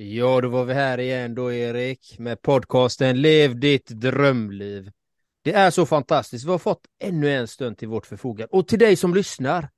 Ja, 0.00 0.40
då 0.40 0.48
var 0.48 0.64
vi 0.64 0.74
här 0.74 1.00
igen 1.00 1.34
då 1.34 1.52
Erik 1.52 2.18
med 2.18 2.42
podcasten 2.42 3.20
Lev 3.20 3.60
ditt 3.60 3.86
drömliv. 3.86 4.90
Det 5.42 5.52
är 5.52 5.70
så 5.70 5.86
fantastiskt. 5.86 6.46
Vi 6.46 6.50
har 6.50 6.58
fått 6.58 6.86
ännu 6.98 7.30
en 7.30 7.48
stund 7.48 7.78
till 7.78 7.88
vårt 7.88 8.06
förfogande. 8.06 8.48
Och 8.50 8.68
till 8.68 8.78
dig 8.78 8.96
som 8.96 9.14
lyssnar, 9.14 9.68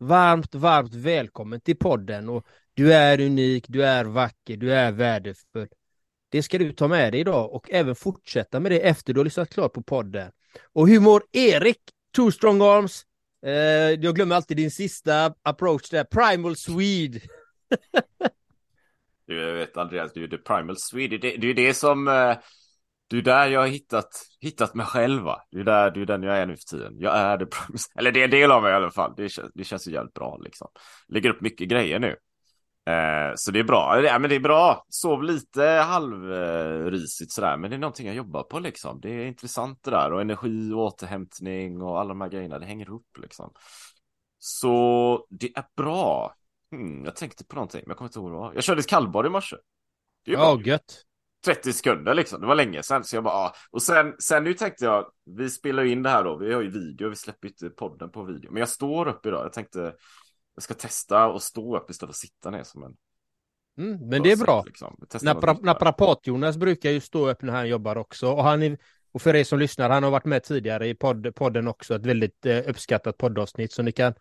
varmt, 0.00 0.54
varmt 0.54 0.94
välkommen 0.94 1.60
till 1.60 1.76
podden. 1.76 2.28
Och 2.28 2.46
du 2.74 2.92
är 2.92 3.20
unik, 3.20 3.64
du 3.68 3.84
är 3.84 4.04
vacker, 4.04 4.56
du 4.56 4.74
är 4.74 4.92
värdefull. 4.92 5.68
Det 6.28 6.42
ska 6.42 6.58
du 6.58 6.72
ta 6.72 6.88
med 6.88 7.12
dig 7.12 7.20
idag 7.20 7.52
och 7.52 7.70
även 7.70 7.94
fortsätta 7.94 8.60
med 8.60 8.72
det 8.72 8.80
efter 8.80 9.12
du 9.12 9.20
har 9.20 9.24
lyssnat 9.24 9.54
klart 9.54 9.72
på 9.72 9.82
podden. 9.82 10.32
Och 10.72 10.88
hur 10.88 11.00
mår 11.00 11.22
Erik? 11.32 11.80
Two 12.16 12.30
strong 12.30 12.62
arms. 12.62 13.02
Eh, 13.46 13.52
jag 13.52 14.14
glömmer 14.14 14.36
alltid 14.36 14.56
din 14.56 14.70
sista 14.70 15.34
approach 15.42 15.90
där, 15.90 16.04
Primal 16.04 16.56
Swede. 16.56 17.20
Du 19.32 19.40
jag 19.40 19.54
vet 19.54 19.76
Andreas, 19.76 20.12
du 20.12 20.24
är 20.24 20.28
the 20.28 20.38
primal 20.38 20.76
Swede. 20.78 21.18
Det, 21.18 21.36
det 21.36 21.46
är 21.46 21.48
ju 21.48 21.54
det 21.54 21.74
som... 21.74 22.08
Eh, 22.08 22.36
det 23.10 23.18
är 23.18 23.22
där 23.22 23.46
jag 23.48 23.60
har 23.60 23.66
hittat, 23.66 24.08
hittat 24.40 24.74
mig 24.74 24.86
själva. 24.86 25.38
Det 25.50 25.60
är 25.60 25.64
där, 25.64 25.90
det 25.90 26.00
är 26.00 26.06
den 26.06 26.22
jag 26.22 26.38
är 26.38 26.46
nu 26.46 26.56
för 26.56 26.64
tiden. 26.76 26.94
Jag 26.98 27.16
är 27.16 27.38
the 27.38 27.46
primal... 27.46 27.78
Eller 27.98 28.12
det 28.12 28.20
är 28.20 28.24
en 28.24 28.30
del 28.30 28.50
av 28.50 28.62
mig 28.62 28.72
i 28.72 28.74
alla 28.74 28.90
fall. 28.90 29.14
Det, 29.16 29.28
känns- 29.28 29.50
det 29.54 29.64
känns 29.64 29.88
ju 29.88 29.92
jävligt 29.92 30.14
bra 30.14 30.38
liksom. 30.44 30.68
Lägger 31.08 31.30
upp 31.30 31.40
mycket 31.40 31.68
grejer 31.68 31.98
nu. 31.98 32.16
Eh, 32.92 33.32
så 33.36 33.50
det 33.50 33.58
är 33.58 33.64
bra. 33.64 34.02
Ja, 34.02 34.18
men 34.18 34.30
det 34.30 34.36
är 34.36 34.40
bra. 34.40 34.84
Sov 34.88 35.22
lite 35.22 35.62
halvrisigt 35.64 37.32
sådär. 37.32 37.56
Men 37.56 37.70
det 37.70 37.76
är 37.76 37.78
någonting 37.78 38.06
jag 38.06 38.16
jobbar 38.16 38.42
på 38.42 38.58
liksom. 38.58 39.00
Det 39.00 39.10
är 39.10 39.26
intressant 39.26 39.82
det 39.82 39.90
där. 39.90 40.12
Och 40.12 40.20
energi 40.20 40.72
och 40.72 40.78
återhämtning 40.78 41.82
och 41.82 42.00
alla 42.00 42.08
de 42.08 42.20
här 42.20 42.28
grejerna. 42.28 42.58
Det 42.58 42.66
hänger 42.66 42.86
ihop 42.86 43.18
liksom. 43.22 43.52
Så 44.38 45.26
det 45.30 45.56
är 45.56 45.64
bra. 45.76 46.34
Hmm, 46.72 47.04
jag 47.04 47.16
tänkte 47.16 47.44
på 47.44 47.54
någonting, 47.54 47.80
men 47.80 47.90
jag 47.90 47.96
kommer 47.96 48.08
inte 48.08 48.18
ihåg 48.18 48.30
vad 48.30 48.40
det 48.42 48.46
var. 48.46 48.54
Jag 48.54 48.64
körde 48.64 48.80
ett 48.80 48.88
kallbad 48.88 49.26
i 49.26 49.28
morse. 49.28 49.56
Ju 50.26 50.32
Ja, 50.32 50.56
bra. 50.56 50.66
gött. 50.66 51.04
30 51.44 51.72
sekunder 51.72 52.14
liksom. 52.14 52.40
Det 52.40 52.46
var 52.46 52.54
länge 52.54 52.82
sedan. 52.82 53.04
Så 53.04 53.16
jag 53.16 53.24
bara, 53.24 53.34
ja. 53.34 53.54
Och 53.70 53.82
sen, 53.82 54.14
sen 54.18 54.44
nu 54.44 54.54
tänkte 54.54 54.84
jag, 54.84 55.06
vi 55.24 55.50
spelar 55.50 55.82
ju 55.82 55.92
in 55.92 56.02
det 56.02 56.10
här 56.10 56.24
då. 56.24 56.36
Vi 56.36 56.54
har 56.54 56.62
ju 56.62 56.70
video, 56.70 57.08
vi 57.08 57.16
släpper 57.16 57.48
inte 57.48 57.70
podden 57.70 58.10
på 58.10 58.24
video. 58.24 58.50
Men 58.50 58.60
jag 58.60 58.68
står 58.68 59.08
upp 59.08 59.26
idag. 59.26 59.44
Jag 59.44 59.52
tänkte, 59.52 59.94
jag 60.54 60.62
ska 60.62 60.74
testa 60.74 61.24
att 61.24 61.42
stå 61.42 61.76
upp 61.76 61.90
istället 61.90 62.08
för 62.08 62.12
att 62.12 62.16
sitta 62.16 62.50
ner 62.50 62.62
som 62.62 62.82
en... 62.82 62.96
Mm, 63.78 64.08
men 64.08 64.22
det 64.22 64.32
är 64.32 64.36
bra. 64.36 64.62
Liksom. 64.66 64.96
Naprapat-Jonas 65.62 66.56
brukar 66.56 66.90
ju 66.90 67.00
stå 67.00 67.30
upp 67.30 67.42
när 67.42 67.52
han 67.52 67.68
jobbar 67.68 67.96
också. 67.96 68.28
Och, 68.28 68.44
han 68.44 68.62
är, 68.62 68.78
och 69.12 69.22
för 69.22 69.34
er 69.34 69.44
som 69.44 69.58
lyssnar, 69.58 69.90
han 69.90 70.02
har 70.02 70.10
varit 70.10 70.24
med 70.24 70.42
tidigare 70.42 70.88
i 70.88 70.94
podd, 70.94 71.34
podden 71.34 71.68
också. 71.68 71.94
Ett 71.94 72.06
väldigt 72.06 72.46
eh, 72.46 72.58
uppskattat 72.66 73.16
poddavsnitt. 73.18 73.72
Så 73.72 73.82
ni 73.82 73.92
kan 73.92 74.14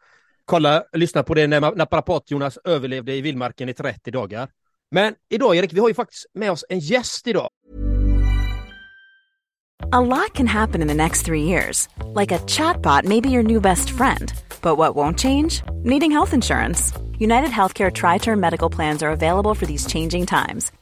kolla, 0.52 0.84
lyssna 0.94 1.24
på 1.24 1.34
det 1.34 1.48
när 1.48 1.76
Naprapat-Jonas 1.76 2.58
överlevde 2.64 3.14
i 3.14 3.22
vildmarken 3.22 3.70
i 3.70 3.74
30 3.74 4.12
dagar. 4.12 4.50
Men 4.92 5.14
idag 5.30 5.56
Erik, 5.56 5.74
vi 5.74 5.80
har 5.80 5.88
ju 5.88 5.94
faktiskt 5.94 6.26
med 6.34 6.52
oss 6.52 6.66
en 6.70 6.80
gäst 6.80 7.28
idag. 7.28 7.50
A 9.92 10.02
lot 10.02 10.34
can 10.34 10.48
happen 10.48 10.82
in 10.82 10.88
the 10.88 10.94
next 10.94 11.26
three 11.26 11.44
years. 11.44 11.90
Like 12.20 12.36
a 12.36 12.40
chatbot 12.48 13.06
may 13.06 13.22
be 13.22 13.30
your 13.30 13.44
new 13.44 13.62
best 13.62 13.90
friend. 13.90 14.32
But 14.62 14.78
what 14.78 14.96
won't 14.96 15.20
change? 15.20 15.64
Needing 15.84 16.12
health 16.12 16.34
insurance. 16.34 16.94
United 17.20 17.50
Healthcare 17.50 17.92
Tri 17.92 18.20
Term 18.20 18.40
Medical 18.40 18.70
Plans 18.76 19.04
are 19.04 19.12
available 19.12 19.56
for 19.56 19.66
these 19.66 19.88
changing 19.88 20.26
times. 20.26 20.72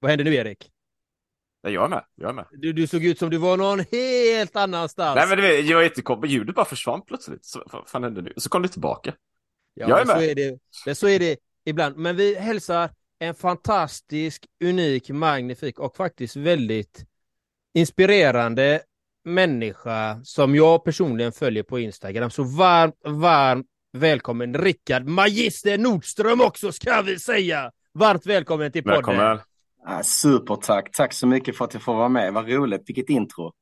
Vad 0.00 0.10
händer 0.10 0.24
nu 0.24 0.34
Erik? 0.34 0.70
Ja, 1.62 1.70
jag 1.70 1.84
är 1.84 1.88
med, 1.88 2.04
jag 2.14 2.28
är 2.28 2.34
med. 2.34 2.46
Du, 2.52 2.72
du 2.72 2.86
såg 2.86 3.04
ut 3.04 3.18
som 3.18 3.30
du 3.30 3.36
var 3.36 3.56
någon 3.56 3.80
helt 3.92 4.56
annanstans. 4.56 5.16
Nej 5.16 5.28
men 5.28 5.36
du 5.36 5.42
vet, 5.42 5.66
jag 5.66 5.76
var 5.76 5.82
jättekonstigt. 5.82 6.32
Ljudet 6.32 6.54
bara 6.54 6.64
försvann 6.64 7.02
plötsligt. 7.06 7.44
Så, 7.44 7.62
vad 7.72 7.88
fan 7.88 8.02
hände 8.04 8.22
nu? 8.22 8.32
Så 8.36 8.48
kom 8.48 8.62
det 8.62 8.68
tillbaka. 8.68 9.14
Ja, 9.74 9.88
Jag 9.88 10.00
är 10.00 10.04
men 10.04 10.14
så 10.14 10.20
med. 10.20 10.30
är, 10.30 10.34
det, 10.34 10.58
men 10.86 10.94
så 10.94 11.08
är 11.08 11.18
det 11.18 11.36
ibland. 11.64 11.96
Men 11.96 12.16
vi 12.16 12.34
hälsar 12.34 12.90
en 13.18 13.34
fantastisk, 13.34 14.46
unik, 14.64 15.10
magnifik 15.10 15.78
och 15.78 15.96
faktiskt 15.96 16.36
väldigt 16.36 17.04
inspirerande 17.74 18.82
människa 19.24 20.20
som 20.24 20.54
jag 20.54 20.84
personligen 20.84 21.32
följer 21.32 21.62
på 21.62 21.78
Instagram. 21.78 22.30
Så 22.30 22.42
varmt, 22.42 22.94
varmt 23.04 23.66
välkommen 23.92 24.54
Rickard 24.58 25.04
Magister 25.06 25.78
Nordström 25.78 26.40
också 26.40 26.72
ska 26.72 27.02
vi 27.02 27.18
säga. 27.18 27.72
Varmt 27.92 28.26
välkommen 28.26 28.72
till 28.72 28.82
podden. 28.82 28.96
Välkommen. 28.96 29.40
Ah, 29.84 30.02
supertack, 30.02 30.90
tack 30.92 31.12
så 31.12 31.26
mycket 31.26 31.56
för 31.56 31.64
att 31.64 31.74
jag 31.74 31.82
får 31.82 31.94
vara 31.94 32.08
med. 32.08 32.32
Vad 32.32 32.48
roligt, 32.48 32.82
vilket 32.86 33.08
intro. 33.08 33.52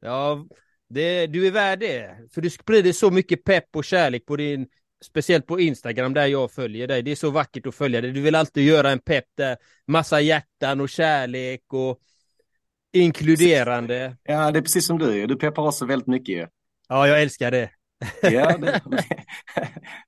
Ja, 0.00 0.46
det, 0.88 1.26
du 1.26 1.46
är 1.46 1.50
värd 1.50 1.80
det. 1.80 2.16
För 2.34 2.40
du 2.40 2.50
sprider 2.50 2.92
så 2.92 3.10
mycket 3.10 3.44
pepp 3.44 3.76
och 3.76 3.84
kärlek 3.84 4.26
på 4.26 4.36
din, 4.36 4.66
speciellt 5.04 5.46
på 5.46 5.60
Instagram 5.60 6.14
där 6.14 6.26
jag 6.26 6.52
följer 6.52 6.86
dig. 6.88 7.02
Det 7.02 7.10
är 7.10 7.16
så 7.16 7.30
vackert 7.30 7.66
att 7.66 7.74
följa 7.74 8.00
dig. 8.00 8.12
Du 8.12 8.20
vill 8.20 8.34
alltid 8.34 8.64
göra 8.64 8.90
en 8.90 8.98
pepp 8.98 9.24
där, 9.34 9.56
massa 9.86 10.20
hjärtan 10.20 10.80
och 10.80 10.88
kärlek 10.88 11.62
och 11.72 11.98
inkluderande. 12.92 14.16
Ja, 14.22 14.50
det 14.50 14.58
är 14.58 14.62
precis 14.62 14.86
som 14.86 14.98
du. 14.98 15.26
Du 15.26 15.36
peppar 15.36 15.66
också 15.66 15.86
väldigt 15.86 16.08
mycket 16.08 16.34
ju. 16.34 16.46
Ja, 16.88 17.08
jag 17.08 17.22
älskar 17.22 17.50
det. 17.50 17.70
Ja, 18.22 18.58
det, 18.58 18.80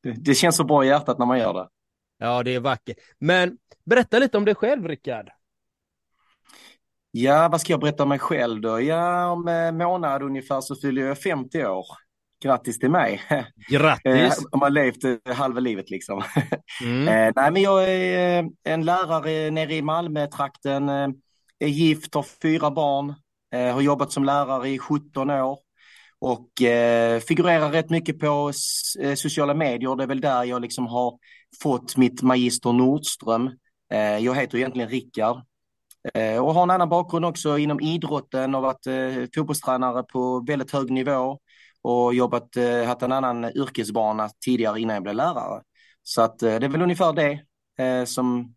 det, 0.03 0.13
det 0.13 0.35
känns 0.35 0.57
så 0.57 0.65
bra 0.65 0.85
i 0.85 0.89
hjärtat 0.89 1.19
när 1.19 1.27
man 1.27 1.39
gör 1.39 1.55
det. 1.55 1.69
Ja, 2.19 2.43
det 2.43 2.55
är 2.55 2.61
vackert. 2.61 2.97
Men 3.19 3.59
berätta 3.85 4.19
lite 4.19 4.39
om 4.39 4.45
dig 4.45 4.55
själv, 4.55 4.89
Rickard. 4.89 5.31
Ja, 7.11 7.49
vad 7.49 7.61
ska 7.61 7.73
jag 7.73 7.81
berätta 7.81 8.03
om 8.03 8.09
mig 8.09 8.19
själv 8.19 8.61
då? 8.61 8.81
Ja, 8.81 9.31
om 9.31 9.49
en 9.49 9.77
månad 9.77 10.23
ungefär 10.23 10.61
så 10.61 10.77
fyller 10.77 11.03
jag 11.03 11.19
50 11.19 11.65
år. 11.65 11.87
Grattis 12.43 12.79
till 12.79 12.91
mig. 12.91 13.23
Eh, 13.31 13.45
Grattis! 13.71 14.45
Om 14.51 14.59
man 14.61 14.75
levt 14.75 15.05
eh, 15.05 15.35
halva 15.35 15.61
livet 15.61 15.91
liksom. 15.91 16.23
Mm. 16.83 17.09
Eh, 17.09 17.33
nej, 17.37 17.51
men 17.51 17.63
jag 17.63 17.91
är 17.91 18.43
eh, 18.43 18.47
en 18.65 18.85
lärare 18.85 19.51
nere 19.51 19.75
i 19.75 19.83
Malmö-trakten. 19.83 20.89
Eh, 20.89 21.09
är 21.59 21.69
gift, 21.69 22.15
har 22.15 22.27
fyra 22.43 22.71
barn. 22.71 23.15
Eh, 23.55 23.75
har 23.75 23.81
jobbat 23.81 24.13
som 24.13 24.25
lärare 24.25 24.69
i 24.69 24.79
17 24.79 25.31
år. 25.31 25.59
Och 26.19 26.63
eh, 26.63 27.21
figurerar 27.21 27.71
rätt 27.71 27.91
mycket 27.91 28.19
på 28.19 28.53
eh, 29.01 29.15
sociala 29.15 29.55
medier. 29.55 29.97
Det 29.97 30.03
är 30.03 30.09
väl 30.09 30.21
där 30.21 30.45
jag 30.45 30.63
liksom 30.63 30.87
har 30.87 31.19
fått 31.63 31.97
mitt 31.97 32.23
magister 32.23 32.73
Nordström. 32.73 33.51
Eh, 33.93 34.19
jag 34.19 34.35
heter 34.35 34.59
egentligen 34.59 34.89
Rickard. 34.89 35.43
Eh, 36.15 36.45
och 36.45 36.55
har 36.55 36.63
en 36.63 36.71
annan 36.71 36.89
bakgrund 36.89 37.25
också 37.25 37.59
inom 37.59 37.81
idrotten 37.81 38.55
och 38.55 38.63
varit 38.63 38.87
eh, 38.87 39.25
fotbollstränare 39.35 40.03
på 40.03 40.45
väldigt 40.47 40.71
hög 40.71 40.91
nivå. 40.91 41.39
Och 41.83 42.15
jobbat, 42.15 42.57
eh, 42.57 42.85
haft 42.85 43.03
en 43.03 43.13
annan 43.13 43.45
yrkesbana 43.45 44.31
tidigare 44.45 44.81
innan 44.81 44.95
jag 44.95 45.03
blev 45.03 45.15
lärare. 45.15 45.63
Så 46.03 46.23
att 46.23 46.43
eh, 46.43 46.59
det 46.59 46.67
är 46.67 46.69
väl 46.69 46.83
ungefär 46.83 47.13
det 47.13 47.41
eh, 47.85 48.05
som, 48.05 48.55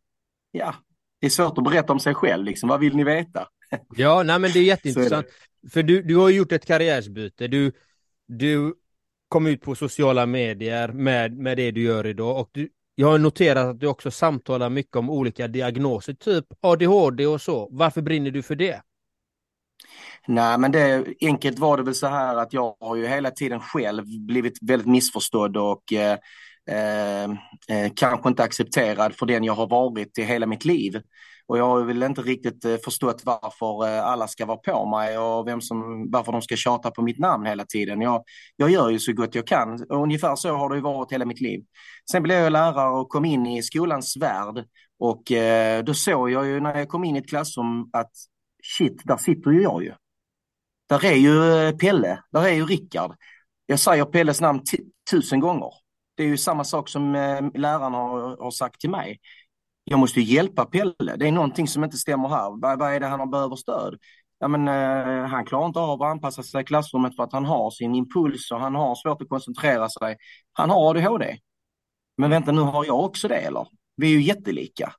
ja, 0.52 0.76
det 1.20 1.28
är 1.28 1.30
svårt 1.30 1.58
att 1.58 1.64
berätta 1.64 1.94
om 1.94 2.00
sig 2.00 2.14
själv 2.16 2.46
liksom. 2.46 2.70
Vad 2.70 2.80
vill 2.80 2.96
ni 2.96 3.04
veta? 3.04 3.48
Ja, 3.96 4.24
nej, 4.24 4.40
men 4.40 4.52
det 4.52 4.60
är 4.60 4.64
jätteintressant. 4.64 5.26
För 5.72 5.84
du, 5.84 6.02
du 6.02 6.16
har 6.16 6.30
gjort 6.30 6.52
ett 6.52 6.66
karriärsbyte. 6.66 7.48
Du, 7.48 7.72
du 8.28 8.74
kom 9.28 9.48
ut 9.48 9.62
på 9.62 9.76
sociala 9.76 10.26
medier 10.26 10.88
med, 10.88 11.38
med 11.38 11.58
det 11.58 11.72
du 11.72 11.82
gör 11.84 12.08
idag 12.08 12.40
och 12.40 12.50
du, 12.52 12.70
jag 12.96 13.08
har 13.08 13.18
noterat 13.18 13.68
att 13.68 13.80
du 13.80 13.88
också 13.88 14.12
samtalar 14.12 14.70
mycket 14.70 14.96
om 14.96 15.10
olika 15.10 15.48
diagnoser, 15.48 16.14
typ 16.14 16.46
ADHD 16.62 17.28
och 17.28 17.42
så. 17.42 17.68
Varför 17.72 18.02
brinner 18.02 18.32
du 18.32 18.44
för 18.44 18.56
det? 18.56 18.82
Nej, 20.28 20.58
men 20.58 20.72
det, 20.72 21.06
enkelt 21.22 21.60
var 21.60 21.78
det 21.78 21.84
väl 21.84 21.96
så 21.96 22.08
här 22.08 22.36
att 22.36 22.54
jag 22.54 22.76
har 22.80 22.96
ju 22.96 23.08
hela 23.08 23.32
tiden 23.32 23.60
själv 23.60 24.04
blivit 24.28 24.58
väldigt 24.62 24.88
missförstådd 24.88 25.58
och 25.58 25.94
eh, 25.94 26.18
eh, 26.70 27.24
eh 27.24 27.92
kanske 27.96 28.30
inte 28.30 28.44
accepterad 28.44 29.14
för 29.16 29.26
den 29.26 29.44
jag 29.44 29.54
har 29.54 29.68
varit 29.68 30.18
i 30.18 30.24
hela 30.24 30.46
mitt 30.46 30.66
liv. 30.66 31.02
Och 31.46 31.58
jag 31.58 31.68
har 31.68 31.84
väl 31.84 32.04
inte 32.04 32.22
riktigt 32.22 32.66
eh, 32.66 32.78
förstått 32.84 33.22
varför 33.26 33.88
eh, 33.88 34.06
alla 34.06 34.28
ska 34.28 34.46
vara 34.46 34.58
på 34.58 34.86
mig 34.86 35.18
och 35.18 35.48
vem 35.48 35.62
som, 35.62 36.12
varför 36.12 36.32
de 36.32 36.42
ska 36.42 36.56
tjata 36.56 36.92
på 36.92 37.02
mitt 37.02 37.20
namn 37.20 37.46
hela 37.46 37.66
tiden. 37.66 38.02
Jag, 38.02 38.24
jag 38.56 38.70
gör 38.70 38.90
ju 38.90 39.00
så 39.00 39.14
gott 39.14 39.36
jag 39.36 39.48
kan. 39.48 39.74
Och 39.90 40.04
ungefär 40.04 40.36
så 40.36 40.56
har 40.56 40.70
det 40.70 40.82
varit 40.82 41.12
hela 41.12 41.26
mitt 41.26 41.42
liv. 41.42 41.64
Sen 42.12 42.24
blev 42.24 42.40
jag 42.40 42.52
lärare 42.52 42.90
och 42.90 43.10
kom 43.10 43.26
in 43.26 43.46
i 43.46 43.64
skolans 43.64 44.18
värld. 44.18 44.66
Och 45.00 45.32
eh, 45.32 45.84
då 45.84 45.94
såg 45.94 46.32
jag 46.32 46.48
ju 46.48 46.60
när 46.60 46.78
jag 46.78 46.90
kom 46.90 47.04
in 47.04 47.16
i 47.16 47.20
ett 47.20 47.30
klassrum 47.30 47.90
att 47.94 48.12
shit, 48.78 49.02
där 49.04 49.18
sitter 49.18 49.52
ju 49.52 49.62
jag 49.62 49.84
ju. 49.84 49.94
Där 50.90 51.06
är 51.06 51.16
ju 51.16 51.54
eh, 51.54 51.76
Pelle, 51.76 52.20
där 52.32 52.44
är 52.44 52.54
ju 52.54 52.66
Rickard. 52.66 53.16
Jag 53.66 53.80
säger 53.80 54.06
Pelles 54.06 54.42
namn 54.42 54.62
tusen 55.12 55.40
gånger. 55.40 55.83
Det 56.16 56.24
är 56.24 56.28
ju 56.28 56.38
samma 56.38 56.64
sak 56.64 56.90
som 56.90 57.16
eh, 57.16 57.42
lärarna 57.54 57.98
har, 57.98 58.38
har 58.38 58.52
sagt 58.52 58.82
till 58.82 58.90
mig 58.90 59.20
jag 59.84 60.00
måste 60.00 60.22
hjälpa 60.22 60.66
Pelle. 60.66 61.16
Det 61.18 61.28
är 61.28 61.32
någonting 61.32 61.68
som 61.68 61.84
inte 61.84 61.98
stämmer 61.98 62.30
här. 62.30 62.62
Vad, 62.62 62.80
vad 62.80 62.94
är 62.94 63.00
det 63.00 63.08
han 63.08 63.32
behöver 63.32 63.56
stöd? 63.56 63.98
Ja, 64.40 64.48
men, 64.48 64.68
eh, 64.68 65.26
han 65.26 65.46
klarar 65.46 65.66
inte 65.66 65.80
av 65.80 66.02
att 66.02 66.12
anpassa 66.12 66.44
sig 66.44 66.62
i 66.62 66.64
klassrummet 66.64 67.16
för 67.16 67.24
att 67.24 67.34
han 67.34 67.46
har 67.46 67.72
sin 67.72 67.96
impuls 67.96 68.52
och 68.52 68.60
han 68.60 68.76
har 68.76 68.96
svårt 68.96 69.22
att 69.22 69.30
koncentrera 69.30 69.90
sig. 69.90 70.18
Han 70.54 70.70
har 70.70 70.90
ADHD. 70.90 71.38
Men 72.18 72.30
vänta, 72.30 72.52
nu 72.52 72.62
har 72.62 72.86
jag 72.86 73.00
också 73.00 73.28
det 73.28 73.36
eller? 73.36 73.68
Vi 73.96 74.08
är 74.08 74.12
ju 74.12 74.22
jättelika. 74.22 74.94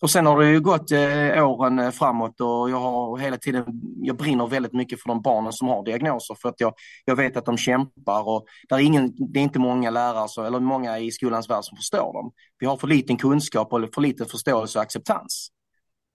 Och 0.00 0.10
sen 0.10 0.26
har 0.26 0.40
det 0.40 0.50
ju 0.50 0.60
gått 0.60 0.92
eh, 0.92 1.48
åren 1.48 1.78
eh, 1.78 1.90
framåt 1.90 2.40
och 2.40 2.70
jag 2.70 2.80
har 2.80 3.18
hela 3.18 3.36
tiden, 3.36 3.64
jag 4.02 4.16
brinner 4.16 4.46
väldigt 4.46 4.72
mycket 4.72 5.02
för 5.02 5.08
de 5.08 5.22
barnen 5.22 5.52
som 5.52 5.68
har 5.68 5.84
diagnoser 5.84 6.34
för 6.34 6.48
att 6.48 6.60
jag, 6.60 6.72
jag 7.04 7.16
vet 7.16 7.36
att 7.36 7.44
de 7.44 7.56
kämpar 7.56 8.28
och 8.28 8.44
där 8.68 8.76
är 8.76 8.80
ingen, 8.80 9.12
det 9.32 9.40
är 9.40 9.42
inte 9.42 9.58
många 9.58 9.90
lärare 9.90 10.28
så, 10.28 10.44
eller 10.44 10.60
många 10.60 10.98
i 10.98 11.10
skolans 11.10 11.50
värld 11.50 11.64
som 11.64 11.76
förstår 11.76 12.12
dem. 12.12 12.32
Vi 12.58 12.66
har 12.66 12.76
för 12.76 12.86
liten 12.86 13.16
kunskap 13.16 13.72
och 13.72 13.94
för 13.94 14.00
liten 14.00 14.26
förståelse 14.26 14.78
och 14.78 14.82
acceptans. 14.82 15.48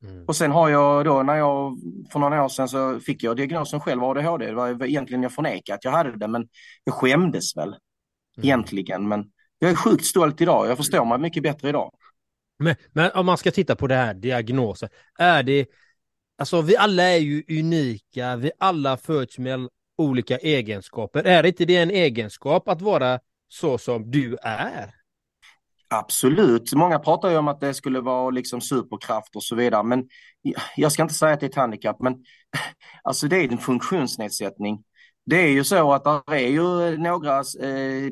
Mm. 0.04 0.26
Och 0.26 0.36
sen 0.36 0.52
har 0.52 0.70
jag 0.70 1.06
då 1.06 1.24
när 1.24 1.36
jag, 1.36 1.78
för 2.12 2.20
några 2.20 2.44
år 2.44 2.50
sedan 2.50 2.70
så 2.70 3.00
fick 3.00 3.24
jag 3.24 3.38
diagnosen 3.38 3.80
själv 3.80 4.04
ADHD. 4.04 4.46
Det 4.46 4.54
var 4.54 4.86
egentligen 4.86 5.24
jag 5.24 5.32
förnekade 5.32 5.76
att 5.76 5.84
jag 5.84 5.92
hade 5.92 6.18
det 6.18 6.28
men 6.28 6.48
jag 6.84 6.96
skämdes 6.96 7.58
väl 7.58 7.68
mm. 7.68 7.80
egentligen. 8.44 9.08
Men 9.08 9.26
jag 9.60 9.72
är 9.72 9.76
sjukt 9.76 10.06
stolt 10.06 10.42
idag. 10.42 10.68
Jag 10.68 10.78
förstår 10.78 11.06
mig 11.06 11.20
mycket 11.20 11.44
bättre 11.44 11.70
idag. 11.70 11.92
Men, 12.60 12.76
men 12.92 13.12
om 13.12 13.26
man 13.26 13.38
ska 13.38 13.52
titta 13.52 13.76
på 13.76 13.88
det 13.88 13.96
här 13.96 14.14
diagnosen, 14.14 14.90
är 15.20 15.44
det, 15.44 15.66
alltså 16.38 16.62
vi 16.62 16.78
alla 16.78 17.04
är 17.04 17.18
ju 17.18 17.44
unika, 17.50 18.36
vi 18.36 18.52
alla 18.60 18.98
föds 18.98 19.38
med 19.38 19.70
olika 19.98 20.38
egenskaper. 20.38 21.24
Är 21.24 21.46
inte 21.46 21.66
det 21.66 21.76
en 21.76 21.92
egenskap 21.92 22.68
att 22.68 22.82
vara 22.82 23.20
så 23.48 23.78
som 23.78 24.12
du 24.12 24.38
är? 24.42 24.94
Absolut. 25.88 26.74
Många 26.74 27.00
pratar 27.00 27.30
ju 27.30 27.38
om 27.38 27.48
att 27.48 27.62
det 27.62 27.74
skulle 27.74 28.02
vara 28.02 28.30
liksom 28.30 28.62
superkraft 28.62 29.36
och 29.36 29.44
så 29.44 29.56
vidare. 29.56 29.84
Men 29.84 30.04
jag 30.76 30.92
ska 30.92 31.02
inte 31.02 31.14
säga 31.14 31.34
att 31.34 31.40
det 31.40 31.46
är 31.46 31.50
ett 31.50 31.56
handikapp, 31.56 31.98
men 32.00 32.14
alltså 33.04 33.28
det 33.28 33.38
är 33.38 33.52
en 33.52 33.58
funktionsnedsättning. 33.58 34.84
Det 35.26 35.36
är 35.36 35.48
ju 35.48 35.64
så 35.64 35.94
att 35.94 36.04
det 36.04 36.36
är 36.36 36.50
ju 36.50 36.98
några 36.98 37.38
eh, 37.38 38.12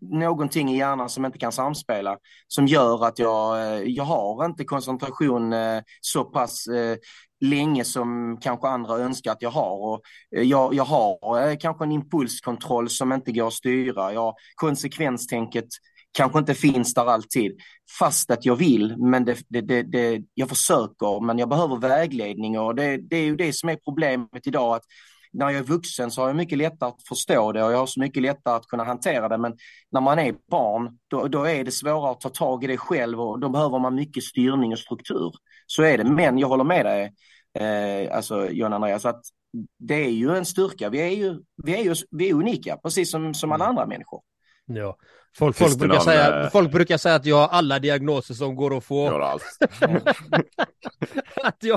någonting 0.00 0.70
i 0.70 0.78
hjärnan 0.78 1.08
som 1.08 1.24
inte 1.24 1.38
kan 1.38 1.52
samspela 1.52 2.16
som 2.48 2.66
gör 2.66 3.06
att 3.06 3.18
jag, 3.18 3.60
eh, 3.60 3.82
jag 3.82 4.04
har 4.04 4.44
inte 4.44 4.64
koncentration 4.64 5.52
eh, 5.52 5.82
så 6.00 6.24
pass 6.24 6.66
eh, 6.66 6.96
länge 7.40 7.84
som 7.84 8.38
kanske 8.40 8.68
andra 8.68 8.94
önskar 8.96 9.32
att 9.32 9.42
jag 9.42 9.50
har. 9.50 9.92
Och 9.92 10.00
jag, 10.30 10.74
jag 10.74 10.84
har 10.84 11.60
kanske 11.60 11.84
en 11.84 11.92
impulskontroll 11.92 12.88
som 12.88 13.12
inte 13.12 13.32
går 13.32 13.46
att 13.46 13.52
styra. 13.52 14.12
Jag, 14.12 14.34
konsekvenstänket 14.54 15.68
kanske 16.16 16.38
inte 16.38 16.54
finns 16.54 16.94
där 16.94 17.06
alltid, 17.06 17.52
fast 17.98 18.30
att 18.30 18.44
jag 18.44 18.56
vill, 18.56 18.94
men 18.98 19.24
det, 19.24 19.38
det, 19.48 19.60
det, 19.60 19.82
det 19.82 20.22
jag 20.34 20.48
försöker, 20.48 21.20
men 21.20 21.38
jag 21.38 21.48
behöver 21.48 21.76
vägledning 21.76 22.58
och 22.58 22.74
det, 22.74 22.96
det 22.96 23.16
är 23.16 23.24
ju 23.24 23.36
det 23.36 23.52
som 23.52 23.68
är 23.68 23.76
problemet 23.76 24.46
idag, 24.46 24.76
att 24.76 24.84
när 25.36 25.50
jag 25.50 25.58
är 25.58 25.62
vuxen 25.62 26.10
så 26.10 26.20
har 26.20 26.28
jag 26.28 26.36
mycket 26.36 26.58
lättare 26.58 26.88
att 26.88 27.02
förstå 27.08 27.52
det 27.52 27.62
och 27.64 27.72
jag 27.72 27.78
har 27.78 27.86
så 27.86 28.00
mycket 28.00 28.22
lättare 28.22 28.56
att 28.56 28.66
kunna 28.66 28.84
hantera 28.84 29.28
det. 29.28 29.38
Men 29.38 29.56
när 29.90 30.00
man 30.00 30.18
är 30.18 30.34
barn, 30.50 30.98
då, 31.08 31.28
då 31.28 31.44
är 31.44 31.64
det 31.64 31.70
svårare 31.70 32.10
att 32.10 32.20
ta 32.20 32.28
tag 32.28 32.64
i 32.64 32.66
det 32.66 32.76
själv 32.76 33.20
och 33.20 33.40
då 33.40 33.48
behöver 33.48 33.78
man 33.78 33.94
mycket 33.94 34.24
styrning 34.24 34.72
och 34.72 34.78
struktur. 34.78 35.32
Så 35.66 35.82
är 35.82 35.98
det. 35.98 36.04
Men 36.04 36.38
jag 36.38 36.48
håller 36.48 36.64
med 36.64 36.86
dig, 36.86 37.12
eh, 37.58 38.16
alltså 38.16 38.50
John 38.50 38.72
Andreas, 38.72 39.04
att 39.04 39.22
det 39.78 40.04
är 40.04 40.10
ju 40.10 40.36
en 40.36 40.44
styrka. 40.44 40.88
Vi 40.88 41.00
är 41.00 41.16
ju, 41.16 41.40
vi 41.64 41.74
är 41.74 41.84
ju 41.84 41.94
vi 42.10 42.30
är 42.30 42.34
unika, 42.34 42.76
precis 42.76 43.10
som, 43.10 43.34
som 43.34 43.52
alla 43.52 43.64
mm. 43.64 43.70
andra 43.70 43.86
människor. 43.86 44.20
Ja, 44.66 44.96
folk, 45.38 45.56
folk, 45.56 45.78
brukar 45.78 45.94
någon, 45.94 46.04
säga, 46.04 46.44
äh... 46.44 46.50
folk 46.50 46.72
brukar 46.72 46.96
säga 46.96 47.14
att 47.14 47.26
jag 47.26 47.36
har 47.36 47.48
alla 47.48 47.78
diagnoser 47.78 48.34
som 48.34 48.56
går 48.56 48.76
att 48.76 48.84
få. 48.84 49.08
Du 49.10 49.12
har 49.12 49.20
allt. 49.20 49.42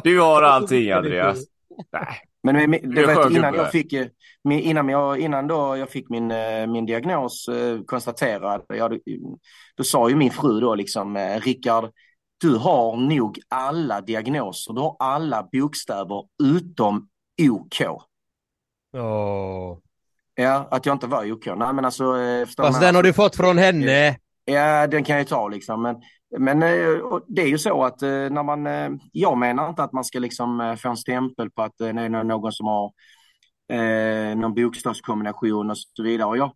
du 0.03 0.19
har 0.19 0.41
allting 0.41 0.91
Andreas. 0.91 1.37
Nej. 1.91 2.28
Men 2.43 2.71
det, 2.71 2.77
det 2.77 3.05
var 3.05 3.37
innan 3.37 3.53
jag 3.53 3.71
fick, 3.71 3.93
innan 4.49 4.89
jag, 4.89 5.19
innan 5.19 5.47
då 5.47 5.77
jag 5.77 5.89
fick 5.89 6.09
min, 6.09 6.31
eh, 6.31 6.67
min 6.67 6.85
diagnos 6.85 7.47
eh, 7.47 7.81
konstaterad, 7.85 8.61
jag, 8.67 8.99
då 9.77 9.83
sa 9.83 10.09
ju 10.09 10.15
min 10.15 10.31
fru 10.31 10.59
då 10.59 10.75
liksom, 10.75 11.15
eh, 11.15 11.39
Rickard, 11.39 11.91
du 12.41 12.55
har 12.55 12.97
nog 12.97 13.39
alla 13.47 14.01
diagnoser, 14.01 14.73
du 14.73 14.81
har 14.81 14.95
alla 14.99 15.47
bokstäver 15.51 16.23
utom 16.43 17.07
OK. 17.51 17.81
Oh. 18.93 19.77
Ja, 20.35 20.67
att 20.71 20.85
jag 20.85 20.95
inte 20.95 21.07
var 21.07 21.31
OK. 21.31 21.45
Nej, 21.45 21.73
men 21.73 21.85
alltså, 21.85 22.15
Fast 22.57 22.81
den 22.81 22.95
har 22.95 23.03
du 23.03 23.13
fått 23.13 23.35
från 23.35 23.57
henne. 23.57 24.17
Ja, 24.45 24.87
den 24.87 25.03
kan 25.03 25.17
jag 25.17 25.27
ta 25.27 25.47
liksom. 25.47 25.81
Men, 25.81 25.95
men 26.37 26.63
eh, 26.63 27.19
det 27.27 27.41
är 27.41 27.47
ju 27.47 27.57
så 27.57 27.83
att 27.83 28.01
eh, 28.01 28.09
när 28.09 28.43
man, 28.43 28.67
eh, 28.67 28.89
jag 29.11 29.37
menar 29.37 29.69
inte 29.69 29.83
att 29.83 29.93
man 29.93 30.03
ska 30.03 30.19
liksom 30.19 30.77
få 30.79 30.89
en 30.89 30.97
stämpel 30.97 31.51
på 31.51 31.61
att 31.61 31.77
det 31.77 31.87
är 31.87 32.23
någon 32.23 32.51
som 32.51 32.67
har 32.67 32.93
någon 34.35 34.53
bokstavskombination 34.53 35.69
och 35.69 35.77
så 35.77 36.03
vidare. 36.03 36.27
Och 36.27 36.37
jag, 36.37 36.51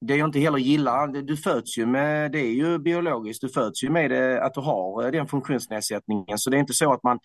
det 0.00 0.16
jag 0.16 0.28
inte 0.28 0.38
heller 0.38 0.58
gillar, 0.58 1.08
du 1.08 1.36
föds 1.36 1.78
ju 1.78 1.86
med, 1.86 2.32
det 2.32 2.38
är 2.38 2.52
ju 2.52 2.78
biologiskt, 2.78 3.40
du 3.40 3.48
föds 3.48 3.84
ju 3.84 3.90
med 3.90 4.10
det, 4.10 4.42
att 4.42 4.54
du 4.54 4.60
har 4.60 5.10
den 5.10 5.26
funktionsnedsättningen. 5.28 6.38
Så 6.38 6.50
det 6.50 6.56
är 6.56 6.58
inte 6.58 6.72
så 6.72 6.92
att 6.92 7.02
man 7.02 7.18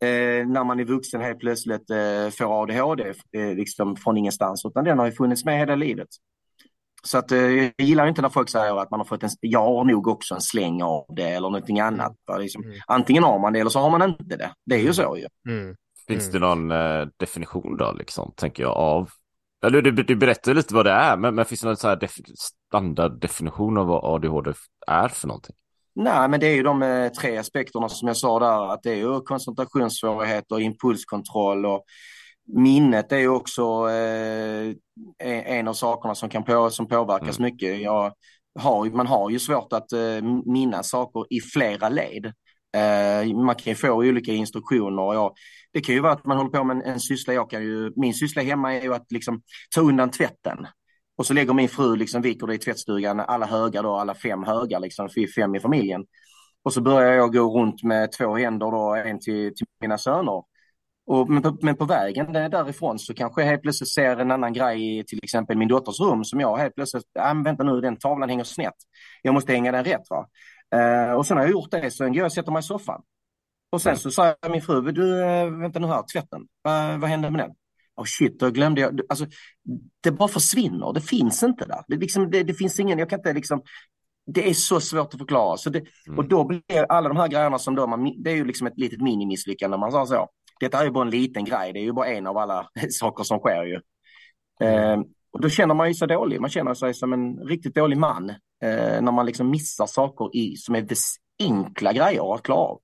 när 0.00 0.64
man 0.64 0.80
är 0.80 0.84
vuxen 0.84 1.20
helt 1.20 1.38
plötsligt 1.38 1.86
får 2.38 2.62
ADHD 2.62 3.12
liksom 3.32 3.96
från 3.96 4.16
ingenstans, 4.16 4.64
utan 4.64 4.84
den 4.84 4.98
har 4.98 5.06
ju 5.06 5.12
funnits 5.12 5.44
med 5.44 5.58
hela 5.58 5.74
livet. 5.74 6.08
Så 7.02 7.18
att, 7.18 7.32
eh, 7.32 7.38
jag 7.38 7.72
gillar 7.78 8.06
inte 8.06 8.22
när 8.22 8.28
folk 8.28 8.48
säger 8.48 8.76
att 8.76 8.90
man 8.90 9.00
har 9.00 9.04
fått 9.04 9.22
en, 9.22 9.30
jag 9.40 9.64
har 9.64 9.84
nog 9.84 10.08
också 10.08 10.34
en 10.34 10.40
släng 10.40 10.82
av 10.82 11.04
det 11.08 11.28
eller 11.28 11.50
någonting 11.50 11.80
annat. 11.80 12.16
Liksom, 12.38 12.64
mm. 12.64 12.76
Antingen 12.86 13.22
har 13.22 13.38
man 13.38 13.52
det 13.52 13.60
eller 13.60 13.70
så 13.70 13.80
har 13.80 13.90
man 13.90 14.02
inte 14.02 14.36
det. 14.36 14.50
Det 14.66 14.74
är 14.74 14.80
ju 14.80 14.92
så 14.92 15.16
ju. 15.16 15.52
Mm. 15.52 15.76
Finns 16.08 16.30
det 16.30 16.38
någon 16.38 16.70
eh, 16.70 17.06
definition 17.16 17.76
då, 17.76 17.92
liksom, 17.92 18.32
tänker 18.36 18.62
jag, 18.62 18.76
av 18.76 19.10
eller 19.66 19.82
du, 19.82 19.90
du 19.90 20.16
berättar 20.16 20.54
lite 20.54 20.74
vad 20.74 20.86
det 20.86 20.90
är, 20.90 21.16
men, 21.16 21.34
men 21.34 21.44
finns 21.44 21.60
det 21.60 21.66
någon 21.66 21.76
så 21.76 21.88
här 21.88 22.08
standarddefinition 22.70 23.78
av 23.78 23.86
vad 23.86 24.04
ADHD 24.04 24.52
är 24.86 25.08
för 25.08 25.28
någonting? 25.28 25.56
Nej, 25.94 26.28
men 26.28 26.40
det 26.40 26.46
är 26.46 26.54
ju 26.54 26.62
de 26.62 26.82
eh, 26.82 27.08
tre 27.08 27.36
aspekterna 27.36 27.88
som 27.88 28.08
jag 28.08 28.16
sa 28.16 28.38
där, 28.38 28.72
att 28.72 28.82
det 28.82 28.90
är 28.90 28.96
ju 28.96 29.20
koncentrationssvårigheter, 29.20 30.60
impulskontroll 30.60 31.66
och 31.66 31.84
minnet 32.48 33.12
är 33.12 33.18
ju 33.18 33.28
också 33.28 33.90
eh, 33.90 34.74
en 35.58 35.68
av 35.68 35.74
sakerna 35.74 36.14
som 36.14 36.28
kan 36.28 36.44
på, 36.44 36.70
som 36.70 36.88
påverkas 36.88 37.38
mm. 37.38 37.50
mycket. 37.50 37.80
Jag 37.80 38.12
har, 38.60 38.90
man 38.90 39.06
har 39.06 39.30
ju 39.30 39.38
svårt 39.38 39.72
att 39.72 39.92
eh, 39.92 40.22
minnas 40.46 40.90
saker 40.90 41.24
i 41.30 41.40
flera 41.40 41.88
led. 41.88 42.26
Eh, 42.76 43.36
man 43.36 43.54
kan 43.54 43.70
ju 43.70 43.74
få 43.74 43.90
olika 43.90 44.32
instruktioner. 44.32 45.02
Och 45.02 45.14
jag, 45.14 45.32
det 45.72 45.80
kan 45.80 45.94
ju 45.94 46.00
vara 46.00 46.12
att 46.12 46.26
man 46.26 46.36
håller 46.36 46.50
på 46.50 46.64
med 46.64 46.76
en, 46.76 46.82
en 46.82 47.00
syssla. 47.00 47.34
Jag 47.34 47.50
kan 47.50 47.62
ju, 47.62 47.92
min 47.96 48.14
syssla 48.14 48.42
hemma 48.42 48.74
är 48.74 48.82
ju 48.82 48.94
att 48.94 49.12
liksom 49.12 49.42
ta 49.74 49.80
undan 49.80 50.10
tvätten. 50.10 50.66
Och 51.16 51.26
så 51.26 51.34
lägger 51.34 51.54
min 51.54 51.68
fru, 51.68 51.96
liksom, 51.96 52.22
viker 52.22 52.46
det 52.46 52.54
i 52.54 52.58
tvättstugan, 52.58 53.20
alla 53.20 53.46
högar 53.46 53.82
då, 53.82 53.94
alla 53.94 54.14
fem 54.14 54.44
högar, 54.44 54.80
liksom, 54.80 55.08
fem 55.36 55.54
i 55.54 55.60
familjen. 55.60 56.04
Och 56.62 56.72
så 56.72 56.80
börjar 56.80 57.12
jag 57.12 57.32
gå 57.32 57.60
runt 57.60 57.82
med 57.82 58.12
två 58.12 58.36
händer, 58.36 58.70
då, 58.70 58.94
en 58.94 59.20
till, 59.20 59.54
till 59.54 59.66
mina 59.80 59.98
söner. 59.98 60.42
Och, 61.08 61.30
men, 61.30 61.42
på, 61.42 61.56
men 61.62 61.76
på 61.76 61.84
vägen 61.84 62.32
därifrån 62.32 62.98
så 62.98 63.14
kanske 63.14 63.42
jag 63.42 63.48
helt 63.48 63.62
plötsligt 63.62 63.92
ser 63.92 64.16
en 64.16 64.30
annan 64.30 64.52
grej 64.52 64.98
i 64.98 65.04
till 65.04 65.18
exempel 65.22 65.58
min 65.58 65.68
dotters 65.68 66.00
rum 66.00 66.24
som 66.24 66.40
jag 66.40 66.56
helt 66.56 66.74
plötsligt, 66.74 67.04
äh, 67.18 67.42
vänta 67.44 67.64
nu, 67.64 67.80
den 67.80 67.96
tavlan 67.96 68.28
hänger 68.28 68.44
snett. 68.44 68.74
Jag 69.22 69.34
måste 69.34 69.52
hänga 69.52 69.72
den 69.72 69.84
rätt. 69.84 70.10
va. 70.10 70.26
Uh, 70.76 71.12
och 71.12 71.26
sen 71.26 71.36
har 71.36 71.44
jag 71.44 71.52
gjort 71.52 71.70
det, 71.70 71.90
så 71.90 72.04
går 72.04 72.16
jag 72.16 72.24
och 72.24 72.32
sätter 72.32 72.52
mig 72.52 72.60
i 72.60 72.62
soffan. 72.62 73.02
Och 73.72 73.82
sen 73.82 73.96
så 73.96 74.10
sa 74.10 74.34
jag 74.40 74.50
min 74.50 74.62
fru, 74.62 74.92
du, 74.92 75.24
eh, 75.24 75.50
vänta 75.50 75.78
nu 75.78 75.86
här, 75.86 76.02
tvätten, 76.12 76.40
uh, 76.40 77.00
vad 77.00 77.10
hände 77.10 77.30
med 77.30 77.40
den? 77.40 77.50
oh 77.98 78.04
shit, 78.04 78.40
då 78.40 78.50
glömde 78.50 78.80
jag. 78.80 79.00
Alltså, 79.08 79.26
det 80.00 80.10
bara 80.10 80.28
försvinner, 80.28 80.92
det 80.92 81.00
finns 81.00 81.42
inte 81.42 81.64
där. 81.64 81.84
Det, 81.88 81.96
liksom, 81.96 82.30
det, 82.30 82.42
det 82.42 82.54
finns 82.54 82.80
ingen, 82.80 82.98
jag 82.98 83.10
kan 83.10 83.18
inte 83.18 83.32
liksom, 83.32 83.62
det 84.26 84.48
är 84.48 84.54
så 84.54 84.80
svårt 84.80 85.14
att 85.14 85.18
förklara. 85.18 85.56
Så 85.56 85.70
det, 85.70 85.78
mm. 85.78 86.18
Och 86.18 86.28
då 86.28 86.44
blir 86.44 86.62
alla 86.88 87.08
de 87.08 87.16
här 87.16 87.28
grejerna 87.28 87.58
som 87.58 87.74
då 87.74 87.86
man, 87.86 88.22
det 88.22 88.30
är 88.30 88.34
ju 88.34 88.44
liksom 88.44 88.66
ett 88.66 88.78
litet 88.78 89.00
minimisslyckande 89.00 89.76
man 89.76 89.92
sa 89.92 90.06
så. 90.06 90.28
Detta 90.60 90.80
är 90.80 90.84
ju 90.84 90.90
bara 90.90 91.04
en 91.04 91.10
liten 91.10 91.44
grej, 91.44 91.72
det 91.72 91.78
är 91.78 91.84
ju 91.84 91.92
bara 91.92 92.06
en 92.06 92.26
av 92.26 92.38
alla 92.38 92.68
saker 92.90 93.24
som 93.24 93.38
sker 93.38 93.64
ju. 93.64 93.80
Eh, 94.60 95.00
och 95.30 95.40
då 95.40 95.48
känner 95.48 95.74
man 95.74 95.88
ju 95.88 95.94
sig 95.94 96.08
dålig, 96.08 96.40
man 96.40 96.50
känner 96.50 96.74
sig 96.74 96.94
som 96.94 97.12
en 97.12 97.38
riktigt 97.48 97.74
dålig 97.74 97.98
man. 97.98 98.30
Eh, 98.62 99.02
när 99.02 99.12
man 99.12 99.26
liksom 99.26 99.50
missar 99.50 99.86
saker 99.86 100.36
i, 100.36 100.56
som 100.56 100.74
är 100.74 100.86
enkla 101.38 101.92
grejer 101.92 102.34
att 102.34 102.42
klara 102.42 102.58
av. 102.58 102.80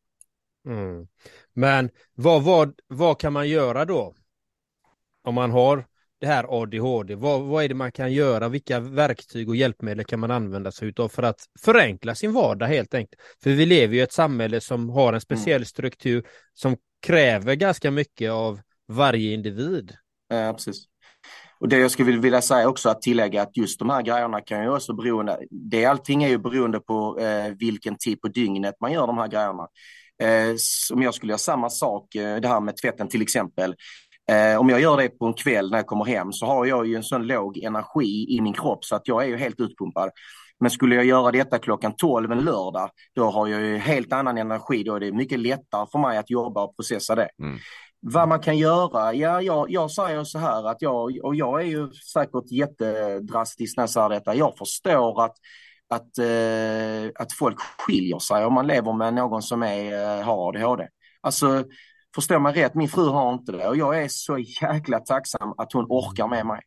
Mm. 0.66 1.06
Men 1.52 1.90
vad, 2.14 2.42
vad, 2.42 2.80
vad 2.86 3.18
kan 3.18 3.32
man 3.32 3.48
göra 3.48 3.84
då? 3.84 4.14
Om 5.24 5.34
man 5.34 5.50
har 5.50 5.86
det 6.20 6.26
här 6.26 6.62
ADHD, 6.62 7.14
vad, 7.14 7.42
vad 7.42 7.64
är 7.64 7.68
det 7.68 7.74
man 7.74 7.92
kan 7.92 8.12
göra? 8.12 8.48
Vilka 8.48 8.80
verktyg 8.80 9.48
och 9.48 9.56
hjälpmedel 9.56 10.04
kan 10.04 10.20
man 10.20 10.30
använda 10.30 10.72
sig 10.72 10.88
utav 10.88 11.08
för 11.08 11.22
att 11.22 11.40
förenkla 11.60 12.14
sin 12.14 12.32
vardag 12.32 12.66
helt 12.66 12.94
enkelt? 12.94 13.22
För 13.42 13.50
vi 13.50 13.66
lever 13.66 13.94
ju 13.94 14.00
i 14.00 14.02
ett 14.02 14.12
samhälle 14.12 14.60
som 14.60 14.90
har 14.90 15.12
en 15.12 15.20
speciell 15.20 15.56
mm. 15.56 15.64
struktur 15.64 16.26
som 16.54 16.76
kräver 17.04 17.54
ganska 17.54 17.90
mycket 17.90 18.30
av 18.30 18.60
varje 18.88 19.34
individ. 19.34 19.92
Ja, 20.28 20.52
precis. 20.52 20.84
Och 21.60 21.68
det 21.68 21.78
jag 21.78 21.90
skulle 21.90 22.18
vilja 22.18 22.42
säga 22.42 22.68
också 22.68 22.88
att 22.88 23.02
tillägga 23.02 23.42
att 23.42 23.56
just 23.56 23.78
de 23.78 23.90
här 23.90 24.02
grejerna 24.02 24.40
kan 24.40 24.62
ju 24.62 24.68
också 24.68 24.94
beroende, 24.94 25.38
det 25.50 25.84
allting 25.84 26.22
är 26.22 26.28
ju 26.28 26.38
beroende 26.38 26.80
på 26.80 27.18
eh, 27.18 27.54
vilken 27.58 27.96
tid 27.98 28.20
på 28.20 28.28
dygnet 28.28 28.74
man 28.80 28.92
gör 28.92 29.06
de 29.06 29.18
här 29.18 29.28
grejerna. 29.28 29.68
Eh, 30.22 30.56
om 30.92 31.02
jag 31.02 31.14
skulle 31.14 31.30
göra 31.30 31.38
samma 31.38 31.70
sak, 31.70 32.14
eh, 32.14 32.36
det 32.40 32.48
här 32.48 32.60
med 32.60 32.76
tvätten 32.76 33.08
till 33.08 33.22
exempel, 33.22 33.74
Eh, 34.30 34.60
om 34.60 34.68
jag 34.68 34.80
gör 34.80 34.96
det 34.96 35.08
på 35.08 35.26
en 35.26 35.34
kväll 35.34 35.70
när 35.70 35.78
jag 35.78 35.86
kommer 35.86 36.04
hem 36.04 36.32
så 36.32 36.46
har 36.46 36.66
jag 36.66 36.86
ju 36.86 36.96
en 36.96 37.02
sån 37.02 37.26
låg 37.26 37.58
energi 37.58 38.26
i 38.28 38.40
min 38.40 38.52
kropp 38.52 38.84
så 38.84 38.96
att 38.96 39.08
jag 39.08 39.24
är 39.24 39.28
ju 39.28 39.36
helt 39.36 39.60
utpumpad. 39.60 40.10
Men 40.64 40.70
skulle 40.70 40.94
jag 40.94 41.04
göra 41.04 41.30
detta 41.30 41.58
klockan 41.58 41.96
12 41.96 42.32
en 42.32 42.38
lördag, 42.38 42.90
då 43.14 43.30
har 43.30 43.46
jag 43.46 43.60
ju 43.60 43.76
helt 43.76 44.12
annan 44.12 44.38
energi. 44.38 44.82
Då 44.82 44.94
är 44.94 45.00
det 45.00 45.12
mycket 45.12 45.38
lättare 45.38 45.86
för 45.92 45.98
mig 45.98 46.18
att 46.18 46.30
jobba 46.30 46.64
och 46.64 46.76
processa 46.76 47.14
det. 47.14 47.28
Mm. 47.42 47.58
Vad 48.00 48.28
man 48.28 48.40
kan 48.40 48.58
göra? 48.58 49.14
Ja, 49.14 49.42
jag, 49.42 49.70
jag 49.70 49.90
säger 49.90 50.24
så 50.24 50.38
här 50.38 50.68
att 50.68 50.82
jag, 50.82 51.18
och 51.22 51.34
jag 51.34 51.60
är 51.60 51.66
ju 51.66 51.92
säkert 51.92 52.50
jättedrastisk 52.50 53.76
när 53.76 53.82
jag 53.82 53.90
säger 53.90 54.08
detta. 54.08 54.34
Jag 54.34 54.58
förstår 54.58 55.24
att 55.24 55.34
att, 55.88 56.18
eh, 56.18 57.22
att 57.22 57.32
folk 57.32 57.60
skiljer 57.78 58.18
sig 58.18 58.44
om 58.44 58.54
man 58.54 58.66
lever 58.66 58.92
med 58.92 59.14
någon 59.14 59.42
som 59.42 59.62
är, 59.62 60.18
eh, 60.18 60.24
har 60.24 60.48
ADHD. 60.48 60.88
Alltså, 61.20 61.64
förstå 62.14 62.38
mig 62.38 62.54
rätt, 62.54 62.74
min 62.74 62.88
fru 62.88 63.08
har 63.08 63.32
inte 63.32 63.52
det 63.52 63.68
och 63.68 63.76
jag 63.76 64.02
är 64.02 64.08
så 64.08 64.38
jäkla 64.38 65.00
tacksam 65.00 65.54
att 65.56 65.72
hon 65.72 65.84
orkar 65.84 66.28
med 66.28 66.46
mig. 66.46 66.60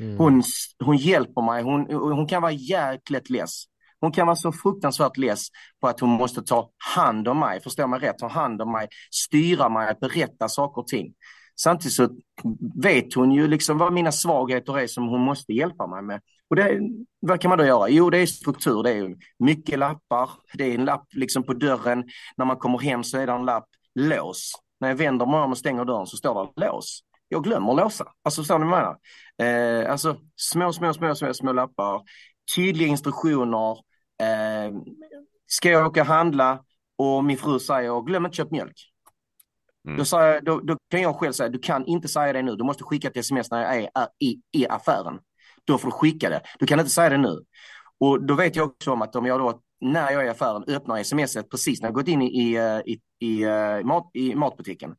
Mm. 0.00 0.18
Hon, 0.18 0.42
hon 0.84 0.96
hjälper 0.96 1.42
mig, 1.42 1.62
hon, 1.62 1.86
hon 1.92 2.26
kan 2.26 2.42
vara 2.42 2.52
jäkligt 2.52 3.30
less. 3.30 3.64
Hon 4.00 4.12
kan 4.12 4.26
vara 4.26 4.36
så 4.36 4.52
fruktansvärt 4.52 5.16
less 5.16 5.46
på 5.80 5.88
att 5.88 6.00
hon 6.00 6.10
måste 6.10 6.42
ta 6.42 6.70
hand 6.96 7.28
om 7.28 7.40
mig, 7.40 7.60
förstå 7.60 7.86
mig 7.86 8.00
rätt, 8.00 8.18
ta 8.18 8.28
hand 8.28 8.62
om 8.62 8.72
mig, 8.72 8.88
styra 9.10 9.68
mig, 9.68 9.94
berätta 10.00 10.48
saker 10.48 10.80
och 10.80 10.86
ting. 10.86 11.14
Samtidigt 11.60 11.94
så 11.94 12.08
vet 12.82 13.14
hon 13.14 13.32
ju 13.32 13.48
liksom 13.48 13.78
vad 13.78 13.92
mina 13.92 14.12
svagheter 14.12 14.78
är 14.78 14.86
som 14.86 15.08
hon 15.08 15.20
måste 15.20 15.52
hjälpa 15.52 15.86
mig 15.86 16.02
med. 16.02 16.20
Och 16.50 16.56
det, 16.56 16.80
vad 17.20 17.40
kan 17.40 17.48
man 17.48 17.58
då 17.58 17.64
göra? 17.64 17.88
Jo, 17.88 18.10
det 18.10 18.18
är 18.18 18.26
struktur. 18.26 18.82
Det 18.82 18.90
är 18.90 19.16
mycket 19.38 19.78
lappar. 19.78 20.30
Det 20.54 20.64
är 20.64 20.74
en 20.74 20.84
lapp 20.84 21.06
liksom 21.12 21.42
på 21.42 21.54
dörren. 21.54 22.04
När 22.36 22.44
man 22.44 22.56
kommer 22.56 22.78
hem 22.78 23.04
så 23.04 23.18
är 23.18 23.26
det 23.26 23.32
en 23.32 23.44
lapp. 23.44 23.66
Lås. 23.94 24.52
När 24.80 24.88
jag 24.88 24.96
vänder 24.96 25.26
mig 25.26 25.40
om 25.40 25.50
och 25.50 25.58
stänger 25.58 25.84
dörren 25.84 26.06
så 26.06 26.16
står 26.16 26.52
det 26.54 26.66
lås. 26.66 27.00
Jag 27.32 27.44
glömmer 27.44 27.74
låsa. 27.74 28.12
Alltså 28.22 28.40
förstår 28.40 28.58
ni 28.58 28.64
vad 28.64 28.78
jag 28.78 28.96
menar? 29.38 29.82
Eh, 29.82 29.92
alltså 29.92 30.16
små, 30.36 30.72
små, 30.72 30.94
små, 30.94 31.14
små, 31.14 31.34
små 31.34 31.52
lappar. 31.52 32.02
Tydliga 32.56 32.88
instruktioner. 32.88 33.72
Eh, 34.22 34.72
ska 35.46 35.70
jag 35.70 35.86
åka 35.86 36.00
och 36.00 36.06
handla 36.06 36.64
och 36.98 37.24
min 37.24 37.36
fru 37.36 37.58
säger 37.58 38.00
glöm 38.00 38.24
inte 38.24 38.36
köpa 38.36 38.50
mjölk. 38.50 38.76
Mm. 39.84 39.98
Då, 39.98 40.04
säger, 40.04 40.40
då, 40.40 40.60
då, 40.60 40.76
kan 40.90 41.02
jag 41.02 41.16
själv 41.16 41.32
säga 41.32 41.48
du 41.48 41.58
kan 41.58 41.86
inte 41.86 42.08
säga 42.08 42.32
det 42.32 42.42
nu. 42.42 42.56
Du 42.56 42.64
måste 42.64 42.84
skicka 42.84 43.08
ett 43.08 43.16
sms 43.16 43.50
när 43.50 43.62
jag 43.62 43.76
är, 43.76 43.88
i, 44.18 44.40
i 44.52 44.66
affären. 44.68 45.18
Då 45.64 45.78
får 45.78 45.88
du 45.88 45.92
skicka 45.92 46.30
det. 46.30 46.42
Du 46.58 46.66
kan 46.66 46.78
inte 46.78 46.90
säga 46.90 47.08
det 47.08 47.16
nu. 47.16 47.44
Och 48.00 48.24
då 48.24 48.34
vet 48.34 48.56
jag 48.56 48.66
också 48.66 48.92
om 48.92 49.02
att 49.02 49.16
om 49.16 49.26
jag 49.26 49.40
då 49.40 49.60
när 49.80 50.10
jag 50.10 50.22
är 50.22 50.26
i 50.26 50.28
affären 50.28 50.64
öppnar 50.66 51.02
smset 51.02 51.50
precis 51.50 51.80
när 51.80 51.88
jag 51.88 51.94
gått 51.94 52.08
in 52.08 52.22
i, 52.22 52.26
i, 52.26 52.58
i, 52.86 53.26
i, 53.26 53.44
mat, 53.84 54.10
i 54.14 54.34
matbutiken 54.34 54.94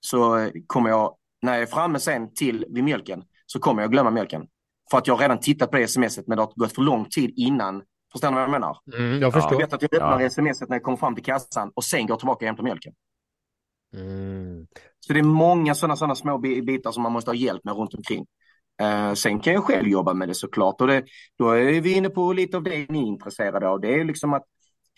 så 0.00 0.50
kommer 0.66 0.90
jag, 0.90 1.16
när 1.42 1.52
jag 1.52 1.62
är 1.62 1.66
framme 1.66 1.98
sen 1.98 2.34
till 2.34 2.66
vid 2.68 2.84
mjölken, 2.84 3.22
så 3.46 3.58
kommer 3.58 3.82
jag 3.82 3.92
glömma 3.92 4.10
mjölken. 4.10 4.46
För 4.90 4.98
att 4.98 5.06
jag 5.06 5.20
redan 5.22 5.40
tittat 5.40 5.70
på 5.70 5.76
det 5.76 5.88
smset 5.88 6.26
men 6.26 6.36
det 6.36 6.42
har 6.42 6.52
gått 6.56 6.74
för 6.74 6.82
lång 6.82 7.04
tid 7.04 7.32
innan. 7.36 7.82
Förstår 8.12 8.28
ni 8.28 8.34
vad 8.34 8.42
jag 8.42 8.50
menar? 8.50 8.76
Mm, 8.96 9.22
jag 9.22 9.32
förstår. 9.32 9.52
Jag 9.52 9.58
vet 9.58 9.72
att 9.72 9.82
jag 9.82 9.94
öppnar 9.94 10.20
ja. 10.20 10.30
smset 10.30 10.68
när 10.68 10.76
jag 10.76 10.82
kommer 10.82 10.96
fram 10.96 11.14
till 11.14 11.24
kassan 11.24 11.72
och 11.74 11.84
sen 11.84 12.06
går 12.06 12.16
tillbaka 12.16 12.44
och 12.44 12.46
hämtar 12.46 12.64
mjölken. 12.64 12.92
Mm. 13.94 14.66
Så 15.00 15.12
det 15.12 15.18
är 15.18 15.22
många 15.22 15.74
sådana, 15.74 15.96
sådana 15.96 16.14
små 16.14 16.38
bitar 16.38 16.92
som 16.92 17.02
man 17.02 17.12
måste 17.12 17.30
ha 17.30 17.34
hjälp 17.34 17.64
med 17.64 17.76
runt 17.76 17.94
omkring. 17.94 18.26
Uh, 18.82 19.14
sen 19.14 19.40
kan 19.40 19.52
jag 19.52 19.64
själv 19.64 19.88
jobba 19.88 20.14
med 20.14 20.28
det 20.28 20.34
såklart 20.34 20.80
och 20.80 20.86
det, 20.86 21.04
då 21.38 21.50
är 21.50 21.80
vi 21.80 21.92
inne 21.92 22.10
på 22.10 22.32
lite 22.32 22.56
av 22.56 22.62
det 22.62 22.90
ni 22.90 23.02
är 23.02 23.06
intresserade 23.06 23.68
av. 23.68 23.80
Det 23.80 23.94
är 23.94 24.04
liksom 24.04 24.34
att 24.34 24.44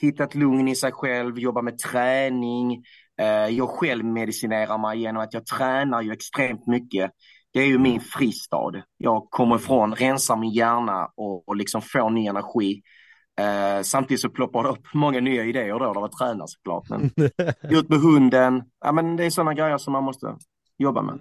hitta 0.01 0.25
ett 0.25 0.35
lugn 0.35 0.69
i 0.69 0.77
sig 0.77 0.93
själv, 0.93 1.39
jobba 1.39 1.63
med 1.63 1.79
träning. 1.79 2.85
Uh, 3.23 3.57
jag 3.57 3.69
själv 3.69 4.05
medicinerar 4.05 4.79
mig 4.79 5.01
genom 5.01 5.23
att 5.23 5.35
jag 5.35 5.47
tränar 5.47 6.03
ju 6.03 6.13
extremt 6.13 6.67
mycket. 6.67 7.11
Det 7.53 7.61
är 7.61 7.67
ju 7.67 7.79
min 7.79 8.01
fristad. 8.01 8.73
Jag 8.97 9.27
kommer 9.31 9.57
ifrån, 9.57 9.95
rensar 9.95 10.37
min 10.37 10.51
hjärna 10.51 11.09
och, 11.17 11.49
och 11.49 11.57
liksom 11.57 11.83
får 11.83 12.11
ny 12.11 12.27
energi. 12.27 12.83
Uh, 13.41 13.83
samtidigt 13.83 14.21
så 14.21 14.31
ploppar 14.31 14.63
det 14.63 14.69
upp 14.69 14.95
många 14.95 15.21
nya 15.21 15.45
idéer 15.45 15.79
då 15.79 15.85
av 15.85 16.05
att 16.05 16.13
träna 16.13 16.47
såklart. 16.47 16.89
Men 16.89 17.11
ut 17.79 17.89
med 17.89 17.99
hunden, 17.99 18.63
ja, 18.85 18.93
men 18.93 19.17
det 19.17 19.25
är 19.25 19.31
sådana 19.31 19.55
grejer 19.55 19.79
som 19.79 19.93
man 19.93 20.05
måste 20.05 20.37
jobba 20.79 21.03
med. 21.03 21.19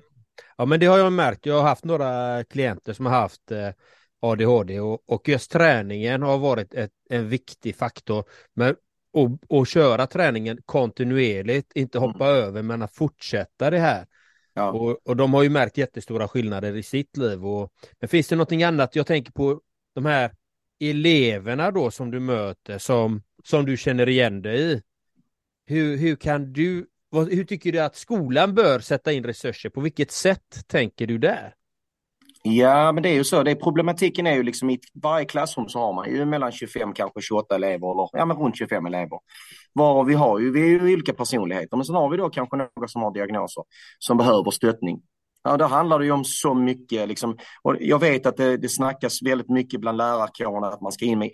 Ja, 0.58 0.66
men 0.66 0.80
det 0.80 0.86
har 0.86 0.98
jag 0.98 1.14
märkt. 1.14 1.46
Jag 1.46 1.56
har 1.56 1.68
haft 1.68 1.86
några 1.86 2.44
klienter 2.44 2.94
som 2.94 3.06
har 3.06 3.14
haft 3.14 3.52
eh, 3.52 3.70
ADHD 4.22 4.80
och, 4.80 5.10
och 5.10 5.30
just 5.30 5.52
träningen 5.52 6.22
har 6.22 6.38
varit 6.38 6.74
ett, 6.74 6.92
en 7.10 7.30
viktig 7.30 7.76
faktor. 7.76 8.24
Men 8.54 8.76
och, 9.14 9.30
och 9.48 9.68
köra 9.68 10.08
träningen 10.08 10.60
kontinuerligt, 10.66 11.72
inte 11.76 12.00
hoppa 12.00 12.30
mm. 12.30 12.44
över 12.44 12.62
men 12.62 12.82
att 12.82 12.96
fortsätta 12.96 13.70
det 13.70 13.80
här. 13.80 14.08
Ja. 14.54 14.72
Och, 14.72 15.08
och 15.08 15.16
de 15.16 15.34
har 15.34 15.44
ju 15.44 15.50
märkt 15.50 15.78
jättestora 15.78 16.28
skillnader 16.28 16.76
i 16.76 16.84
sitt 16.84 17.18
liv. 17.18 17.46
Och, 17.46 17.74
men 18.00 18.10
finns 18.10 18.28
det 18.28 18.36
någonting 18.36 18.64
annat? 18.64 18.96
Jag 18.96 19.08
tänker 19.08 19.32
på 19.32 19.62
de 19.96 20.06
här 20.06 20.32
eleverna 20.80 21.72
då 21.72 21.92
som 21.92 22.12
du 22.12 22.20
möter 22.20 22.78
som, 22.78 23.24
som 23.44 23.66
du 23.66 23.78
känner 23.78 24.10
igen 24.10 24.42
dig 24.42 24.72
i. 24.72 24.82
Hur, 25.66 25.98
hur 25.98 26.16
kan 26.16 26.54
du 26.54 26.88
hur 27.12 27.44
tycker 27.44 27.72
du 27.72 27.80
att 27.80 27.96
skolan 27.96 28.56
bör 28.56 28.80
sätta 28.80 29.12
in 29.12 29.24
resurser? 29.24 29.70
På 29.70 29.82
vilket 29.82 30.12
sätt 30.12 30.68
tänker 30.68 31.08
du 31.08 31.18
där? 31.18 31.54
Ja, 32.44 32.92
men 32.92 33.04
det 33.04 33.10
är 33.10 33.14
ju 33.14 33.24
så. 33.24 33.44
Det 33.44 33.52
är, 33.52 33.56
problematiken 33.56 34.28
är 34.28 34.36
ju 34.36 34.44
liksom 34.44 34.70
i 34.70 34.80
varje 34.94 35.26
klassrum 35.26 35.70
så 35.70 35.80
har 35.80 35.94
man 35.94 36.10
ju 36.10 36.26
mellan 36.26 36.52
25 36.52 36.94
kanske 36.94 37.22
28 37.22 37.56
elever 37.56 37.92
eller 37.92 38.10
ja, 38.12 38.26
men 38.26 38.38
runt 38.38 38.58
25 38.58 38.86
elever. 38.86 39.20
Varav 39.74 40.06
vi 40.06 40.14
har 40.14 40.40
ju, 40.40 40.52
vi 40.52 40.62
är 40.62 40.66
ju 40.66 40.94
olika 40.94 41.14
personligheter, 41.14 41.78
men 41.78 41.86
sen 41.86 41.96
har 41.96 42.10
vi 42.10 42.18
då 42.18 42.30
kanske 42.30 42.58
några 42.58 42.88
som 42.88 43.02
har 43.02 43.14
diagnoser 43.14 43.64
som 44.00 44.18
behöver 44.18 44.52
stöttning. 44.52 45.02
Ja, 45.44 45.58
då 45.58 45.66
handlar 45.66 46.00
det 46.00 46.06
ju 46.06 46.12
om 46.12 46.26
så 46.26 46.54
mycket. 46.54 47.08
Liksom, 47.08 47.38
och 47.62 47.76
jag 47.80 48.00
vet 48.00 48.26
att 48.26 48.38
det, 48.38 48.58
det 48.58 48.70
snackas 48.70 49.22
väldigt 49.22 49.50
mycket 49.50 49.80
bland 49.80 49.98
lärarkåren 49.98 50.64
att 50.64 50.82
man 50.82 50.92
ska 50.92 51.06
in 51.06 51.20
med 51.20 51.32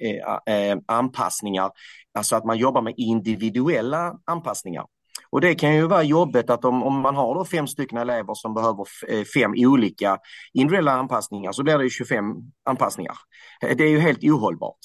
eh, 0.48 0.56
eh, 0.56 0.78
anpassningar. 0.86 1.72
Alltså 2.14 2.36
att 2.36 2.46
man 2.46 2.58
jobbar 2.58 2.82
med 2.82 2.94
individuella 2.98 4.14
anpassningar. 4.26 4.86
Och 5.29 5.41
det 5.41 5.55
kan 5.55 5.75
ju 5.75 5.88
vara 5.88 6.03
jobbigt 6.03 6.50
att 6.50 6.65
om, 6.65 6.84
om 6.84 7.01
man 7.01 7.15
har 7.15 7.36
då 7.36 7.46
fem 7.46 7.67
stycken 7.67 7.98
elever 7.98 8.34
som 8.34 8.53
behöver 8.53 8.86
eh, 9.07 9.24
fem 9.24 9.53
olika 9.57 10.17
individuella 10.53 10.91
anpassningar 10.91 11.51
så 11.51 11.63
blir 11.63 11.77
det 11.77 11.84
ju 11.84 11.89
25 11.89 12.24
anpassningar. 12.65 13.15
Det 13.62 13.84
är 13.84 13.89
ju 13.89 14.00
helt 14.00 14.24
ohållbart. 14.24 14.79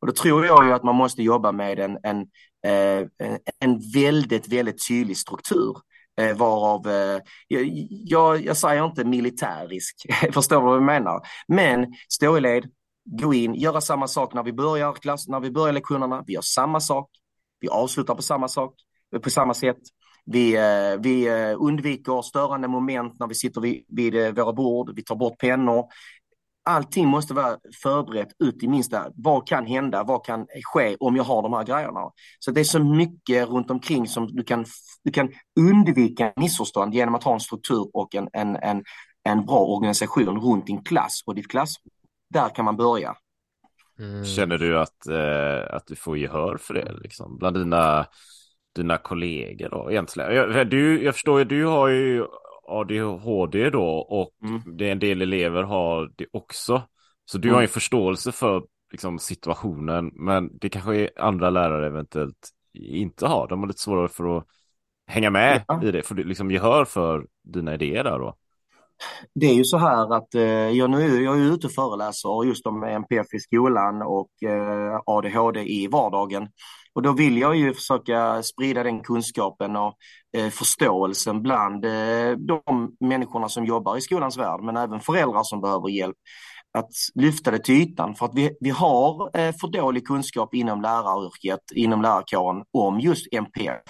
Och 0.00 0.06
då 0.06 0.12
tror 0.12 0.46
jag 0.46 0.66
ju 0.66 0.72
att 0.72 0.82
man 0.82 0.94
måste 0.94 1.22
jobba 1.22 1.52
med 1.52 1.78
en, 1.78 1.98
en, 2.02 2.20
eh, 2.66 3.06
en 3.60 3.80
väldigt, 3.94 4.48
väldigt 4.48 4.88
tydlig 4.88 5.16
struktur. 5.16 5.76
Eh, 6.20 6.36
varav, 6.36 6.82
jag, 7.88 8.44
jag 8.44 8.56
säger 8.56 8.84
inte 8.84 9.04
militärisk, 9.04 10.06
förstår 10.32 10.56
du 10.56 10.66
vad 10.66 10.76
jag 10.76 10.82
menar? 10.82 11.20
Men 11.48 11.86
stå 12.08 12.38
i 12.38 12.40
led, 12.40 12.70
gå 13.04 13.34
in, 13.34 13.54
göra 13.54 13.80
samma 13.80 14.08
sak 14.08 14.34
när 14.34 14.42
vi 14.42 14.52
börjar 14.52 14.92
klass, 14.92 15.28
när 15.28 15.40
vi 15.40 15.50
börjar 15.50 15.72
lektionerna, 15.72 16.24
vi 16.26 16.32
gör 16.32 16.40
samma 16.40 16.80
sak, 16.80 17.10
vi 17.60 17.68
avslutar 17.68 18.14
på 18.14 18.22
samma 18.22 18.48
sak, 18.48 18.74
på 19.18 19.30
samma 19.30 19.54
sätt. 19.54 19.78
Vi, 20.24 20.56
eh, 20.56 21.00
vi 21.00 21.28
eh, 21.28 21.56
undviker 21.58 22.22
störande 22.22 22.68
moment 22.68 23.18
när 23.20 23.26
vi 23.26 23.34
sitter 23.34 23.60
vid, 23.60 23.84
vid 23.88 24.14
eh, 24.14 24.32
våra 24.32 24.52
bord. 24.52 24.92
Vi 24.96 25.02
tar 25.02 25.16
bort 25.16 25.38
pennor. 25.38 25.84
Allting 26.64 27.08
måste 27.08 27.34
vara 27.34 27.56
förberett 27.82 28.28
ut 28.44 28.62
i 28.62 28.68
minsta. 28.68 29.06
Vad 29.14 29.46
kan 29.46 29.66
hända? 29.66 30.02
Vad 30.04 30.24
kan 30.24 30.46
ske 30.64 30.96
om 31.00 31.16
jag 31.16 31.24
har 31.24 31.42
de 31.42 31.52
här 31.52 31.64
grejerna? 31.64 32.00
Så 32.38 32.50
det 32.50 32.60
är 32.60 32.64
så 32.64 32.78
mycket 32.78 33.48
runt 33.48 33.70
omkring 33.70 34.06
som 34.06 34.26
du 34.26 34.44
kan, 34.44 34.64
du 35.04 35.10
kan 35.10 35.28
undvika 35.60 36.32
missförstånd 36.36 36.94
genom 36.94 37.14
att 37.14 37.24
ha 37.24 37.34
en 37.34 37.40
struktur 37.40 37.90
och 37.92 38.14
en, 38.14 38.28
en, 38.32 38.56
en 38.56 38.82
en 39.24 39.46
bra 39.46 39.58
organisation 39.58 40.40
runt 40.40 40.66
din 40.66 40.84
klass 40.84 41.22
och 41.26 41.34
ditt 41.34 41.50
klass. 41.50 41.74
Där 42.30 42.48
kan 42.48 42.64
man 42.64 42.76
börja. 42.76 43.14
Mm. 43.98 44.24
Känner 44.24 44.58
du 44.58 44.78
att, 44.78 45.06
eh, 45.06 45.76
att 45.76 45.86
du 45.86 45.96
får 45.96 46.18
gehör 46.18 46.56
för 46.56 46.74
det 46.74 46.92
liksom, 47.02 47.38
bland 47.38 47.56
dina, 47.56 48.06
dina 48.74 48.98
kollegor 48.98 49.68
då 49.68 49.90
egentligen? 49.90 50.34
Jag, 50.34 50.70
du, 50.70 51.02
jag 51.02 51.14
förstår 51.14 51.38
ju, 51.38 51.44
du 51.44 51.64
har 51.64 51.88
ju 51.88 52.26
ADHD 52.68 53.70
då 53.70 53.88
och 53.88 54.30
mm. 54.48 54.76
det 54.76 54.90
en 54.90 54.98
del 54.98 55.22
elever 55.22 55.62
har 55.62 56.10
det 56.16 56.26
också. 56.32 56.82
Så 57.24 57.38
du 57.38 57.48
mm. 57.48 57.54
har 57.54 57.62
ju 57.62 57.68
förståelse 57.68 58.32
för 58.32 58.62
liksom, 58.92 59.18
situationen, 59.18 60.10
men 60.14 60.58
det 60.58 60.68
kanske 60.68 61.10
andra 61.16 61.50
lärare 61.50 61.86
eventuellt 61.86 62.48
inte 62.74 63.26
har. 63.26 63.48
De 63.48 63.60
har 63.60 63.66
lite 63.66 63.80
svårare 63.80 64.08
för 64.08 64.38
att 64.38 64.46
hänga 65.06 65.30
med 65.30 65.64
ja. 65.68 65.82
i 65.84 65.90
det, 65.90 66.02
för 66.02 66.14
liksom 66.14 66.50
gehör 66.50 66.84
för 66.84 67.26
dina 67.44 67.74
idéer 67.74 68.04
där 68.04 68.18
då. 68.18 68.36
Det 69.34 69.46
är 69.46 69.54
ju 69.54 69.64
så 69.64 69.76
här 69.76 70.16
att 70.16 70.34
eh, 70.34 70.42
jag, 70.42 70.90
nu, 70.90 71.22
jag 71.22 71.40
är 71.40 71.54
ute 71.54 71.66
och 71.66 71.72
föreläser 71.72 72.44
just 72.44 72.66
om 72.66 72.82
NPF 72.82 73.34
i 73.34 73.38
skolan 73.38 74.02
och 74.02 74.42
eh, 74.42 75.00
ADHD 75.06 75.60
i 75.60 75.86
vardagen. 75.86 76.48
Och 76.94 77.02
då 77.02 77.12
vill 77.12 77.38
jag 77.38 77.56
ju 77.56 77.74
försöka 77.74 78.42
sprida 78.42 78.82
den 78.82 79.00
kunskapen 79.00 79.76
och 79.76 79.94
eh, 80.36 80.48
förståelsen 80.50 81.42
bland 81.42 81.84
eh, 81.84 82.30
de 82.38 82.92
människorna 83.00 83.48
som 83.48 83.64
jobbar 83.64 83.96
i 83.96 84.00
skolans 84.00 84.38
värld, 84.38 84.60
men 84.62 84.76
även 84.76 85.00
föräldrar 85.00 85.42
som 85.42 85.60
behöver 85.60 85.88
hjälp 85.88 86.16
att 86.78 86.90
lyfta 87.14 87.50
det 87.50 87.58
till 87.58 87.74
ytan 87.74 88.14
för 88.14 88.26
att 88.26 88.34
vi, 88.34 88.56
vi 88.60 88.70
har 88.70 89.38
eh, 89.38 89.54
för 89.60 89.68
dålig 89.68 90.06
kunskap 90.06 90.54
inom 90.54 90.82
läraryrket, 90.82 91.60
inom 91.74 92.02
lärarkåren 92.02 92.64
om 92.72 93.00
just 93.00 93.26
MPF. 93.32 93.82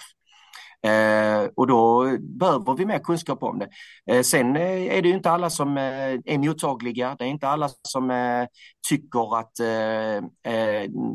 Eh, 0.87 1.49
och 1.57 1.67
då 1.67 2.05
behöver 2.21 2.75
vi 2.77 2.87
mer 2.87 2.99
kunskap 2.99 3.43
om 3.43 3.59
det. 3.59 3.69
Eh, 4.07 4.23
sen 4.23 4.57
eh, 4.57 4.97
är 4.97 5.03
det 5.03 5.09
ju 5.09 5.15
inte 5.15 5.31
alla 5.31 5.51
som 5.51 5.77
eh, 5.77 5.83
är 6.25 6.39
mottagliga. 6.39 7.17
Det 7.19 7.25
är 7.25 7.29
inte 7.29 7.49
alla 7.49 7.71
som 7.83 8.11
eh, 8.11 8.47
tycker 8.89 9.39
att, 9.39 9.53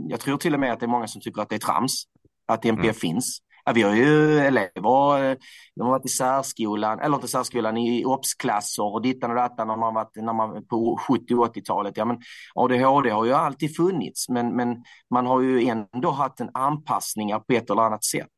jag 0.09 0.19
tror 0.19 0.37
till 0.37 0.53
och 0.53 0.59
med 0.59 0.73
att 0.73 0.79
det 0.79 0.85
är 0.85 0.87
många 0.87 1.07
som 1.07 1.21
tycker 1.21 1.41
att 1.41 1.49
det 1.49 1.55
är 1.55 1.59
trams, 1.59 2.03
att 2.47 2.65
MPF 2.65 2.83
mm. 2.83 2.93
finns. 2.93 3.41
Ja, 3.65 3.73
vi 3.73 3.81
har 3.81 3.95
ju 3.95 4.39
elever, 4.39 5.37
de 5.75 5.81
har 5.81 5.89
varit 5.89 6.05
i 6.05 6.09
särskolan, 6.09 6.99
eller 6.99 7.15
inte 7.15 7.27
särskolan, 7.27 7.77
i 7.77 8.05
obsklasser 8.05 8.93
och 8.93 9.01
dittan 9.01 9.29
och 9.29 9.35
dattan 9.35 9.67
när 9.67 9.77
man 9.77 9.93
varit 9.93 10.15
när 10.15 10.33
man, 10.33 10.65
på 10.65 10.99
70 11.07 11.35
80-talet. 11.35 11.97
Ja, 11.97 12.05
men 12.05 12.17
ADHD 12.55 13.09
har 13.09 13.25
ju 13.25 13.33
alltid 13.33 13.75
funnits, 13.75 14.29
men, 14.29 14.55
men 14.55 14.83
man 15.13 15.25
har 15.25 15.41
ju 15.41 15.67
ändå 15.67 16.11
haft 16.11 16.39
en 16.39 16.49
anpassning 16.53 17.29
på 17.29 17.53
ett 17.53 17.69
eller 17.69 17.81
annat 17.81 18.03
sätt. 18.03 18.36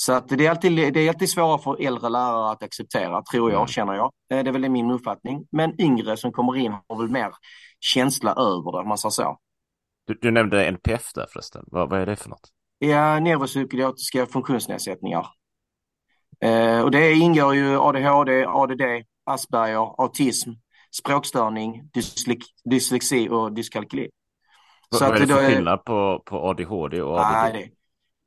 Så 0.00 0.12
att 0.12 0.28
det, 0.28 0.46
är 0.46 0.50
alltid, 0.50 0.92
det 0.92 1.00
är 1.00 1.08
alltid 1.08 1.30
svårare 1.30 1.58
för 1.58 1.86
äldre 1.86 2.08
lärare 2.08 2.50
att 2.50 2.62
acceptera, 2.62 3.22
tror 3.22 3.50
jag, 3.50 3.58
mm. 3.58 3.66
känner 3.66 3.94
jag. 3.94 4.12
Eh, 4.32 4.44
det 4.44 4.50
är 4.50 4.52
väl 4.52 4.68
min 4.68 4.90
uppfattning. 4.90 5.46
Men 5.52 5.80
yngre 5.80 6.16
som 6.16 6.32
kommer 6.32 6.56
in 6.56 6.72
har 6.88 6.98
väl 6.98 7.08
mer 7.08 7.30
känsla 7.80 8.30
över 8.30 8.72
det, 8.72 8.78
om 8.78 8.88
man 8.88 8.98
säger 8.98 9.10
så. 9.10 9.38
Du, 10.06 10.18
du 10.20 10.30
nämnde 10.30 10.64
NPF 10.64 11.12
där 11.14 11.26
förresten. 11.32 11.64
Vad, 11.66 11.90
vad 11.90 12.00
är 12.00 12.06
det 12.06 12.16
för 12.16 12.28
något? 12.28 12.48
Ja, 12.78 13.20
neuropsykiatriska 13.20 14.26
funktionsnedsättningar. 14.26 15.26
Eh, 16.44 16.80
och 16.80 16.90
det 16.90 17.12
ingår 17.12 17.54
ju 17.54 17.78
ADHD, 17.78 18.44
ADD, 18.46 18.82
Asperger, 19.24 20.02
autism, 20.02 20.50
språkstörning, 20.96 21.90
dyslexi 22.64 23.28
och 23.28 23.52
dyskalkyli. 23.52 24.10
Vad, 24.90 25.00
vad 25.00 25.16
är 25.16 25.20
det 25.20 25.26
för 25.26 25.48
skillnad 25.48 25.84
på, 25.84 26.22
på 26.26 26.36
ADHD 26.36 27.02
och 27.02 27.20
ADD? 27.20 27.52
Nej, 27.52 27.74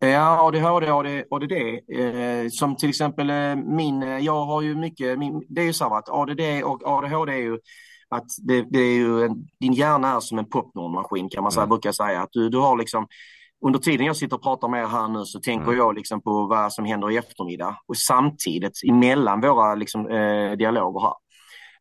Ja, 0.07 0.48
ADHD 0.48 0.91
och 0.91 1.38
ADD. 1.38 1.51
Eh, 1.51 2.50
som 2.51 2.75
till 2.75 2.89
exempel 2.89 3.29
eh, 3.29 3.55
min, 3.55 4.03
eh, 4.03 4.17
jag 4.17 4.45
har 4.45 4.62
ju 4.62 4.75
mycket, 4.75 5.19
min, 5.19 5.45
det 5.50 5.62
är 5.62 5.65
ju 5.65 5.74
så 5.74 5.93
att 5.95 6.10
ADD 6.10 6.41
och 6.63 6.88
ADHD 6.88 7.31
är 7.31 7.38
ju 7.38 7.60
att 8.10 8.25
det, 8.38 8.62
det 8.62 8.79
är 8.79 8.95
ju 8.95 9.24
en, 9.24 9.48
din 9.60 9.74
hjärna 9.74 10.15
är 10.15 10.19
som 10.19 10.39
en 10.39 10.50
popcornmaskin 10.50 11.29
kan 11.29 11.43
man 11.43 11.51
säga, 11.51 11.63
mm. 11.63 11.69
brukar 11.69 11.91
säga. 11.91 12.22
Att 12.22 12.29
du, 12.31 12.50
du 12.50 12.57
har 12.57 12.77
liksom, 12.77 13.07
under 13.66 13.79
tiden 13.79 14.05
jag 14.05 14.16
sitter 14.16 14.35
och 14.35 14.44
pratar 14.44 14.68
med 14.68 14.83
er 14.83 14.87
här 14.87 15.07
nu 15.07 15.25
så 15.25 15.39
tänker 15.39 15.68
mm. 15.68 15.77
jag 15.77 15.96
liksom 15.96 16.22
på 16.22 16.46
vad 16.46 16.74
som 16.74 16.85
händer 16.85 17.11
i 17.11 17.18
eftermiddag 17.18 17.77
och 17.87 17.98
samtidigt 17.98 18.83
emellan 18.89 19.42
våra 19.42 19.75
liksom, 19.75 20.07
eh, 20.07 20.51
dialoger 20.51 21.00
här. 21.01 21.13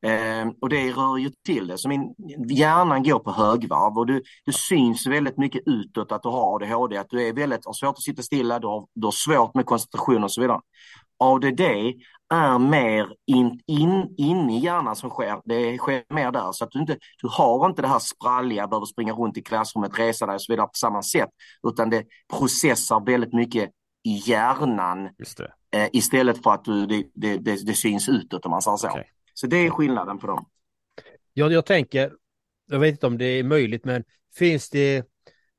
Eh, 0.07 0.49
och 0.61 0.69
det 0.69 0.93
rör 0.93 1.17
ju 1.17 1.31
till 1.47 1.67
det. 1.67 1.79
Så 1.79 1.89
min, 1.89 2.15
hjärnan 2.49 3.03
går 3.03 3.19
på 3.19 3.33
högvarv 3.33 3.99
och 3.99 4.07
du, 4.07 4.23
du 4.45 4.53
syns 4.53 5.07
väldigt 5.07 5.39
mycket 5.39 5.63
utåt 5.67 6.13
att 6.13 6.23
du 6.23 6.29
har 6.29 6.55
ADHD, 6.57 6.97
att 6.97 7.11
du 7.11 7.29
är 7.29 7.33
väldigt, 7.33 7.67
har 7.67 7.73
svårt 7.73 7.97
att 7.97 8.03
sitta 8.03 8.23
stilla, 8.23 8.59
du 8.59 8.67
har, 8.67 8.87
du 8.95 9.07
har 9.07 9.13
svårt 9.13 9.55
med 9.55 9.67
koncentration 9.67 10.25
och 10.25 10.33
så 10.33 10.41
vidare. 10.41 10.61
ADD 11.19 11.61
är 12.35 12.59
mer 12.59 13.13
in, 13.27 13.61
in, 13.67 14.15
in 14.17 14.51
i 14.51 14.59
hjärnan 14.59 14.97
som 14.97 15.11
sker. 15.11 15.41
Det 15.45 15.79
sker 15.79 16.15
mer 16.15 16.33
där 16.33 16.53
så 16.53 16.65
att 16.65 16.71
du 16.71 16.81
inte, 16.81 16.97
du 17.23 17.29
har 17.29 17.67
inte 17.67 17.83
det 17.83 17.89
här 17.89 17.99
spralliga, 17.99 18.67
behöver 18.69 18.87
springa 18.87 19.13
runt 19.13 19.37
i 19.37 19.43
klassrummet, 19.43 19.99
resa 19.99 20.27
dig 20.27 20.35
och 20.35 20.43
så 20.43 20.53
vidare 20.53 20.67
på 20.67 20.75
samma 20.75 21.03
sätt, 21.03 21.29
utan 21.69 21.91
det 21.91 22.05
processar 22.39 23.07
väldigt 23.07 23.33
mycket 23.33 23.71
i 24.05 24.23
hjärnan 24.25 25.09
eh, 25.77 25.89
istället 25.93 26.43
för 26.43 26.51
att 26.51 26.65
du, 26.65 26.87
det, 26.87 27.05
det, 27.15 27.37
det, 27.37 27.67
det 27.67 27.75
syns 27.75 28.09
utåt 28.09 28.45
om 28.45 28.51
man 28.51 28.63
säger 28.63 28.77
så. 28.77 28.89
Okay. 28.89 29.05
Så 29.35 29.47
det 29.47 29.57
är 29.57 29.71
skillnaden 29.71 30.19
på 30.19 30.27
dem. 30.27 30.47
Ja, 31.33 31.51
jag 31.51 31.67
tänker, 31.67 32.13
jag 32.67 32.79
vet 32.79 32.91
inte 32.91 33.07
om 33.07 33.19
det 33.19 33.25
är 33.25 33.45
möjligt, 33.45 33.85
men 33.85 34.05
finns 34.35 34.71
det, 34.71 35.07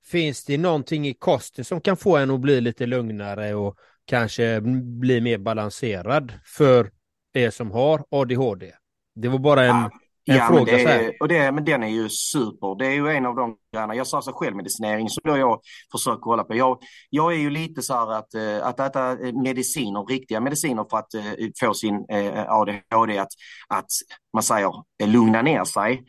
finns 0.06 0.46
det 0.46 0.58
någonting 0.58 1.08
i 1.08 1.14
kosten 1.14 1.66
som 1.66 1.82
kan 1.82 1.98
få 1.98 2.18
en 2.18 2.32
att 2.32 2.40
bli 2.40 2.62
lite 2.62 2.86
lugnare 2.86 3.54
och 3.54 3.78
kanske 4.06 4.62
bli 5.02 5.22
mer 5.22 5.38
balanserad 5.38 6.34
för 6.46 6.92
er 7.34 7.50
som 7.50 7.72
har 7.72 8.06
ADHD? 8.10 8.74
Det 9.16 9.28
var 9.28 9.40
bara 9.40 9.64
en, 9.64 9.76
ja, 9.76 9.92
en 10.26 10.36
ja, 10.36 10.48
fråga. 10.48 10.74
Men, 10.74 10.86
det, 10.86 11.18
och 11.20 11.28
det, 11.28 11.52
men 11.52 11.66
den 11.66 11.84
är 11.84 11.88
ju 11.88 12.10
super. 12.10 12.76
Det 12.80 12.88
är 12.88 12.92
ju 12.92 13.08
en 13.10 13.26
av 13.26 13.36
de 13.36 13.56
grejerna. 13.74 13.96
Jag 13.96 14.08
sa 14.08 14.22
så 14.22 14.34
självmedicinering 14.34 15.10
som 15.10 15.22
då 15.24 15.38
jag 15.38 15.60
försöker 15.92 16.24
hålla 16.24 16.44
på. 16.44 16.56
Jag, 16.56 16.80
jag 17.10 17.34
är 17.34 17.38
ju 17.38 17.50
lite 17.50 17.82
så 17.82 17.94
här 17.94 18.12
att, 18.12 18.34
eh, 18.34 18.68
att 18.68 18.80
äta 18.80 19.12
eh, 19.12 19.34
mediciner, 19.34 20.06
riktiga 20.06 20.40
mediciner 20.40 20.86
för 20.90 20.98
att 20.98 21.16
uh, 21.16 21.50
få 21.60 21.74
sin 21.74 22.06
ADHD 22.48 23.18
att, 23.18 23.32
att 23.68 23.88
man 24.34 24.44
säger 24.44 24.72
lugna 25.04 25.42
ner 25.42 25.64
sig. 25.64 26.06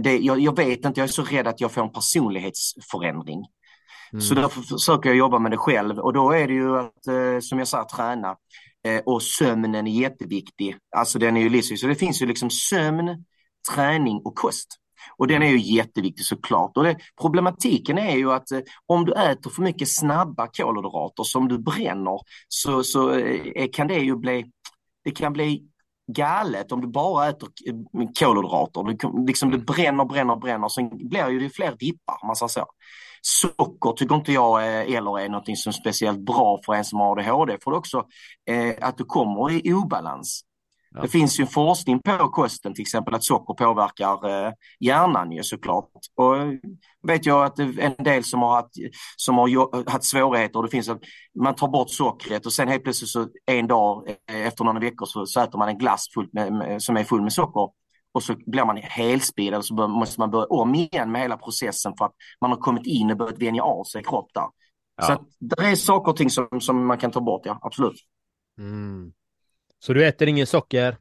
Det, 0.00 0.18
jag, 0.18 0.40
jag, 0.40 0.56
vet 0.56 0.84
inte, 0.84 1.00
jag 1.00 1.08
är 1.08 1.12
så 1.12 1.22
rädd 1.22 1.46
att 1.46 1.60
jag 1.60 1.72
får 1.72 1.82
en 1.82 1.92
personlighetsförändring. 1.92 3.44
Mm. 4.12 4.20
Så 4.20 4.34
därför 4.34 4.60
försöker 4.60 5.08
jag 5.08 5.16
jobba 5.16 5.38
med 5.38 5.50
det 5.50 5.56
själv 5.56 5.98
och 5.98 6.12
då 6.12 6.32
är 6.32 6.48
det 6.48 6.54
ju 6.54 6.78
att, 6.78 7.44
som 7.44 7.58
jag 7.58 7.68
sa, 7.68 7.88
träna. 7.96 8.36
Och 9.04 9.22
sömnen 9.22 9.86
är 9.86 10.00
jätteviktig. 10.00 10.76
Alltså 10.96 11.18
den 11.18 11.36
är 11.36 11.40
ju 11.40 11.48
livsviktig. 11.48 11.78
Så 11.78 11.86
det 11.86 11.94
finns 11.94 12.22
ju 12.22 12.26
liksom 12.26 12.50
sömn, 12.50 13.24
träning 13.72 14.20
och 14.24 14.34
kost. 14.34 14.80
Och 15.16 15.26
den 15.26 15.42
är 15.42 15.46
ju 15.46 15.58
jätteviktig 15.58 16.24
såklart. 16.26 16.76
Och 16.76 16.84
det, 16.84 16.96
problematiken 17.20 17.98
är 17.98 18.16
ju 18.16 18.32
att 18.32 18.50
eh, 18.50 18.60
om 18.86 19.04
du 19.04 19.12
äter 19.12 19.50
för 19.50 19.62
mycket 19.62 19.88
snabba 19.88 20.46
kolhydrater 20.46 21.22
som 21.22 21.48
du 21.48 21.58
bränner 21.58 22.20
så, 22.48 22.82
så 22.82 23.10
eh, 23.10 23.68
kan 23.72 23.88
det 23.88 23.98
ju 23.98 24.16
bli, 24.16 24.44
det 25.04 25.10
kan 25.10 25.32
bli 25.32 25.62
galet 26.12 26.72
om 26.72 26.80
du 26.80 26.88
bara 26.88 27.28
äter 27.28 27.48
eh, 27.66 28.08
kolhydrater. 28.18 28.82
Du, 28.82 29.26
liksom, 29.26 29.50
du 29.50 29.58
bränner, 29.58 30.04
bränner, 30.04 30.36
bränner, 30.36 30.68
sen 30.68 31.08
blir 31.08 31.28
ju 31.28 31.40
det 31.40 31.50
fler 31.50 31.76
dippar. 31.78 32.26
Man 32.26 32.36
säger 32.36 32.48
så. 32.48 32.66
Socker 33.22 33.92
tycker 33.92 34.14
inte 34.14 34.32
jag 34.32 34.62
eh, 34.62 34.96
eller 34.96 35.18
är 35.18 35.28
något 35.28 35.58
som 35.58 35.70
är 35.70 35.72
speciellt 35.72 36.20
bra 36.20 36.60
för 36.66 36.74
en 36.74 36.84
som 36.84 37.00
har 37.00 37.18
ADHD. 37.18 37.58
För 37.64 37.70
det 37.70 37.76
också 37.76 38.06
eh, 38.50 38.74
att 38.80 38.98
du 38.98 39.04
kommer 39.04 39.66
i 39.66 39.72
obalans. 39.72 40.44
Ja. 40.94 41.02
Det 41.02 41.08
finns 41.08 41.40
ju 41.40 41.46
forskning 41.46 42.00
på 42.00 42.28
kosten, 42.28 42.74
till 42.74 42.82
exempel 42.82 43.14
att 43.14 43.24
socker 43.24 43.54
påverkar 43.54 44.46
eh, 44.46 44.52
hjärnan 44.80 45.32
ju 45.32 45.42
såklart. 45.42 45.90
Och 46.14 46.36
vet 47.06 47.26
jag 47.26 47.44
att 47.44 47.58
en 47.58 47.94
del 48.04 48.24
som 48.24 48.42
har 48.42 48.54
haft, 48.54 48.74
som 49.16 49.38
har 49.38 49.90
haft 49.90 50.04
svårigheter, 50.04 50.62
det 50.62 50.68
finns 50.68 50.88
att 50.88 51.00
man 51.38 51.54
tar 51.54 51.68
bort 51.68 51.90
sockret 51.90 52.46
och 52.46 52.52
sen 52.52 52.68
helt 52.68 52.82
plötsligt 52.82 53.10
så 53.10 53.28
en 53.46 53.66
dag 53.66 54.08
eh, 54.08 54.46
efter 54.46 54.64
några 54.64 54.80
veckor 54.80 55.06
så, 55.06 55.26
så 55.26 55.40
äter 55.40 55.58
man 55.58 55.68
en 55.68 55.78
glass 55.78 56.06
med, 56.32 56.52
med, 56.52 56.82
som 56.82 56.96
är 56.96 57.04
full 57.04 57.22
med 57.22 57.32
socker 57.32 57.68
och 58.12 58.22
så 58.22 58.34
blir 58.46 58.64
man 58.64 58.76
helspid 58.76 59.54
och 59.54 59.64
så 59.64 59.88
måste 59.88 60.20
man 60.20 60.30
börja 60.30 60.46
om 60.46 60.74
igen 60.74 61.12
med 61.12 61.20
hela 61.20 61.36
processen 61.36 61.92
för 61.98 62.04
att 62.04 62.14
man 62.40 62.50
har 62.50 62.58
kommit 62.58 62.86
in 62.86 63.10
och 63.10 63.16
börjat 63.16 63.42
vänja 63.42 63.62
av 63.62 63.84
sig 63.84 64.02
kropp 64.02 64.30
där. 64.34 64.46
Ja. 64.96 65.06
Så 65.06 65.12
att 65.12 65.22
det 65.40 65.64
är 65.64 65.76
saker 65.76 66.10
och 66.10 66.16
ting 66.16 66.30
som, 66.30 66.60
som 66.60 66.86
man 66.86 66.98
kan 66.98 67.10
ta 67.10 67.20
bort, 67.20 67.42
ja, 67.44 67.58
absolut. 67.62 67.96
Mm. 68.58 69.12
Så 69.84 69.92
du 69.92 70.06
äter 70.06 70.28
ingen 70.28 70.46
socker? 70.46 70.96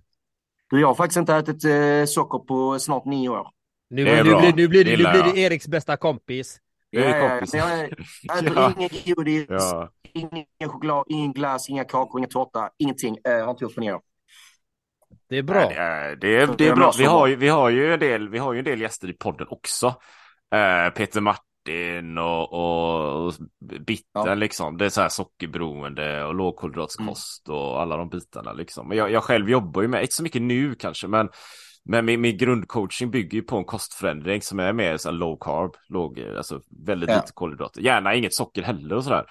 Du, 0.70 0.80
jag 0.80 0.88
har 0.88 0.96
faktiskt 0.96 1.18
inte 1.18 1.36
ätit 1.36 1.64
eh, 1.66 2.06
socker 2.06 2.40
på 2.40 2.80
snart 2.80 3.06
nio 3.06 3.30
år. 3.30 3.48
Nu, 3.90 4.04
nu, 4.04 4.24
blir, 4.24 4.54
nu, 4.56 4.68
blir, 4.68 4.86
det, 4.86 4.98
nu 4.98 5.12
blir 5.12 5.34
det 5.34 5.40
Eriks 5.40 5.68
bästa 5.68 5.98
kompis. 5.98 6.60
Ja, 6.90 7.30
kompis. 7.30 7.54
Ja, 7.54 7.78
jag 7.78 7.84
äter 8.40 8.54
ja. 8.56 8.74
ingen 8.78 9.16
godis, 9.16 9.46
ja. 9.50 9.90
ingen 10.14 10.46
choklad, 10.66 11.06
ingen 11.10 11.34
glass, 11.34 11.70
inga 11.70 11.84
kakor, 11.84 12.20
ingen 12.20 12.30
tårta, 12.30 12.70
ingenting. 12.78 13.18
Jag 13.24 13.40
eh, 13.40 13.44
har 13.44 13.52
inte 13.52 13.64
gjort 13.64 13.76
på 13.76 13.82
nio 13.82 13.94
år. 13.94 14.02
Det 15.30 15.38
är 15.38 15.44
bra. 15.44 15.62
Ja, 15.62 15.70
det, 15.72 15.78
är, 15.78 16.16
det, 16.18 16.42
är, 16.42 16.56
det 16.58 16.68
är 16.68 16.76
bra. 16.76 16.94
Vi 16.98 17.06
har, 17.06 17.28
ju, 17.28 17.36
vi, 17.36 17.48
har 17.48 17.70
ju 17.70 17.94
en 17.94 18.00
del, 18.00 18.30
vi 18.30 18.38
har 18.38 18.54
ju 18.54 18.60
en 18.60 18.66
del 18.66 18.82
gäster 18.82 19.10
i 19.10 19.14
podden 19.14 19.48
också. 19.50 19.88
Uh, 19.88 20.94
Peter 20.96 21.22
Martin 21.22 21.53
Martin 21.64 22.18
och, 22.18 22.54
och, 22.54 23.28
och 23.28 23.34
ja. 24.14 24.36
liksom. 24.36 24.78
Det 24.78 24.86
är 24.86 24.90
så 24.90 25.02
här 25.02 25.10
sockerberoende 25.10 26.24
och 26.26 26.36
lågkolhydratskost 26.36 27.48
mm. 27.48 27.60
och 27.60 27.82
alla 27.82 27.98
de 27.98 28.10
bitarna 28.10 28.54
liksom. 28.54 28.88
Men 28.88 28.98
jag, 28.98 29.12
jag 29.12 29.24
själv 29.24 29.50
jobbar 29.50 29.82
ju 29.82 29.88
med, 29.88 30.02
inte 30.02 30.14
så 30.14 30.24
mycket 30.24 30.42
nu 30.42 30.76
kanske, 30.76 31.08
men 31.08 31.30
Men 31.86 32.06
min, 32.06 32.22
min 32.22 32.38
grundcoaching 32.38 33.12
bygger 33.12 33.36
ju 33.36 33.42
på 33.42 33.58
en 33.58 33.66
kostförändring 33.66 34.42
som 34.42 34.60
är 34.60 34.74
mer 34.74 34.98
så 34.98 35.12
low 35.12 35.38
carb, 35.40 35.76
låg, 35.90 36.20
alltså 36.38 36.62
väldigt 36.86 37.10
ja. 37.10 37.16
lite 37.16 37.32
kolhydrater. 37.34 37.82
Gärna 37.82 38.16
inget 38.16 38.36
socker 38.36 38.62
heller 38.64 38.96
och 38.96 39.04
sådär. 39.04 39.26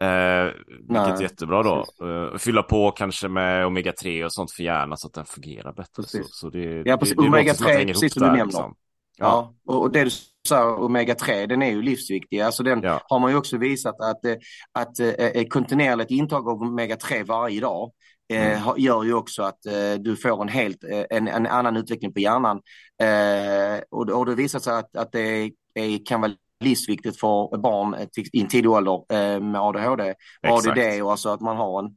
Eh, 0.00 0.52
vilket 0.88 1.18
är 1.18 1.22
jättebra 1.22 1.62
då. 1.62 1.84
Eh, 2.06 2.38
fylla 2.38 2.62
på 2.62 2.90
kanske 2.90 3.28
med 3.28 3.66
omega-3 3.66 4.24
och 4.24 4.32
sånt 4.32 4.52
för 4.52 4.62
hjärnan 4.62 4.98
så 4.98 5.06
att 5.06 5.14
den 5.14 5.24
fungerar 5.24 5.72
bättre. 5.72 6.02
Så, 6.02 6.18
så 6.24 6.50
det, 6.50 6.82
ja, 6.86 6.96
precis. 6.96 7.16
Omega-3, 7.16 7.86
precis 7.86 8.12
som 8.12 8.22
du 8.22 8.26
nämner. 8.26 8.44
Liksom. 8.44 8.74
Ja. 9.18 9.54
ja, 9.64 9.74
och 9.74 9.92
det 9.92 10.04
du 10.04 10.10
omega-3, 10.54 11.46
den 11.46 11.62
är 11.62 11.70
ju 11.70 11.82
livsviktig. 11.82 12.40
Alltså 12.40 12.62
den 12.62 12.82
ja. 12.82 13.00
har 13.04 13.18
man 13.18 13.30
ju 13.30 13.36
också 13.36 13.56
visat 13.56 14.00
att, 14.00 14.24
eh, 14.24 14.32
att, 14.72 15.00
att 15.00 15.00
eh, 15.36 15.44
kontinuerligt 15.44 16.10
intag 16.10 16.48
av 16.48 16.62
omega-3 16.62 17.24
varje 17.24 17.60
dag 17.60 17.92
Mm. 18.28 18.52
Eh, 18.52 18.74
gör 18.76 19.04
ju 19.04 19.14
också 19.14 19.42
att 19.42 19.66
eh, 19.66 19.94
du 19.98 20.16
får 20.16 20.42
en 20.42 20.48
helt 20.48 20.84
eh, 20.84 21.04
en, 21.10 21.28
en 21.28 21.46
annan 21.46 21.76
utveckling 21.76 22.12
på 22.12 22.20
hjärnan. 22.20 22.60
Eh, 23.02 23.82
och, 23.90 24.10
och 24.10 24.26
det 24.26 24.34
visar 24.34 24.58
sig 24.58 24.74
att, 24.74 24.96
att 24.96 25.12
det 25.12 25.50
är, 25.74 26.06
kan 26.06 26.20
vara 26.20 26.32
livsviktigt 26.60 27.20
för 27.20 27.58
barn 27.58 27.96
i 28.32 28.40
en 28.40 28.48
tidig 28.48 28.70
ålder 28.70 29.04
eh, 29.12 29.40
med 29.40 29.60
ADHD, 29.60 30.14
Exakt. 30.42 30.78
ADD 30.78 31.02
och 31.02 31.10
alltså 31.10 31.28
att 31.28 31.40
man 31.40 31.56
har 31.56 31.78
en, 31.78 31.96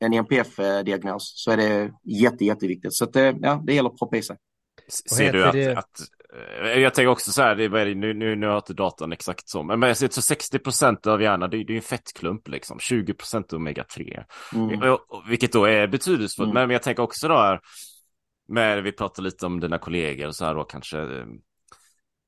en 0.00 0.12
NPF-diagnos 0.12 1.32
så 1.36 1.50
är 1.50 1.56
det 1.56 1.92
jätte, 2.04 2.44
jätteviktigt. 2.44 2.94
Så 2.94 3.04
att, 3.04 3.14
ja, 3.14 3.62
det 3.64 3.74
gäller 3.74 3.90
att 3.90 3.98
proppa 3.98 4.16
i 4.16 4.22
sig. 4.22 4.36
Ser 4.88 5.32
du 5.32 5.44
att, 5.44 5.78
att, 5.78 6.00
eh, 6.00 6.04
jag 6.76 6.94
tänker 6.94 7.06
också 7.08 7.32
så 7.32 7.42
här, 7.42 7.54
det 7.54 7.64
är, 7.64 7.94
nu, 7.94 8.14
nu, 8.14 8.36
nu 8.36 8.46
har 8.46 8.52
jag 8.52 8.60
inte 8.60 8.74
datan 8.74 9.12
exakt 9.12 9.48
så, 9.48 9.62
men 9.62 9.82
jag 9.82 9.96
ser 9.96 10.08
så 10.08 10.22
60 10.22 10.58
procent 10.58 11.06
av 11.06 11.22
hjärnan, 11.22 11.50
det, 11.50 11.64
det 11.64 11.72
är 11.72 11.76
en 11.76 11.82
fettklump 11.82 12.48
liksom, 12.48 12.78
20 12.78 13.14
procent 13.14 13.52
omega-3. 13.52 14.24
Mm. 14.54 14.98
Vilket 15.28 15.52
då 15.52 15.64
är 15.64 15.86
betydelsefullt, 15.86 16.50
mm. 16.50 16.68
men 16.68 16.70
jag 16.70 16.82
tänker 16.82 17.02
också 17.02 17.28
då 17.28 17.36
här, 17.36 17.60
med, 18.48 18.82
vi 18.82 18.92
pratar 18.92 19.22
lite 19.22 19.46
om 19.46 19.60
dina 19.60 19.78
kollegor 19.78 20.26
och 20.26 20.36
så 20.36 20.44
här 20.44 20.54
då 20.54 20.64
kanske, 20.64 20.98
eh, 20.98 21.26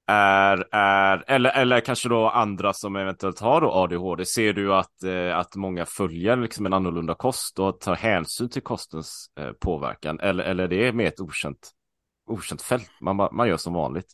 är, 0.06 0.66
är 0.72 1.24
eller, 1.26 1.50
eller 1.50 1.80
kanske 1.80 2.08
då 2.08 2.28
andra 2.28 2.72
som 2.72 2.96
eventuellt 2.96 3.40
har 3.40 3.60
då 3.60 3.72
ADHD, 3.72 4.24
ser 4.24 4.52
du 4.52 4.74
att, 4.74 5.02
eh, 5.02 5.38
att 5.38 5.56
många 5.56 5.86
följer 5.86 6.36
liksom 6.36 6.66
en 6.66 6.72
annorlunda 6.72 7.14
kost 7.14 7.58
och 7.58 7.80
tar 7.80 7.96
hänsyn 7.96 8.48
till 8.48 8.62
kostens 8.62 9.30
eh, 9.40 9.52
påverkan, 9.52 10.20
eller, 10.20 10.44
eller 10.44 10.64
är 10.64 10.68
det 10.68 10.92
mer 10.92 11.06
ett 11.06 11.20
okänt 11.20 11.74
okänt 12.30 12.62
fält. 12.62 12.90
Man, 13.00 13.16
man 13.16 13.48
gör 13.48 13.56
som 13.56 13.72
vanligt. 13.72 14.06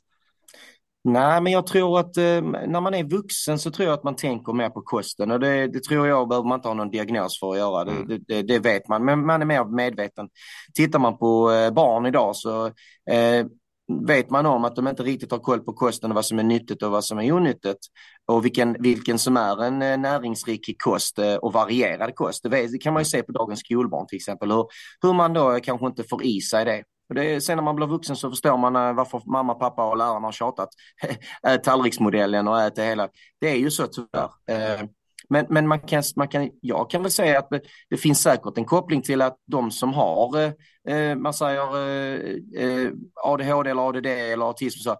Nej, 1.09 1.40
men 1.40 1.53
jag 1.53 1.66
tror 1.66 2.00
att 2.00 2.16
eh, 2.16 2.42
när 2.66 2.81
man 2.81 2.94
är 2.94 3.05
vuxen 3.05 3.59
så 3.59 3.70
tror 3.70 3.88
jag 3.88 3.94
att 3.94 4.05
man 4.05 4.16
tänker 4.16 4.53
mer 4.53 4.70
på 4.70 4.83
kosten 4.83 5.31
och 5.31 5.40
det, 5.40 5.66
det 5.66 5.85
tror 5.85 6.09
jag 6.09 6.29
behöver 6.29 6.48
man 6.48 6.59
inte 6.59 6.68
ha 6.68 6.74
någon 6.74 6.90
diagnos 6.90 7.40
för 7.40 7.50
att 7.50 7.59
göra. 7.59 7.83
Mm. 7.83 8.09
Det, 8.09 8.18
det, 8.18 8.42
det, 8.42 8.59
vet 8.59 8.88
man, 8.88 9.05
men 9.05 9.27
man 9.27 9.42
är 9.42 9.46
mer 9.46 9.64
medveten. 9.64 10.29
Tittar 10.74 10.98
man 10.98 11.18
på 11.18 11.53
eh, 11.53 11.70
barn 11.70 12.07
idag 12.07 12.37
så 12.37 12.66
eh, 13.11 13.46
vet 13.88 14.30
man 14.30 14.46
om 14.46 14.64
att 14.64 14.76
de 14.76 14.88
inte 14.88 15.02
riktigt 15.02 15.30
har 15.30 15.38
koll 15.38 15.60
på 15.60 15.72
kosten 15.72 16.10
och 16.10 16.14
vad 16.14 16.24
som 16.24 16.38
är 16.38 16.42
nyttigt 16.42 16.82
och 16.82 16.90
vad 16.90 17.04
som 17.04 17.18
är 17.18 17.32
onyttigt. 17.32 17.78
Och 18.26 18.44
vilken, 18.44 18.76
vilken 18.80 19.18
som 19.18 19.36
är 19.36 19.64
en 19.64 19.82
eh, 19.82 19.98
näringsrik 19.98 20.76
kost 20.78 21.18
eh, 21.18 21.34
och 21.34 21.52
varierad 21.52 22.14
kost. 22.14 22.42
Det, 22.50 22.82
kan 22.82 22.92
man 22.92 23.00
ju 23.00 23.04
se 23.04 23.22
på 23.22 23.32
dagens 23.32 23.60
skolbarn 23.60 24.06
till 24.06 24.16
exempel. 24.16 24.50
Hur, 24.52 24.66
hur 25.02 25.12
man 25.12 25.32
då 25.32 25.58
kanske 25.62 25.86
inte 25.86 26.04
får 26.04 26.24
i 26.24 26.40
sig 26.40 26.64
det. 26.64 26.82
Och 27.08 27.14
det, 27.14 27.40
sen 27.40 27.56
när 27.56 27.64
man 27.64 27.76
blir 27.76 27.86
vuxen 27.86 28.16
så 28.16 28.30
förstår 28.30 28.56
man 28.56 28.76
eh, 28.76 28.94
varför 28.94 29.22
mamma, 29.32 29.54
pappa 29.54 29.90
och 29.90 29.96
lärarna 29.96 30.26
har 30.26 30.32
tjatat. 30.32 30.68
Ät 31.46 31.64
tallriksmodellen 31.64 32.48
och 32.48 32.62
ät 32.62 32.76
det 32.76 32.84
hela. 32.84 33.08
Det 33.40 33.48
är 33.48 33.56
ju 33.56 33.70
så 33.70 33.86
tyvärr. 33.86 34.88
Men, 35.28 35.46
men 35.48 35.68
man 35.68 35.80
kan, 35.80 36.02
man 36.16 36.28
kan, 36.28 36.50
jag 36.60 36.90
kan 36.90 37.02
väl 37.02 37.10
säga 37.10 37.38
att 37.38 37.48
det 37.90 37.96
finns 37.96 38.22
säkert 38.22 38.58
en 38.58 38.64
koppling 38.64 39.02
till 39.02 39.22
att 39.22 39.36
de 39.46 39.70
som 39.70 39.92
har 39.94 40.54
Eh, 40.88 41.16
man 41.16 41.34
säger, 41.34 41.76
eh, 41.76 42.62
eh, 42.64 42.90
ADHD 43.24 43.70
eller 43.70 43.88
ADD 43.88 44.06
eller 44.06 44.46
autism, 44.46 44.78
så, 44.78 44.96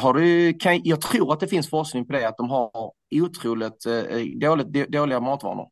har 0.00 0.14
du, 0.14 0.54
kan, 0.54 0.80
jag 0.84 1.00
tror 1.00 1.32
att 1.32 1.40
det 1.40 1.48
finns 1.48 1.70
forskning 1.70 2.06
på 2.06 2.12
det, 2.12 2.28
att 2.28 2.36
de 2.36 2.50
har 2.50 2.92
otroligt 3.14 3.84
dåligt, 4.40 4.92
dåliga 4.92 5.20
matvanor. 5.20 5.68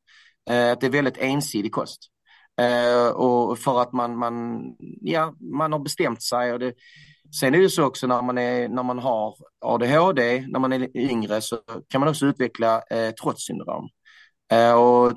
Att 0.51 0.81
det 0.81 0.87
är 0.87 0.91
väldigt 0.91 1.19
ensidig 1.19 1.73
kost. 1.73 2.11
Eh, 2.61 3.09
och 3.09 3.59
för 3.59 3.83
att 3.83 3.93
man, 3.93 4.17
man, 4.17 4.63
ja, 5.01 5.35
man 5.41 5.73
har 5.73 5.79
bestämt 5.79 6.23
sig. 6.23 6.53
Och 6.53 6.59
det, 6.59 6.75
sen 7.41 7.55
är 7.55 7.59
det 7.59 7.71
så 7.71 7.85
också 7.85 8.07
när 8.07 8.23
man, 8.23 8.39
är, 8.39 8.69
när 8.69 8.83
man 8.83 8.99
har 8.99 9.35
ADHD, 9.61 10.47
när 10.49 10.61
man 10.61 10.73
är 10.73 10.97
yngre, 10.97 11.41
så 11.41 11.59
kan 11.89 12.01
man 12.01 12.09
också 12.09 12.27
utveckla 12.27 12.83
eh, 12.91 13.11
trotssyndrom. 13.11 13.89
Eh, 14.53 14.73
och, 14.73 15.13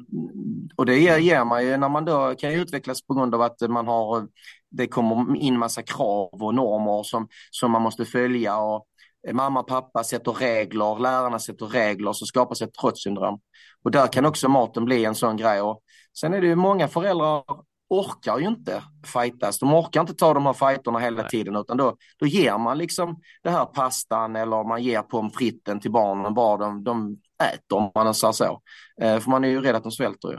och 0.75 0.85
det 0.85 0.97
ger, 0.99 1.17
ger 1.17 1.45
man 1.45 1.65
ju 1.65 1.77
när 1.77 1.89
man 1.89 2.05
då 2.05 2.35
kan 2.37 2.51
utvecklas 2.51 3.01
på 3.01 3.13
grund 3.13 3.35
av 3.35 3.41
att 3.41 3.61
man 3.69 3.87
har, 3.87 4.27
det 4.71 4.87
kommer 4.87 5.35
in 5.35 5.59
massa 5.59 5.81
krav 5.81 6.43
och 6.43 6.55
normer 6.55 7.03
som, 7.03 7.27
som 7.51 7.71
man 7.71 7.81
måste 7.81 8.05
följa. 8.05 8.57
Och, 8.57 8.85
mamma, 9.31 9.63
pappa 9.63 10.03
sätter 10.03 10.31
regler, 10.31 10.99
lärarna 10.99 11.39
sätter 11.39 11.65
regler, 11.65 12.13
så 12.13 12.25
skapas 12.25 12.61
ett 12.61 12.73
trotssyndrom. 12.73 13.39
Och 13.83 13.91
där 13.91 14.07
kan 14.07 14.25
också 14.25 14.49
maten 14.49 14.85
bli 14.85 15.05
en 15.05 15.15
sån 15.15 15.37
grej. 15.37 15.61
Och 15.61 15.81
sen 16.19 16.33
är 16.33 16.41
det 16.41 16.47
ju 16.47 16.55
många 16.55 16.87
föräldrar 16.87 17.43
orkar 17.89 18.39
ju 18.39 18.47
inte 18.47 18.83
fightas. 19.05 19.59
De 19.59 19.73
orkar 19.73 20.01
inte 20.01 20.13
ta 20.13 20.33
de 20.33 20.45
här 20.45 20.53
fighterna 20.53 20.99
hela 20.99 21.21
Nej. 21.21 21.29
tiden 21.29 21.55
utan 21.55 21.77
då, 21.77 21.95
då 22.19 22.25
ger 22.25 22.57
man 22.57 22.77
liksom 22.77 23.19
det 23.43 23.49
här 23.49 23.65
pastan 23.65 24.35
eller 24.35 24.67
man 24.67 24.83
ger 24.83 25.01
pommes 25.01 25.33
fritesen 25.33 25.79
till 25.79 25.91
barnen 25.91 26.33
bara 26.33 26.57
de, 26.57 26.83
de 26.83 27.17
äter 27.49 27.77
om 27.77 27.91
man 27.95 28.15
säger 28.15 28.31
så. 28.31 28.61
Eh, 29.01 29.19
för 29.19 29.29
man 29.29 29.43
är 29.43 29.47
ju 29.47 29.61
rädd 29.61 29.75
att 29.75 29.83
de 29.83 29.91
svälter 29.91 30.29
ju. 30.29 30.37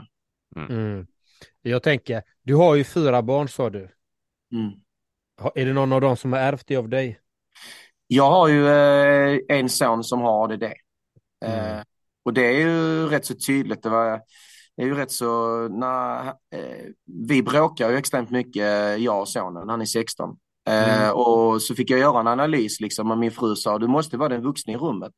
Mm. 0.61 0.79
Mm. 0.79 1.07
Jag 1.61 1.83
tänker, 1.83 2.23
du 2.41 2.55
har 2.55 2.75
ju 2.75 2.83
fyra 2.83 3.21
barn 3.21 3.47
sa 3.47 3.69
du. 3.69 3.89
Mm. 4.51 4.71
Är 5.55 5.65
det 5.65 5.73
någon 5.73 5.93
av 5.93 6.01
dem 6.01 6.17
som 6.17 6.33
har 6.33 6.39
ärvt 6.39 6.67
det 6.67 6.75
av 6.75 6.89
dig? 6.89 7.19
Jag 8.07 8.29
har 8.29 8.47
ju 8.47 8.67
eh, 8.67 9.39
en 9.47 9.69
son 9.69 10.03
som 10.03 10.21
har 10.21 10.43
ADD. 10.43 10.63
Mm. 10.63 11.77
Eh, 11.77 11.83
och 12.25 12.33
det 12.33 12.45
är 12.45 12.59
ju 12.59 13.07
rätt 13.07 13.25
så 13.25 13.33
tydligt. 13.47 13.83
Det, 13.83 13.89
var, 13.89 14.21
det 14.75 14.83
är 14.83 14.85
ju 14.85 14.95
rätt 14.95 15.11
så, 15.11 15.57
när, 15.67 16.27
eh, 16.27 16.85
vi 17.27 17.43
bråkar 17.43 17.89
ju 17.89 17.97
extremt 17.97 18.29
mycket, 18.29 18.99
jag 18.99 19.21
och 19.21 19.29
sonen, 19.29 19.69
han 19.69 19.81
är 19.81 19.85
16. 19.85 20.37
Eh, 20.67 21.03
mm. 21.03 21.15
Och 21.15 21.61
så 21.61 21.75
fick 21.75 21.89
jag 21.89 21.99
göra 21.99 22.19
en 22.19 22.27
analys 22.27 22.79
liksom 22.79 23.11
och 23.11 23.17
min 23.17 23.31
fru 23.31 23.55
sa 23.55 23.79
du 23.79 23.87
måste 23.87 24.17
vara 24.17 24.29
den 24.29 24.41
vuxna 24.41 24.73
i 24.73 24.77
rummet. 24.77 25.13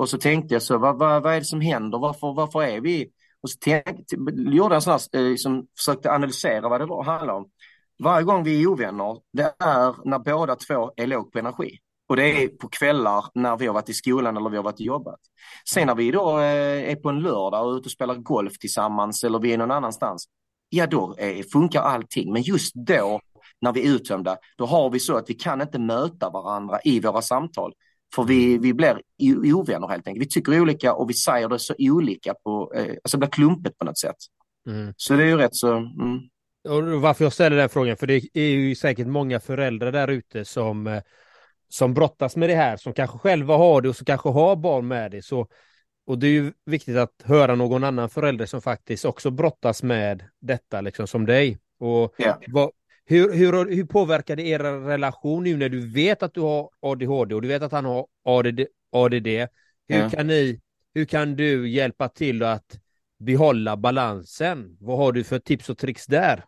Och 0.00 0.08
så 0.08 0.18
tänkte 0.18 0.54
jag 0.54 0.62
så, 0.62 0.78
vad, 0.78 0.98
vad, 0.98 1.22
vad 1.22 1.34
är 1.34 1.38
det 1.38 1.44
som 1.44 1.60
händer? 1.60 1.98
Varför, 1.98 2.32
varför 2.32 2.62
är 2.62 2.80
vi? 2.80 3.10
Och 3.42 3.50
så 3.50 3.58
tänkte, 3.58 4.16
gjorde 4.36 4.74
jag 4.74 4.82
sån 4.82 4.92
här, 4.92 5.00
eh, 5.20 5.30
liksom, 5.30 5.66
försökte 5.76 6.12
analysera 6.12 6.68
vad 6.68 6.80
det 6.80 6.86
var, 6.86 7.04
handlar 7.04 7.34
om. 7.34 7.50
Varje 8.02 8.24
gång 8.24 8.44
vi 8.44 8.62
är 8.62 8.66
ovänner, 8.66 9.16
det 9.32 9.54
är 9.58 10.08
när 10.08 10.18
båda 10.18 10.56
två 10.56 10.92
är 10.96 11.06
låg 11.06 11.32
på 11.32 11.38
energi. 11.38 11.78
Och 12.08 12.16
det 12.16 12.42
är 12.42 12.48
på 12.48 12.68
kvällar 12.68 13.24
när 13.34 13.56
vi 13.56 13.66
har 13.66 13.74
varit 13.74 13.88
i 13.88 13.94
skolan 13.94 14.36
eller 14.36 14.50
vi 14.50 14.56
har 14.56 14.64
varit 14.64 14.74
och 14.74 14.80
jobbat. 14.80 15.20
Sen 15.70 15.86
när 15.86 15.94
vi 15.94 16.10
då 16.10 16.38
eh, 16.38 16.90
är 16.90 16.96
på 16.96 17.08
en 17.08 17.20
lördag 17.20 17.66
och 17.66 17.72
är 17.72 17.76
ute 17.76 17.86
och 17.86 17.92
spelar 17.92 18.14
golf 18.14 18.58
tillsammans 18.58 19.24
eller 19.24 19.38
vi 19.38 19.52
är 19.52 19.58
någon 19.58 19.70
annanstans, 19.70 20.24
ja 20.68 20.86
då 20.86 21.16
eh, 21.18 21.44
funkar 21.52 21.82
allting. 21.82 22.32
Men 22.32 22.42
just 22.42 22.74
då 22.74 23.20
när 23.60 23.72
vi 23.72 23.86
är 23.86 23.94
uttömda, 23.94 24.36
då 24.56 24.66
har 24.66 24.90
vi 24.90 25.00
så 25.00 25.16
att 25.16 25.30
vi 25.30 25.34
kan 25.34 25.60
inte 25.62 25.78
möta 25.78 26.30
varandra 26.30 26.78
i 26.84 27.00
våra 27.00 27.22
samtal. 27.22 27.72
För 28.14 28.24
vi, 28.24 28.58
vi 28.58 28.74
blir 28.74 29.02
ovänner 29.54 29.88
helt 29.88 30.06
enkelt. 30.06 30.26
Vi 30.26 30.28
tycker 30.28 30.60
olika 30.60 30.94
och 30.94 31.10
vi 31.10 31.14
säger 31.14 31.48
det 31.48 31.58
så 31.58 31.74
olika 31.78 32.34
på, 32.34 32.72
eh, 32.74 32.94
alltså 33.04 33.16
det 33.16 33.18
blir 33.18 33.30
klumpigt 33.30 33.78
på 33.78 33.84
något 33.84 33.98
sätt. 33.98 34.16
Mm. 34.66 34.94
Så 34.96 35.14
det 35.14 35.22
är 35.22 35.26
ju 35.26 35.36
rätt 35.36 35.54
så. 35.54 35.76
Mm. 35.76 36.18
Och 36.68 37.00
varför 37.02 37.24
jag 37.24 37.32
ställer 37.32 37.56
den 37.56 37.68
frågan, 37.68 37.96
för 37.96 38.06
det 38.06 38.22
är 38.34 38.48
ju 38.48 38.74
säkert 38.74 39.06
många 39.06 39.40
föräldrar 39.40 39.92
där 39.92 40.08
ute 40.08 40.44
som 40.44 41.00
som 41.70 41.94
brottas 41.94 42.36
med 42.36 42.48
det 42.48 42.54
här, 42.54 42.76
som 42.76 42.92
kanske 42.92 43.18
själva 43.18 43.56
har 43.56 43.80
det 43.80 43.88
och 43.88 43.96
som 43.96 44.04
kanske 44.04 44.28
har 44.28 44.56
barn 44.56 44.88
med 44.88 45.10
det. 45.10 45.22
Så, 45.22 45.46
och 46.06 46.18
det 46.18 46.26
är 46.26 46.30
ju 46.30 46.52
viktigt 46.66 46.96
att 46.96 47.22
höra 47.24 47.54
någon 47.54 47.84
annan 47.84 48.10
förälder 48.10 48.46
som 48.46 48.62
faktiskt 48.62 49.04
också 49.04 49.30
brottas 49.30 49.82
med 49.82 50.24
detta, 50.40 50.80
liksom 50.80 51.06
som 51.06 51.26
dig. 51.26 51.58
Och 51.78 52.14
yeah. 52.18 52.38
vad, 52.48 52.70
hur, 53.10 53.32
hur, 53.32 53.76
hur 53.76 53.84
påverkar 53.84 54.36
det 54.36 54.42
er 54.42 54.58
relation 54.86 55.44
nu 55.44 55.56
när 55.56 55.68
du 55.68 55.92
vet 55.92 56.22
att 56.22 56.34
du 56.34 56.40
har 56.40 56.70
ADHD 56.80 57.34
och 57.34 57.42
du 57.42 57.48
vet 57.48 57.62
att 57.62 57.72
han 57.72 57.84
har 57.84 58.06
ADD? 58.24 58.60
ADD. 58.92 59.26
Hur, 59.88 59.96
yeah. 59.96 60.10
kan 60.10 60.26
ni, 60.26 60.60
hur 60.94 61.04
kan 61.04 61.36
du 61.36 61.70
hjälpa 61.70 62.08
till 62.08 62.42
att 62.42 62.78
behålla 63.18 63.76
balansen? 63.76 64.76
Vad 64.80 64.98
har 64.98 65.12
du 65.12 65.24
för 65.24 65.38
tips 65.38 65.68
och 65.68 65.78
tricks 65.78 66.06
där? 66.06 66.44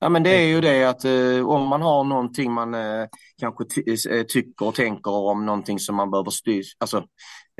Ja, 0.00 0.08
men 0.08 0.22
det 0.22 0.30
är 0.30 0.46
ju 0.46 0.60
det 0.60 0.84
att 0.84 1.04
eh, 1.04 1.48
om 1.48 1.68
man 1.68 1.82
har 1.82 2.04
någonting 2.04 2.52
man 2.52 2.74
eh, 2.74 3.06
kanske 3.40 3.64
eh, 4.10 4.22
tycker 4.22 4.66
och 4.66 4.74
tänker 4.74 5.10
om 5.10 5.46
någonting 5.46 5.78
som 5.78 5.96
man 5.96 6.10
behöver 6.10 6.30
styr, 6.30 6.64
alltså, 6.78 7.04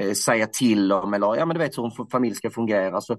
eh, 0.03 0.13
säga 0.13 0.47
till 0.47 0.93
om 0.93 1.15
eller 1.15 1.37
ja, 1.37 1.47
men 1.47 1.55
du 1.55 1.63
vet 1.63 1.79
hur 1.79 1.85
en 1.85 2.11
familj 2.11 2.35
ska 2.35 2.51
fungera. 2.51 3.01
Så, 3.01 3.17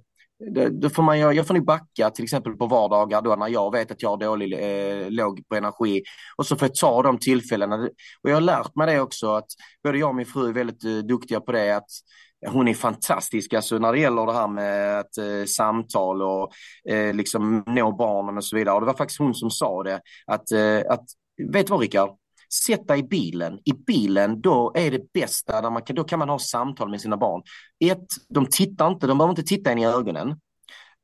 då 0.71 0.89
får 0.89 1.03
man, 1.03 1.19
jag 1.19 1.47
får 1.47 1.53
nog 1.53 1.65
backa 1.65 2.09
till 2.09 2.23
exempel 2.23 2.53
på 2.53 2.67
vardagar 2.67 3.21
då 3.21 3.35
när 3.35 3.47
jag 3.47 3.71
vet 3.71 3.91
att 3.91 4.01
jag 4.01 4.09
har 4.09 4.17
dålig, 4.17 4.53
eh, 4.53 5.09
låg 5.09 5.47
på 5.47 5.55
energi 5.55 6.03
och 6.37 6.45
så 6.45 6.55
får 6.55 6.67
jag 6.67 6.75
ta 6.75 7.01
de 7.03 7.19
tillfällena. 7.19 7.75
Och 8.23 8.29
jag 8.29 8.33
har 8.33 8.41
lärt 8.41 8.75
mig 8.75 8.87
det 8.87 9.01
också 9.01 9.33
att 9.33 9.47
både 9.83 9.97
jag 9.97 10.09
och 10.09 10.15
min 10.15 10.25
fru 10.25 10.49
är 10.49 10.53
väldigt 10.53 10.83
eh, 10.83 10.97
duktiga 10.97 11.39
på 11.39 11.51
det 11.51 11.75
att 11.75 11.89
hon 12.47 12.67
är 12.67 12.73
fantastisk 12.73 13.53
alltså 13.53 13.77
när 13.77 13.93
det 13.93 13.99
gäller 13.99 14.25
det 14.25 14.33
här 14.33 14.47
med 14.47 14.99
att 14.99 15.17
eh, 15.17 15.45
samtal 15.47 16.21
och 16.21 16.51
eh, 16.89 17.13
liksom 17.13 17.63
nå 17.67 17.91
barnen 17.91 18.37
och 18.37 18.45
så 18.45 18.55
vidare. 18.55 18.75
Och 18.75 18.81
det 18.81 18.87
var 18.87 18.97
faktiskt 18.97 19.19
hon 19.19 19.33
som 19.33 19.51
sa 19.51 19.83
det 19.83 20.01
att, 20.25 20.51
eh, 20.51 20.81
att 20.89 21.05
vet 21.51 21.67
du 21.67 21.71
vad 21.71 21.79
Rickard? 21.79 22.09
Sätt 22.53 22.87
dig 22.87 22.99
i 22.99 23.03
bilen. 23.03 23.59
I 23.65 23.73
bilen, 23.73 24.41
då 24.41 24.71
är 24.75 24.91
det 24.91 25.13
bästa, 25.13 25.61
där 25.61 25.71
man 25.71 25.81
kan, 25.81 25.95
då 25.95 26.03
kan 26.03 26.19
man 26.19 26.29
ha 26.29 26.39
samtal 26.39 26.89
med 26.89 27.01
sina 27.01 27.17
barn. 27.17 27.43
Ett, 27.79 28.07
de 28.29 28.45
tittar 28.45 28.87
inte, 28.87 29.07
de 29.07 29.17
behöver 29.17 29.31
inte 29.31 29.43
titta 29.43 29.71
in 29.71 29.77
i 29.77 29.85
ögonen. 29.85 30.35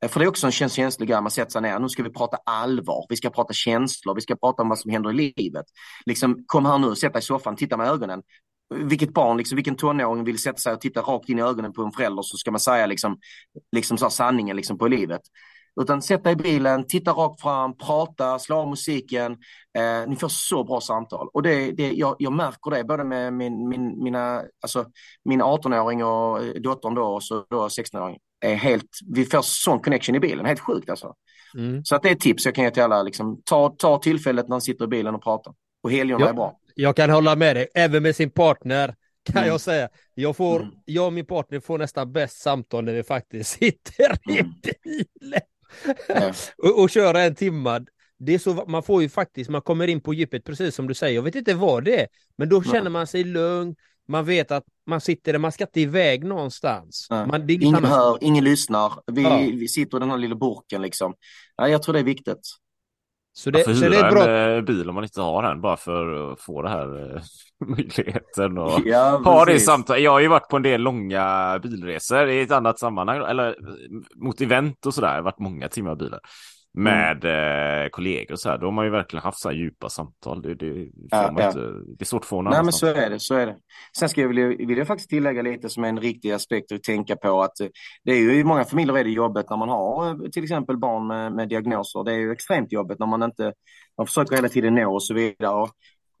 Eh, 0.04 0.08
för 0.08 0.20
det 0.20 0.26
är 0.26 0.28
också 0.28 0.46
en 0.46 0.52
känslig 0.52 1.08
grej, 1.08 1.20
man 1.20 1.30
sätter 1.30 1.50
sig 1.50 1.62
ner, 1.62 1.78
nu 1.78 1.88
ska 1.88 2.02
vi 2.02 2.10
prata 2.10 2.36
allvar, 2.46 3.06
vi 3.08 3.16
ska 3.16 3.30
prata 3.30 3.52
känslor, 3.52 4.14
vi 4.14 4.20
ska 4.20 4.36
prata 4.36 4.62
om 4.62 4.68
vad 4.68 4.78
som 4.78 4.90
händer 4.90 5.10
i 5.10 5.32
livet. 5.36 5.66
Liksom, 6.06 6.44
kom 6.46 6.66
här 6.66 6.78
nu, 6.78 6.94
sätt 6.94 7.12
dig 7.12 7.20
i 7.20 7.22
soffan, 7.22 7.56
titta 7.56 7.76
med 7.76 7.88
ögonen. 7.88 8.22
Vilket 8.74 9.14
barn, 9.14 9.36
liksom, 9.36 9.56
vilken 9.56 9.76
tonåring 9.76 10.24
vill 10.24 10.38
sätta 10.38 10.58
sig 10.58 10.72
och 10.72 10.80
titta 10.80 11.00
rakt 11.00 11.28
in 11.28 11.38
i 11.38 11.42
ögonen 11.42 11.72
på 11.72 11.82
en 11.82 11.92
förälder 11.92 12.22
så 12.22 12.36
ska 12.36 12.50
man 12.50 12.60
säga 12.60 12.86
liksom, 12.86 13.18
liksom 13.72 13.98
så 13.98 14.10
sanningen 14.10 14.56
liksom, 14.56 14.78
på 14.78 14.88
livet. 14.88 15.20
Utan 15.80 16.02
sätt 16.02 16.24
dig 16.24 16.32
i 16.32 16.36
bilen, 16.36 16.86
titta 16.86 17.10
rakt 17.10 17.40
fram, 17.40 17.76
prata, 17.76 18.38
slå 18.38 18.56
av 18.56 18.68
musiken. 18.68 19.32
Eh, 19.78 20.08
ni 20.08 20.16
får 20.16 20.28
så 20.28 20.64
bra 20.64 20.80
samtal. 20.80 21.28
Och 21.32 21.42
det, 21.42 21.72
det, 21.72 21.92
jag, 21.92 22.16
jag 22.18 22.32
märker 22.32 22.70
det 22.70 22.84
både 22.84 23.04
med 23.04 23.32
min, 23.32 23.68
min, 23.68 24.02
mina, 24.02 24.42
alltså, 24.60 24.84
min 25.24 25.42
18-åring 25.42 26.04
och 26.04 26.44
eh, 26.44 26.52
dottern 26.52 26.94
då, 26.94 27.04
och 27.04 27.22
så 27.22 27.44
då 27.50 27.68
16-åring. 27.68 28.18
Är 28.44 28.54
helt, 28.54 28.98
vi 29.06 29.24
får 29.24 29.42
sån 29.42 29.80
connection 29.80 30.14
i 30.14 30.20
bilen, 30.20 30.46
helt 30.46 30.60
sjukt 30.60 30.90
alltså. 30.90 31.14
Mm. 31.54 31.84
Så 31.84 31.96
att 31.96 32.02
det 32.02 32.08
är 32.08 32.12
ett 32.12 32.20
tips 32.20 32.44
jag 32.44 32.54
kan 32.54 32.64
ge 32.64 32.70
till 32.70 32.82
alla. 32.82 33.02
Liksom, 33.02 33.42
ta, 33.44 33.74
ta 33.78 33.98
tillfället 33.98 34.44
när 34.48 34.50
man 34.54 34.60
sitter 34.60 34.84
i 34.84 34.88
bilen 34.88 35.14
och 35.14 35.22
pratar. 35.22 35.54
Och 35.82 35.90
helgerna 35.90 36.28
är 36.28 36.32
bra. 36.32 36.58
Jag 36.74 36.96
kan 36.96 37.10
hålla 37.10 37.36
med 37.36 37.56
dig, 37.56 37.68
även 37.74 38.02
med 38.02 38.16
sin 38.16 38.30
partner 38.30 38.94
kan 39.24 39.36
mm. 39.36 39.48
jag 39.48 39.60
säga. 39.60 39.88
Jag, 40.14 40.36
får, 40.36 40.60
mm. 40.60 40.74
jag 40.84 41.06
och 41.06 41.12
min 41.12 41.26
partner 41.26 41.60
får 41.60 41.78
nästan 41.78 42.12
bäst 42.12 42.42
samtal 42.42 42.84
när 42.84 42.92
vi 42.92 43.02
faktiskt 43.02 43.50
sitter 43.58 44.30
i 44.30 44.38
mm. 44.38 44.52
bilen. 44.62 45.40
och, 46.58 46.82
och 46.82 46.90
köra 46.90 47.22
en 47.22 47.34
timme. 47.34 47.84
Det 48.18 48.34
är 48.34 48.38
så, 48.38 48.64
man 48.68 48.82
får 48.82 49.02
ju 49.02 49.08
faktiskt, 49.08 49.50
man 49.50 49.62
kommer 49.62 49.88
in 49.88 50.00
på 50.00 50.14
djupet 50.14 50.44
precis 50.44 50.74
som 50.74 50.88
du 50.88 50.94
säger. 50.94 51.14
Jag 51.14 51.22
vet 51.22 51.34
inte 51.34 51.54
vad 51.54 51.84
det 51.84 52.00
är, 52.00 52.06
men 52.36 52.48
då 52.48 52.62
känner 52.62 52.90
man 52.90 53.06
sig 53.06 53.24
lugn. 53.24 53.74
Man 54.08 54.24
vet 54.24 54.50
att 54.50 54.64
man 54.86 55.00
sitter 55.00 55.32
där, 55.32 55.38
man 55.38 55.52
ska 55.52 55.64
inte 55.64 55.80
iväg 55.80 56.24
någonstans. 56.24 57.06
Man, 57.10 57.50
ingen 57.50 57.74
annat. 57.74 57.90
hör, 57.90 58.18
ingen 58.20 58.44
lyssnar. 58.44 58.92
Vi, 59.06 59.22
ja. 59.22 59.36
vi 59.36 59.68
sitter 59.68 59.96
i 59.96 60.00
den 60.00 60.10
här 60.10 60.18
lilla 60.18 60.34
burken 60.34 60.82
liksom. 60.82 61.14
Ja, 61.56 61.68
jag 61.68 61.82
tror 61.82 61.92
det 61.92 61.98
är 61.98 62.04
viktigt. 62.04 62.40
Så 63.34 63.50
det, 63.50 63.58
Varför 63.58 63.74
så 63.74 63.84
hyra 63.84 63.90
det 63.90 64.06
är 64.06 64.10
bra... 64.10 64.28
en 64.28 64.56
eh, 64.56 64.62
bil 64.62 64.88
om 64.88 64.94
man 64.94 65.04
inte 65.04 65.20
har 65.20 65.42
en 65.42 65.60
bara 65.60 65.76
för 65.76 66.32
att 66.32 66.40
få 66.40 66.62
det 66.62 66.68
här 66.68 67.16
eh, 67.16 67.22
möjligheten 67.66 68.58
och 68.58 68.80
ja, 68.84 69.20
ha 69.24 69.44
det 69.44 69.60
samtal. 69.60 70.02
Jag 70.02 70.10
har 70.10 70.20
ju 70.20 70.28
varit 70.28 70.48
på 70.48 70.56
en 70.56 70.62
del 70.62 70.80
långa 70.80 71.58
bilresor 71.62 72.28
i 72.28 72.40
ett 72.40 72.50
annat 72.50 72.78
sammanhang 72.78 73.24
eller 73.30 73.56
mot 74.16 74.40
event 74.40 74.86
och 74.86 74.94
sådär, 74.94 75.20
varit 75.20 75.38
många 75.38 75.68
timmar 75.68 75.94
bilar 75.94 76.20
med 76.74 77.24
mm. 77.24 77.84
eh, 77.84 77.88
kollegor 77.88 78.36
så 78.36 78.48
här. 78.48 78.58
Då 78.58 78.66
har 78.66 78.72
man 78.72 78.84
ju 78.84 78.90
verkligen 78.90 79.22
haft 79.22 79.40
så 79.40 79.48
här 79.48 79.56
djupa 79.56 79.88
samtal. 79.88 80.42
Det, 80.42 80.54
det, 80.54 80.66
ja, 81.10 81.34
ja. 81.36 81.46
Inte, 81.46 81.60
det 81.98 82.02
är 82.02 82.04
svårt 82.04 82.22
att 82.22 82.28
få 82.28 82.42
Nej, 82.42 82.62
men 82.62 82.72
så 82.72 82.86
är 82.86 83.10
det. 83.10 83.20
Så 83.20 83.34
är 83.34 83.46
det. 83.46 83.56
Sen 83.98 84.08
ska 84.08 84.20
jag 84.20 84.28
vilja, 84.28 84.46
vill 84.48 84.78
jag 84.78 84.86
faktiskt 84.86 85.10
tillägga 85.10 85.42
lite 85.42 85.68
som 85.68 85.84
en 85.84 86.00
riktig 86.00 86.32
aspekt 86.32 86.72
att 86.72 86.82
tänka 86.82 87.16
på 87.16 87.42
att 87.42 87.60
eh, 87.60 87.66
det 88.04 88.12
är 88.12 88.18
ju 88.18 88.34
i 88.34 88.44
många 88.44 88.64
familjer 88.64 88.98
är 88.98 89.04
det 89.04 89.10
jobbet 89.10 89.50
när 89.50 89.56
man 89.56 89.68
har 89.68 90.08
eh, 90.08 90.30
till 90.30 90.42
exempel 90.42 90.76
barn 90.78 91.06
med, 91.06 91.32
med 91.32 91.48
diagnoser. 91.48 92.04
Det 92.04 92.12
är 92.12 92.18
ju 92.18 92.32
extremt 92.32 92.72
jobbigt 92.72 92.98
när 92.98 93.06
man 93.06 93.22
inte 93.22 93.52
man 93.98 94.06
försöker 94.06 94.36
hela 94.36 94.48
tiden 94.48 94.74
nå 94.74 94.94
och 94.94 95.02
så 95.02 95.14
vidare. 95.14 95.54
Och 95.54 95.70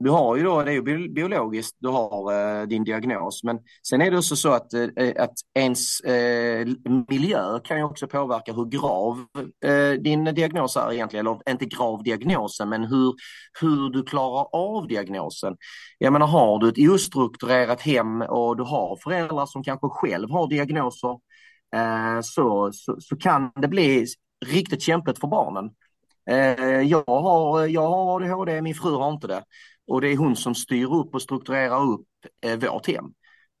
du 0.02 0.10
har 0.10 0.36
ju 0.36 0.42
då, 0.42 0.62
det 0.62 0.70
är 0.70 0.74
ju 0.74 1.08
biologiskt, 1.08 1.76
du 1.78 1.88
har 1.88 2.32
eh, 2.32 2.66
din 2.66 2.84
diagnos, 2.84 3.44
men 3.44 3.58
sen 3.88 4.00
är 4.02 4.10
det 4.10 4.18
också 4.18 4.36
så 4.36 4.52
att, 4.52 4.74
eh, 4.74 4.88
att 5.16 5.34
ens 5.54 6.00
eh, 6.00 6.66
miljö 7.08 7.60
kan 7.64 7.78
ju 7.78 7.84
också 7.84 8.06
påverka 8.06 8.52
hur 8.52 8.64
grav 8.64 9.18
eh, 9.64 10.00
din 10.00 10.24
diagnos 10.24 10.76
är 10.76 10.92
egentligen, 10.92 11.26
eller 11.26 11.50
inte 11.50 11.64
grav 11.64 12.02
diagnosen, 12.02 12.68
men 12.68 12.84
hur, 12.84 13.14
hur 13.60 13.90
du 13.90 14.02
klarar 14.02 14.46
av 14.52 14.88
diagnosen. 14.88 15.56
Jag 15.98 16.12
menar, 16.12 16.26
har 16.26 16.58
du 16.58 16.68
ett 16.68 16.90
ostrukturerat 16.90 17.80
hem 17.80 18.22
och 18.22 18.56
du 18.56 18.62
har 18.62 18.98
föräldrar 19.04 19.46
som 19.46 19.62
kanske 19.62 19.88
själv 19.88 20.30
har 20.30 20.48
diagnoser, 20.48 21.10
eh, 21.76 22.20
så, 22.22 22.70
så, 22.72 22.96
så 23.00 23.16
kan 23.16 23.52
det 23.60 23.68
bli 23.68 24.06
riktigt 24.46 24.82
kämpigt 24.82 25.18
för 25.18 25.28
barnen. 25.28 25.70
Eh, 26.30 26.80
jag 26.80 27.04
har, 27.06 27.66
jag 27.66 27.88
har 27.88 28.16
ADHD, 28.16 28.62
min 28.62 28.74
fru 28.74 28.90
har 28.90 29.12
inte 29.12 29.26
det. 29.26 29.44
Och 29.88 30.00
det 30.00 30.08
är 30.08 30.16
hon 30.16 30.36
som 30.36 30.54
styr 30.54 30.94
upp 30.94 31.14
och 31.14 31.22
strukturerar 31.22 31.82
upp 31.82 32.06
eh, 32.46 32.58
vårt 32.58 32.86
hem. 32.86 33.04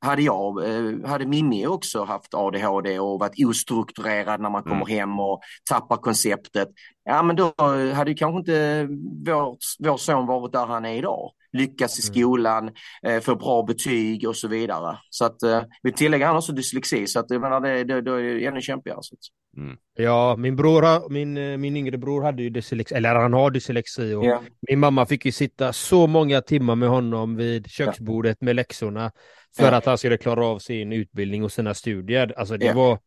Hade 0.04 0.22
jag, 0.22 0.68
eh, 0.68 1.08
hade 1.08 1.26
Mimmi 1.26 1.66
också 1.66 2.04
haft 2.04 2.34
ADHD 2.34 2.98
och 2.98 3.20
varit 3.20 3.46
ostrukturerad 3.46 4.40
när 4.40 4.50
man 4.50 4.62
kommer 4.62 4.76
mm. 4.76 4.88
hem 4.88 5.20
och 5.20 5.40
tappar 5.70 5.96
konceptet, 5.96 6.68
ja 7.04 7.22
men 7.22 7.36
då 7.36 7.54
hade 7.94 8.14
kanske 8.14 8.38
inte 8.38 8.88
vår, 9.26 9.56
vår 9.78 9.96
son 9.96 10.26
varit 10.26 10.52
där 10.52 10.66
han 10.66 10.84
är 10.84 10.94
idag. 10.94 11.32
Lyckas 11.52 11.98
i 11.98 12.02
mm. 12.02 12.14
skolan, 12.14 12.70
eh, 13.06 13.20
få 13.20 13.36
bra 13.36 13.62
betyg 13.62 14.28
och 14.28 14.36
så 14.36 14.48
vidare. 14.48 14.98
Så 15.10 15.24
att 15.24 15.42
eh, 15.42 15.62
vi 15.82 15.92
tillägger 15.92 16.26
han 16.26 16.36
också 16.36 16.52
dyslexi, 16.52 17.06
så 17.06 17.20
att 17.20 17.26
jag 17.28 17.40
menar, 17.40 17.60
det, 17.60 17.84
det, 17.84 18.00
det 18.02 18.10
är 18.10 18.48
ännu 18.48 18.60
kämpigare. 18.60 18.98
Så 19.00 19.14
att. 19.14 19.41
Mm. 19.56 19.76
Ja, 19.94 20.36
min 20.36 20.56
bror, 20.56 21.10
min, 21.10 21.36
eh, 21.36 21.56
min 21.56 21.76
yngre 21.76 21.98
bror 21.98 22.22
hade 22.22 22.42
ju 22.42 22.50
dyslexi, 22.50 22.94
eller 22.94 23.14
han 23.14 23.32
har 23.32 23.50
dyslexi 23.50 24.14
och 24.14 24.24
yeah. 24.24 24.42
min 24.68 24.78
mamma 24.78 25.06
fick 25.06 25.24
ju 25.24 25.32
sitta 25.32 25.72
så 25.72 26.06
många 26.06 26.40
timmar 26.40 26.74
med 26.74 26.88
honom 26.88 27.36
vid 27.36 27.70
köksbordet 27.70 28.40
med 28.40 28.56
läxorna 28.56 29.12
för 29.56 29.62
yeah. 29.62 29.76
att 29.76 29.86
han 29.86 29.98
skulle 29.98 30.16
klara 30.16 30.46
av 30.46 30.58
sin 30.58 30.92
utbildning 30.92 31.44
och 31.44 31.52
sina 31.52 31.74
studier. 31.74 32.34
Alltså 32.36 32.56
det 32.56 32.64
yeah. 32.64 32.76
var 32.76 32.98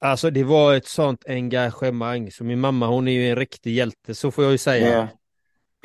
Alltså 0.00 0.30
det 0.30 0.44
var 0.44 0.74
ett 0.74 0.86
sånt 0.86 1.24
engagemang, 1.28 2.30
så 2.30 2.44
min 2.44 2.60
mamma 2.60 2.86
hon 2.86 3.08
är 3.08 3.12
ju 3.12 3.30
en 3.30 3.36
riktig 3.36 3.74
hjälte, 3.74 4.14
så 4.14 4.30
får 4.30 4.44
jag 4.44 4.50
ju 4.50 4.58
säga. 4.58 4.88
Ja, 4.88 5.08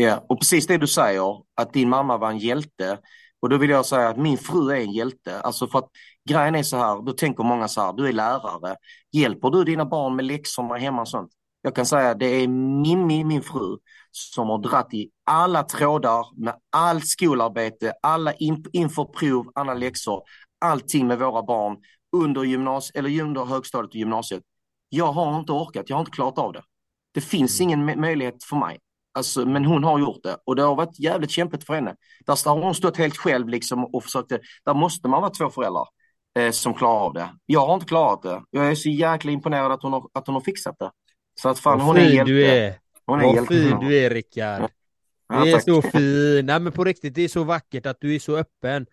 yeah. 0.04 0.24
och 0.28 0.40
precis 0.40 0.68
det 0.68 0.78
du 0.78 0.88
säger, 0.88 1.44
att 1.56 1.74
din 1.74 1.90
mamma 1.90 2.18
var 2.18 2.30
en 2.30 2.38
hjälte. 2.38 2.98
Och 3.40 3.50
då 3.50 3.58
vill 3.58 3.70
jag 3.70 3.86
säga 3.86 4.10
att 4.10 4.18
min 4.18 4.38
fru 4.38 4.72
är 4.72 4.76
en 4.76 4.92
hjälte. 4.92 5.42
Alltså 5.42 5.68
för 5.68 5.80
att 5.80 5.90
grejen 6.30 6.56
är 6.56 6.64
så 6.64 6.78
här, 6.78 7.02
då 7.06 7.12
tänker 7.12 7.44
många 7.44 7.68
så 7.68 7.82
här, 7.82 7.94
du 7.94 8.08
är 8.08 8.14
lärare. 8.14 8.76
Hjälper 9.12 9.50
du 9.50 9.64
dina 9.64 9.86
barn 9.86 10.16
med 10.16 10.26
läxorna 10.26 10.76
hemma 10.76 11.02
och 11.02 11.08
sånt? 11.08 11.32
Jag 11.62 11.76
kan 11.76 11.86
säga 11.86 12.10
att 12.10 12.20
det 12.20 12.26
är 12.26 12.48
Mimmi, 12.48 13.24
min 13.24 13.42
fru, 13.42 13.78
som 14.12 14.50
har 14.50 14.58
dratt 14.58 14.94
i 14.94 15.10
alla 15.26 15.64
trådar 15.64 16.42
med 16.44 16.54
allt 16.70 17.08
skolarbete, 17.08 17.94
alla 18.02 18.34
in, 18.34 18.66
inför 18.74 19.04
prov, 19.04 19.52
alla 19.56 19.74
läxor, 19.74 20.24
allting 20.62 21.08
med 21.08 21.20
våra 21.20 21.44
barn 21.44 21.78
under, 22.16 22.44
gymnasie, 22.44 23.00
eller 23.00 23.22
under 23.22 23.46
högstadiet 23.46 23.90
och 23.90 23.96
gymnasiet. 23.96 24.44
Jag 24.90 25.12
har 25.12 25.40
inte 25.40 25.52
orkat, 25.52 25.90
jag 25.90 25.96
har 25.96 26.02
inte 26.02 26.12
klarat 26.12 26.38
av 26.38 26.54
det. 26.54 26.64
Det 27.14 27.22
finns 27.22 27.60
mm. 27.60 27.70
ingen 27.70 28.02
möjlighet 28.02 28.44
för 28.44 28.56
mig. 28.56 28.80
Alltså, 29.20 29.46
men 29.46 29.66
hon 29.66 29.84
har 29.84 30.00
gjort 30.00 30.24
det 30.24 30.38
och 30.46 30.56
det 30.56 30.62
har 30.62 30.76
varit 30.76 31.00
jävligt 31.00 31.32
kämpigt 31.32 31.64
för 31.64 31.74
henne. 31.74 31.96
Där 32.26 32.50
har 32.50 32.62
hon 32.62 32.76
stått 32.76 32.98
helt 32.98 33.18
själv 33.18 33.50
liksom 33.50 33.86
och 33.86 34.04
försökt. 34.04 34.30
Där 34.66 34.74
måste 34.74 35.08
man 35.08 35.22
vara 35.22 35.32
två 35.32 35.50
föräldrar 35.50 35.88
eh, 36.40 36.52
som 36.52 36.74
klarar 36.74 37.00
av 37.00 37.14
det. 37.14 37.30
Jag 37.46 37.66
har 37.66 37.74
inte 37.74 37.86
klarat 37.86 38.22
det. 38.22 38.42
Jag 38.50 38.72
är 38.72 38.76
så 38.76 38.90
jäkla 38.90 39.32
imponerad 39.32 39.72
att 39.72 39.84
hon 39.84 39.94
har, 39.94 40.10
att 40.14 40.28
hon 40.28 40.34
har 40.34 40.42
fixat 40.42 40.76
det. 40.80 40.92
Så 41.42 41.50
att 41.50 41.60
fan, 41.60 41.82
hon 41.82 41.98
är 41.98 42.02
hjälte. 42.02 42.32
Du 42.32 42.46
är. 42.46 42.80
Hon 43.06 43.22
är 43.22 43.36
Vad 43.36 43.48
fin 43.48 43.80
du 43.80 43.98
är 43.98 44.10
Rickard. 44.10 44.70
Ja. 45.30 45.44
Du 45.44 45.52
är 45.52 45.60
så 45.60 45.82
fin. 45.82 46.46
Nej 46.46 46.60
men 46.60 46.72
på 46.72 46.84
riktigt, 46.84 47.16
det 47.16 47.22
är 47.22 47.28
så 47.28 47.44
vackert 47.44 47.86
att 47.86 47.98
du 48.00 48.16
är 48.16 48.20
så 48.20 48.38
öppen. 48.38 48.86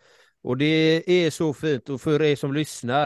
Och 0.42 0.56
det 0.56 1.02
är 1.26 1.30
så 1.30 1.54
fint 1.54 1.88
och 1.88 2.00
för 2.00 2.22
er 2.22 2.36
som 2.36 2.52
lyssnar. 2.52 3.05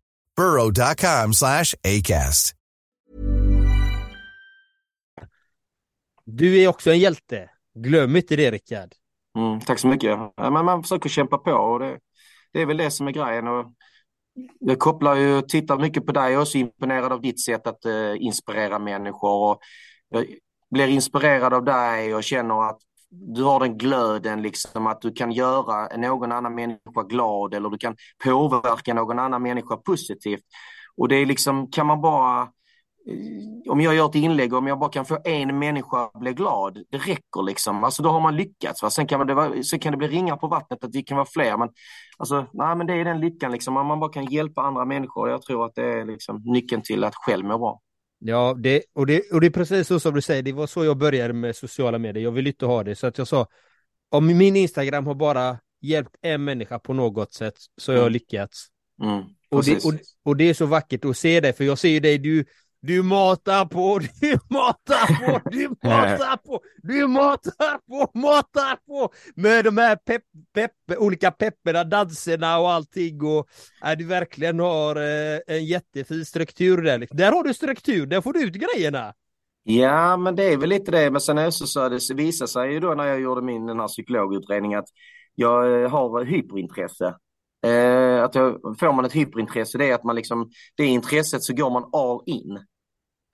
burrow.com 0.37 1.33
slash 1.33 1.75
ACAST. 1.83 2.55
Du 6.25 6.63
är 6.63 6.67
också 6.67 6.91
en 6.91 6.99
hjälte. 6.99 7.49
Glöm 7.75 8.15
inte 8.15 8.35
det 8.35 8.51
Rickard. 8.51 8.89
Mm, 9.37 9.59
tack 9.59 9.79
så 9.79 9.87
mycket. 9.87 10.09
Ja, 10.37 10.49
men 10.49 10.65
man 10.65 10.83
försöker 10.83 11.09
kämpa 11.09 11.37
på 11.37 11.51
och 11.51 11.79
det, 11.79 11.99
det 12.53 12.61
är 12.61 12.65
väl 12.65 12.77
det 12.77 12.91
som 12.91 13.07
är 13.07 13.11
grejen. 13.11 13.47
Och 13.47 13.73
jag 14.59 14.79
kopplar 14.79 15.15
ju, 15.15 15.41
tittar 15.41 15.77
mycket 15.77 16.05
på 16.05 16.11
dig 16.11 16.25
och 16.25 16.31
är 16.31 16.41
också 16.41 16.57
imponerad 16.57 17.11
av 17.11 17.21
ditt 17.21 17.43
sätt 17.45 17.67
att 17.67 17.85
uh, 17.85 18.15
inspirera 18.23 18.79
människor. 18.79 19.51
Och 19.51 19.61
jag 20.09 20.25
blir 20.71 20.87
inspirerad 20.87 21.53
av 21.53 21.63
dig 21.63 22.15
och 22.15 22.23
känner 22.23 22.69
att 22.69 22.79
du 23.11 23.43
har 23.43 23.59
den 23.59 23.77
glöden 23.77 24.41
liksom 24.41 24.87
att 24.87 25.01
du 25.01 25.11
kan 25.11 25.31
göra 25.31 25.97
någon 25.97 26.31
annan 26.31 26.55
människa 26.55 27.03
glad 27.09 27.53
eller 27.53 27.69
du 27.69 27.77
kan 27.77 27.95
påverka 28.23 28.93
någon 28.93 29.19
annan 29.19 29.41
människa 29.43 29.77
positivt. 29.77 30.43
Och 30.97 31.07
det 31.07 31.15
är 31.15 31.25
liksom, 31.25 31.71
kan 31.71 31.87
man 31.87 32.01
bara 32.01 32.41
eh, 32.41 33.71
om 33.71 33.81
jag 33.81 33.95
gör 33.95 34.09
ett 34.09 34.15
inlägg, 34.15 34.53
om 34.53 34.67
jag 34.67 34.79
bara 34.79 34.89
kan 34.89 35.05
få 35.05 35.17
en 35.23 35.59
människa 35.59 36.05
att 36.05 36.19
bli 36.19 36.33
glad, 36.33 36.83
det 36.89 36.97
räcker 36.97 37.43
liksom. 37.43 37.83
Alltså 37.83 38.03
då 38.03 38.09
har 38.09 38.19
man 38.19 38.35
lyckats. 38.35 38.83
Va? 38.83 38.89
Sen, 38.89 39.07
kan 39.07 39.27
det 39.27 39.33
vara, 39.33 39.63
sen 39.63 39.79
kan 39.79 39.91
det 39.91 39.97
bli 39.97 40.07
ringar 40.07 40.35
på 40.35 40.47
vattnet, 40.47 40.83
att 40.83 40.91
det 40.91 41.03
kan 41.03 41.17
vara 41.17 41.27
fler. 41.33 41.57
Men, 41.57 41.69
alltså, 42.17 42.45
nej, 42.53 42.75
men 42.75 42.87
det 42.87 42.93
är 42.93 43.05
den 43.05 43.19
lyckan, 43.19 43.51
liksom. 43.51 43.73
man 43.73 43.99
bara 43.99 44.11
kan 44.11 44.25
hjälpa 44.25 44.61
andra 44.61 44.85
människor. 44.85 45.29
Jag 45.29 45.41
tror 45.41 45.65
att 45.65 45.75
det 45.75 45.99
är 45.99 46.05
liksom, 46.05 46.41
nyckeln 46.45 46.81
till 46.81 47.03
att 47.03 47.15
själv 47.15 47.45
må 47.45 47.57
bra. 47.57 47.79
Ja, 48.23 48.55
det, 48.59 48.83
och, 48.93 49.05
det, 49.05 49.31
och 49.31 49.41
det 49.41 49.47
är 49.47 49.51
precis 49.51 49.87
så 49.87 49.99
som 49.99 50.13
du 50.13 50.21
säger, 50.21 50.43
det 50.43 50.51
var 50.51 50.67
så 50.67 50.85
jag 50.85 50.97
började 50.97 51.33
med 51.33 51.55
sociala 51.55 51.97
medier. 51.97 52.23
Jag 52.23 52.31
vill 52.31 52.47
inte 52.47 52.65
ha 52.65 52.83
det, 52.83 52.95
så 52.95 53.07
att 53.07 53.17
jag 53.17 53.27
sa, 53.27 53.47
om 54.09 54.37
min 54.37 54.55
Instagram 54.55 55.07
har 55.07 55.15
bara 55.15 55.59
hjälpt 55.81 56.15
en 56.21 56.43
människa 56.43 56.79
på 56.79 56.93
något 56.93 57.33
sätt, 57.33 57.53
så 57.77 57.91
har 57.91 57.95
jag 57.95 58.03
mm. 58.03 58.13
lyckats. 58.13 58.67
Mm, 59.03 59.23
och, 59.49 59.63
det, 59.63 59.85
och, 59.85 59.93
och, 60.23 60.37
det 60.37 60.49
är 60.49 60.53
så 60.53 60.65
vackert 60.65 61.05
att 61.05 61.17
se 61.17 61.39
det, 61.39 61.53
för 61.53 61.63
jag 61.63 61.77
ser 61.77 61.89
ju 61.89 61.99
dig, 61.99 62.17
du, 62.17 62.45
du 62.87 63.03
matar 63.03 63.65
på, 63.65 63.99
du 64.21 64.37
matar 64.49 65.25
på, 65.25 65.49
du 65.51 65.69
matar 65.69 66.37
på, 66.37 66.59
du 66.83 67.07
matar 67.07 67.77
på, 67.87 68.19
matar 68.19 68.75
på 68.87 69.09
med 69.35 69.65
de 69.65 69.77
här 69.77 69.95
pepp, 69.95 70.23
pepp, 70.53 70.71
olika 70.97 71.31
pepperna, 71.31 71.83
danserna 71.83 72.59
och 72.59 72.71
allting 72.71 73.21
och 73.21 73.47
äh, 73.85 73.97
du 73.97 74.05
verkligen 74.05 74.59
har 74.59 74.95
eh, 74.95 75.39
en 75.47 75.65
jättefin 75.65 76.25
struktur 76.25 76.81
där. 76.81 77.07
Där 77.11 77.31
har 77.31 77.43
du 77.43 77.53
struktur, 77.53 78.05
där 78.05 78.21
får 78.21 78.33
du 78.33 78.43
ut 78.43 78.53
grejerna. 78.53 79.13
Ja, 79.63 80.17
men 80.17 80.35
det 80.35 80.43
är 80.43 80.57
väl 80.57 80.69
lite 80.69 80.91
det. 80.91 81.11
Men 81.11 81.21
sen 81.21 81.37
är 81.37 81.49
så, 81.49 81.67
så 81.67 81.89
det 81.89 82.13
visade 82.13 82.47
sig 82.47 82.73
ju 82.73 82.79
då 82.79 82.93
när 82.93 83.05
jag 83.05 83.21
gjorde 83.21 83.41
min 83.41 83.65
den 83.65 83.79
här 83.79 83.87
psykologutredning 83.87 84.75
att 84.75 84.87
jag 85.35 85.83
eh, 85.83 85.89
har 85.89 86.25
hyperintresse. 86.25 87.15
Eh, 87.65 88.23
att 88.23 88.35
jag, 88.35 88.59
får 88.79 88.93
man 88.93 89.05
ett 89.05 89.15
hyperintresse, 89.15 89.77
det 89.77 89.89
är 89.89 89.95
att 89.95 90.03
man 90.03 90.15
liksom, 90.15 90.49
det 90.75 90.85
intresset 90.85 91.43
så 91.43 91.53
går 91.53 91.69
man 91.69 91.89
all 91.93 92.21
in. 92.25 92.59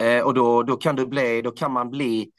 Eh, 0.03 0.23
och 0.23 0.33
då, 0.33 0.63
då, 0.63 0.77
kan 0.77 0.95
det 0.95 1.05
bli, 1.05 1.41
då 1.41 1.51
kan 1.51 1.71
man 1.71 1.89
bli 1.89 2.31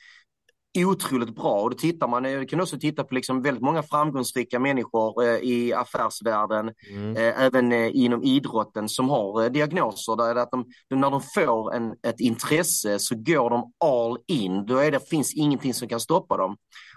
otroligt 0.76 1.34
bra. 1.34 1.60
Och 1.62 1.70
då 1.70 1.76
tittar 1.76 2.08
man, 2.08 2.24
jag 2.24 2.48
kan 2.48 2.60
också 2.60 2.78
titta 2.78 3.04
på 3.04 3.14
liksom 3.14 3.42
väldigt 3.42 3.62
många 3.62 3.82
framgångsrika 3.82 4.58
människor 4.58 5.24
eh, 5.24 5.36
i 5.36 5.72
affärsvärlden, 5.72 6.72
mm. 6.90 7.16
eh, 7.16 7.42
även 7.42 7.72
eh, 7.72 7.90
inom 7.96 8.22
idrotten 8.22 8.88
som 8.88 9.10
har 9.10 9.42
eh, 9.42 9.50
diagnoser. 9.50 10.16
Där 10.16 10.36
att 10.36 10.50
de, 10.50 10.66
när 10.90 11.10
de 11.10 11.20
får 11.34 11.74
en, 11.74 11.90
ett 11.90 12.20
intresse 12.20 12.98
så 12.98 13.14
går 13.14 13.50
de 13.50 13.72
all 13.84 14.18
in. 14.26 14.66
Då 14.66 14.76
är 14.76 14.90
det, 14.90 15.08
finns 15.10 15.34
ingenting 15.34 15.74
som 15.74 15.88
kan 15.88 16.00
stoppa 16.00 16.36
dem. 16.36 16.56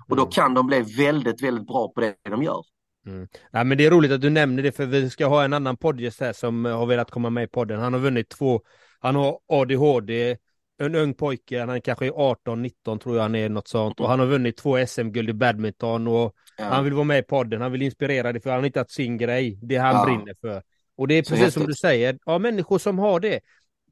Och 0.10 0.16
då 0.16 0.22
mm. 0.22 0.32
kan 0.32 0.54
de 0.54 0.68
bli 0.68 0.82
väldigt, 0.82 1.44
väldigt 1.44 1.68
bra 1.68 1.88
på 1.88 2.02
det 2.02 2.16
de 2.30 2.44
gör. 2.44 2.64
Mm. 3.06 3.28
Ja, 3.52 3.64
men 3.64 3.78
det 3.78 3.86
är 3.86 3.92
roligt 3.92 4.12
att 4.12 4.22
du 4.22 4.30
nämner 4.30 4.64
det, 4.64 4.72
för 4.72 4.86
vi 4.86 5.10
ska 5.10 5.26
ha 5.26 5.44
en 5.44 5.54
annan 5.54 5.78
poddgäst 5.78 6.20
här 6.20 6.34
som 6.34 6.66
har 6.66 6.86
velat 6.86 7.12
komma 7.12 7.30
med 7.30 7.44
i 7.44 7.48
podden. 7.48 7.80
Han 7.80 7.94
har 7.94 8.00
vunnit 8.00 8.30
två, 8.30 8.62
han 9.00 9.16
har 9.16 9.40
ADHD, 9.48 10.38
en 10.78 10.96
ung 10.96 11.14
pojke, 11.14 11.60
han 11.60 11.70
är 11.70 11.80
kanske 11.80 12.10
18-19 12.10 13.00
tror 13.00 13.16
jag 13.16 13.22
han 13.22 13.36
är, 13.36 13.50
något 13.50 13.68
sånt. 13.68 14.00
Och 14.00 14.10
han 14.10 14.20
har 14.20 14.28
vunnit 14.28 14.58
två 14.58 14.86
SM-guld 14.86 15.30
i 15.30 15.34
badminton 15.34 16.08
och 16.08 16.36
ja. 16.58 16.64
han 16.64 16.84
vill 16.84 16.94
vara 16.94 17.04
med 17.04 17.20
i 17.20 17.24
podden, 17.24 17.62
han 17.62 17.72
vill 17.72 17.82
inspirera 17.82 18.32
dig 18.32 18.42
för 18.42 18.50
han 18.50 18.60
har 18.60 18.66
hittat 18.66 18.92
sin 18.92 19.18
grej, 19.18 19.60
det 19.62 19.76
han 19.76 19.96
ja. 19.96 20.06
brinner 20.06 20.36
för. 20.42 20.64
Och 20.96 21.08
det 21.08 21.16
är 21.16 21.24
precis 21.24 21.54
som 21.54 21.66
du 21.66 21.74
säger, 21.74 22.20
ja 22.26 22.40
människor 22.40 22.80
som 22.80 23.00
har 23.00 23.20
det, 23.20 23.40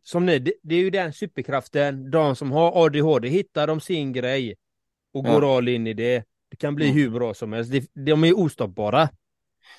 som 0.04 0.26
ni, 0.26 0.40
det, 0.40 0.54
det, 0.64 0.76
är 0.76 0.80
ju 0.80 0.90
den 0.90 1.14
superkraften, 1.14 2.12
de 2.12 2.36
som 2.36 2.52
har 2.52 2.86
ADHD, 2.86 3.30
hittar 3.30 3.68
de 3.68 3.82
sin 3.82 4.14
grej 4.14 4.56
och 5.14 5.24
går 5.24 5.58
all 5.58 5.68
in 5.68 5.88
i 5.88 5.94
det. 5.94 6.24
Det 6.50 6.58
kan 6.58 6.76
bli 6.76 6.90
mm. 6.90 6.98
hur 6.98 7.10
bra 7.10 7.34
som 7.34 7.54
helst, 7.54 7.72
de 8.06 8.24
är 8.24 8.40
ostoppbara. 8.40 9.10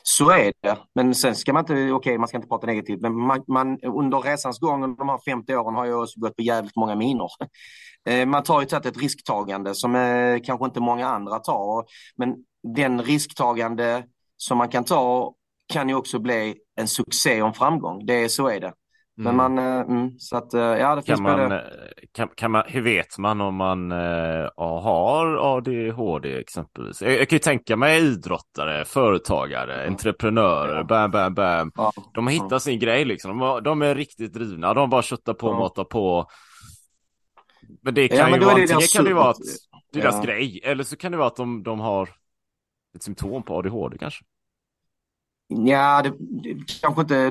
Så 0.02 0.30
är 0.30 0.52
det, 0.60 0.78
men 0.94 1.14
sen 1.14 1.34
ska 1.34 1.52
man 1.52 1.62
inte, 1.62 1.72
okej 1.72 1.92
okay, 1.92 2.18
man 2.18 2.28
ska 2.28 2.36
inte 2.36 2.48
prata 2.48 2.66
negativt, 2.66 3.00
men 3.00 3.16
man, 3.16 3.44
man, 3.48 3.78
under 3.80 4.18
resans 4.18 4.58
gång 4.58 4.84
under 4.84 4.98
de 4.98 5.08
här 5.08 5.18
50 5.24 5.54
åren 5.54 5.74
har 5.74 5.86
jag 5.86 6.02
också 6.02 6.20
gått 6.20 6.36
på 6.36 6.42
jävligt 6.42 6.76
många 6.76 6.94
minor. 6.94 7.28
Eh, 8.08 8.26
man 8.26 8.42
tar 8.42 8.60
ju 8.60 8.66
tagit 8.66 8.86
ett 8.86 9.02
risktagande 9.02 9.74
som 9.74 9.94
eh, 9.94 10.40
kanske 10.44 10.64
inte 10.64 10.80
många 10.80 11.06
andra 11.08 11.38
tar, 11.38 11.84
men 12.16 12.34
den 12.76 13.02
risktagande 13.02 14.04
som 14.36 14.58
man 14.58 14.68
kan 14.68 14.84
ta 14.84 15.34
kan 15.72 15.88
ju 15.88 15.94
också 15.94 16.18
bli 16.18 16.54
en 16.76 16.88
succé 16.88 17.42
och 17.42 17.48
en 17.48 17.54
framgång. 17.54 18.06
Det, 18.06 18.28
så 18.28 18.48
är 18.48 18.60
det. 18.60 18.72
Men 19.20 19.40
mm. 19.40 19.54
man, 19.54 19.58
eh, 19.58 19.80
mm, 19.80 20.18
så 20.18 20.36
att 20.36 20.54
eh, 20.54 20.60
ja 20.60 20.94
det 20.94 21.02
finns 21.02 21.18
kan 21.18 21.22
man, 21.22 21.38
både... 21.38 21.64
kan, 22.12 22.28
kan 22.28 22.50
man, 22.50 22.62
hur 22.66 22.82
vet 22.82 23.18
man 23.18 23.40
om 23.40 23.54
man 23.54 23.92
uh, 23.92 24.48
har 24.56 25.56
ADHD 25.56 26.38
exempelvis? 26.38 27.02
Jag, 27.02 27.12
jag, 27.12 27.28
kan 27.28 27.36
ju 27.36 27.40
tänka 27.40 27.76
mig 27.76 28.00
idrottare, 28.00 28.84
företagare, 28.84 29.74
mm. 29.74 29.92
entreprenörer, 29.92 30.76
ja. 30.76 30.84
bam, 30.84 31.10
bam, 31.10 31.34
bam. 31.34 31.72
Ja. 31.74 31.92
De 32.14 32.26
har 32.26 32.34
hittat 32.34 32.62
sin 32.62 32.78
grej 32.78 33.04
liksom. 33.04 33.38
De, 33.38 33.62
de, 33.62 33.82
är 33.82 33.94
riktigt 33.94 34.32
drivna, 34.32 34.74
de 34.74 34.90
bara 34.90 35.02
köttar 35.02 35.34
på 35.34 35.46
ja. 35.46 35.58
matar 35.58 35.84
på. 35.84 36.26
Men 37.82 37.94
det 37.94 38.08
kan 38.08 38.18
ja, 38.18 38.36
ju 38.36 38.44
vara, 38.44 38.54
det 38.54 38.60
antingen 38.60 38.88
kan 38.94 39.04
det 39.04 39.14
vara 39.14 39.30
att 39.30 39.36
deras 39.92 40.14
ja. 40.14 40.22
grej, 40.22 40.60
eller 40.64 40.84
så 40.84 40.96
kan 40.96 41.12
det 41.12 41.18
vara 41.18 41.28
att 41.28 41.36
de, 41.36 41.62
de 41.62 41.80
har 41.80 42.08
ett 42.96 43.02
symptom 43.02 43.42
på 43.42 43.58
ADHD 43.58 43.98
kanske. 43.98 44.24
Ja, 45.52 46.02
det, 46.02 46.12
det, 46.18 46.80
kanske 46.80 47.00
inte. 47.00 47.30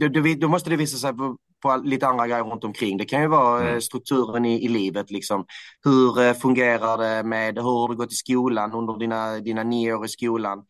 Det, 0.00 0.08
det, 0.08 0.34
då 0.34 0.48
måste 0.48 0.70
det 0.70 0.76
visa 0.76 0.96
sig 0.96 1.12
på, 1.12 1.36
på, 1.62 1.76
lite 1.84 2.06
andra 2.06 2.26
grejer 2.26 2.44
runt 2.44 2.64
omkring. 2.64 2.96
Det 2.96 3.04
kan 3.04 3.22
ju 3.22 3.28
vara 3.28 3.60
mm. 3.60 3.74
Eh, 3.74 3.80
strukturen 3.80 4.44
i, 4.44 4.64
i, 4.64 4.68
livet. 4.68 5.10
Liksom. 5.10 5.44
Hur 5.84 6.20
eh, 6.20 6.32
fungerar 6.32 6.98
det 6.98 7.28
med, 7.28 7.54
hur 7.54 7.62
har 7.62 7.88
du 7.88 7.96
gått 7.96 8.12
i 8.12 8.14
skolan 8.14 8.72
under 8.72 8.98
dina, 8.98 9.38
dina 9.38 9.62
nio 9.62 9.92
år 9.94 10.04
i 10.04 10.08
skolan? 10.08 10.64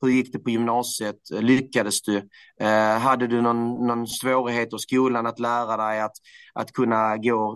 Hur 0.00 0.08
gick 0.08 0.32
det 0.32 0.38
på 0.38 0.50
gymnasiet? 0.50 1.20
Lyckades 1.30 2.02
du? 2.02 2.16
Eh, 2.60 2.98
hade 2.98 3.26
du 3.26 3.40
någon, 3.40 3.86
någon 3.86 4.06
svårighet 4.06 4.74
i 4.74 4.78
skolan 4.78 5.26
att 5.26 5.38
lära 5.38 5.76
dig 5.76 6.00
att, 6.00 6.16
att 6.54 6.72
kunna 6.72 7.16
gå 7.16 7.54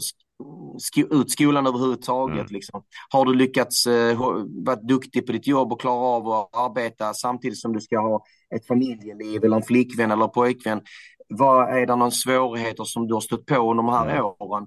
ut 1.11 1.31
skolan 1.31 1.67
överhuvudtaget. 1.67 2.39
Mm. 2.39 2.47
Liksom. 2.51 2.83
Har 3.09 3.25
du 3.25 3.35
lyckats 3.35 3.87
eh, 3.87 4.19
vara 4.65 4.77
duktig 4.77 5.27
på 5.27 5.33
ditt 5.33 5.47
jobb 5.47 5.73
och 5.73 5.81
klara 5.81 6.01
av 6.01 6.29
att 6.29 6.57
arbeta 6.57 7.15
samtidigt 7.15 7.59
som 7.59 7.73
du 7.73 7.81
ska 7.81 7.99
ha 8.01 8.25
ett 8.55 8.67
familjeliv 8.67 9.45
eller 9.45 9.57
en 9.57 9.63
flickvän 9.63 10.11
eller 10.11 10.29
pojkvän? 10.29 10.81
Vad 11.29 11.69
är 11.69 11.87
det 11.87 11.97
någon 11.97 12.13
svårigheter 12.13 12.85
som 12.85 13.07
du 13.07 13.15
har 13.15 13.21
stött 13.21 13.47
på 13.47 13.71
under 13.71 13.83
de 13.83 13.93
här 13.93 14.11
mm. 14.11 14.25
åren? 14.25 14.67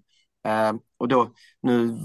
Uh, 0.50 0.80
och 1.00 1.08
då, 1.08 1.30
nu 1.62 1.98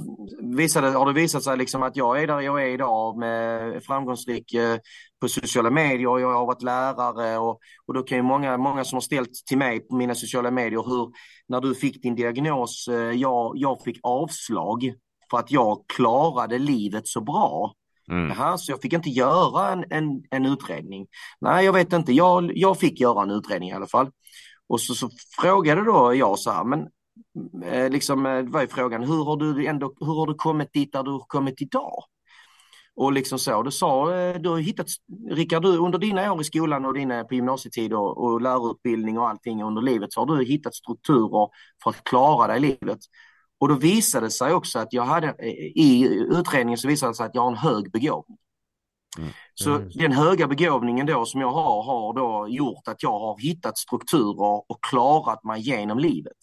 visade, 0.56 0.88
har 0.88 1.06
det 1.06 1.12
visat 1.12 1.42
sig 1.42 1.56
liksom 1.56 1.82
att 1.82 1.96
jag 1.96 2.22
är 2.22 2.26
där 2.26 2.40
jag 2.40 2.62
är 2.62 2.66
idag 2.66 3.18
med 3.18 3.82
framgångsrik 3.84 4.54
uh, 4.54 4.76
på 5.20 5.28
sociala 5.28 5.70
medier 5.70 6.08
och 6.08 6.20
jag 6.20 6.32
har 6.32 6.46
varit 6.46 6.62
lärare 6.62 7.38
och, 7.38 7.58
och 7.86 7.94
då 7.94 8.02
kan 8.02 8.18
ju 8.18 8.22
många, 8.22 8.56
många 8.56 8.84
som 8.84 8.96
har 8.96 9.00
ställt 9.00 9.32
till 9.46 9.58
mig 9.58 9.80
på 9.80 9.96
mina 9.96 10.14
sociala 10.14 10.50
medier 10.50 10.82
hur 10.86 11.12
när 11.48 11.60
du 11.60 11.74
fick 11.74 12.02
din 12.02 12.14
diagnos, 12.14 12.88
uh, 12.88 13.12
jag, 13.12 13.52
jag 13.56 13.82
fick 13.82 14.00
avslag 14.02 14.92
för 15.30 15.38
att 15.38 15.50
jag 15.50 15.84
klarade 15.88 16.58
livet 16.58 17.08
så 17.08 17.20
bra. 17.20 17.74
Mm. 18.10 18.30
Aha, 18.30 18.58
så 18.58 18.72
jag 18.72 18.82
fick 18.82 18.92
inte 18.92 19.10
göra 19.10 19.72
en, 19.72 19.84
en, 19.90 20.22
en 20.30 20.46
utredning. 20.46 21.06
Nej, 21.40 21.64
jag 21.64 21.72
vet 21.72 21.92
inte. 21.92 22.12
Jag, 22.12 22.56
jag 22.56 22.78
fick 22.78 23.00
göra 23.00 23.22
en 23.22 23.30
utredning 23.30 23.68
i 23.68 23.72
alla 23.72 23.86
fall. 23.86 24.10
Och 24.68 24.80
så, 24.80 24.94
så 24.94 25.10
frågade 25.40 25.84
då 25.84 26.14
jag 26.14 26.38
så 26.38 26.50
här, 26.50 26.64
men 26.64 26.80
Eh, 26.80 27.03
liksom, 27.90 28.26
eh, 28.26 28.42
vad 28.42 28.62
är 28.62 28.66
frågan, 28.66 29.02
hur 29.02 29.24
har 29.24 29.36
du 29.36 29.66
ändå, 29.66 29.94
hur 30.00 30.14
har 30.14 30.26
du 30.26 30.34
kommit 30.34 30.72
dit 30.72 30.92
där 30.92 31.02
du 31.02 31.10
har 31.10 31.26
kommit 31.28 31.62
idag? 31.62 32.04
Och 32.96 33.12
liksom 33.12 33.38
så, 33.38 33.62
du 33.62 33.70
sa, 33.70 34.14
eh, 34.14 34.40
du 34.40 34.48
har 34.48 34.58
hittat, 34.58 34.86
Rickard, 35.30 35.62
du, 35.62 35.78
under 35.78 35.98
dina 35.98 36.32
år 36.32 36.40
i 36.40 36.44
skolan 36.44 36.84
och 36.84 36.94
dina 36.94 37.24
på 37.24 37.34
gymnasietid 37.34 37.92
och, 37.92 38.24
och 38.24 38.40
lärarutbildning 38.40 39.18
och 39.18 39.28
allting 39.28 39.62
under 39.62 39.82
livet 39.82 40.12
så 40.12 40.20
har 40.20 40.26
du 40.26 40.44
hittat 40.44 40.74
strukturer 40.74 41.48
för 41.82 41.90
att 41.90 42.04
klara 42.04 42.46
dig 42.46 42.56
i 42.56 42.60
livet. 42.60 42.98
Och 43.58 43.68
då 43.68 43.74
visade 43.74 44.26
det 44.26 44.30
sig 44.30 44.52
också 44.52 44.78
att 44.78 44.92
jag 44.92 45.02
hade, 45.02 45.34
i 45.74 46.04
utredningen 46.30 46.78
så 46.78 46.88
visade 46.88 47.12
det 47.12 47.16
sig 47.16 47.26
att 47.26 47.34
jag 47.34 47.42
har 47.42 47.50
en 47.50 47.56
hög 47.56 47.92
begåvning. 47.92 48.38
Mm. 49.18 49.30
Så 49.54 49.74
mm. 49.74 49.90
den 49.94 50.12
höga 50.12 50.46
begåvningen 50.46 51.06
då 51.06 51.24
som 51.24 51.40
jag 51.40 51.50
har, 51.50 51.82
har 51.82 52.14
då 52.14 52.48
gjort 52.48 52.88
att 52.88 53.02
jag 53.02 53.18
har 53.18 53.38
hittat 53.38 53.78
strukturer 53.78 54.70
och 54.70 54.78
klarat 54.90 55.44
mig 55.44 55.60
genom 55.60 55.98
livet. 55.98 56.36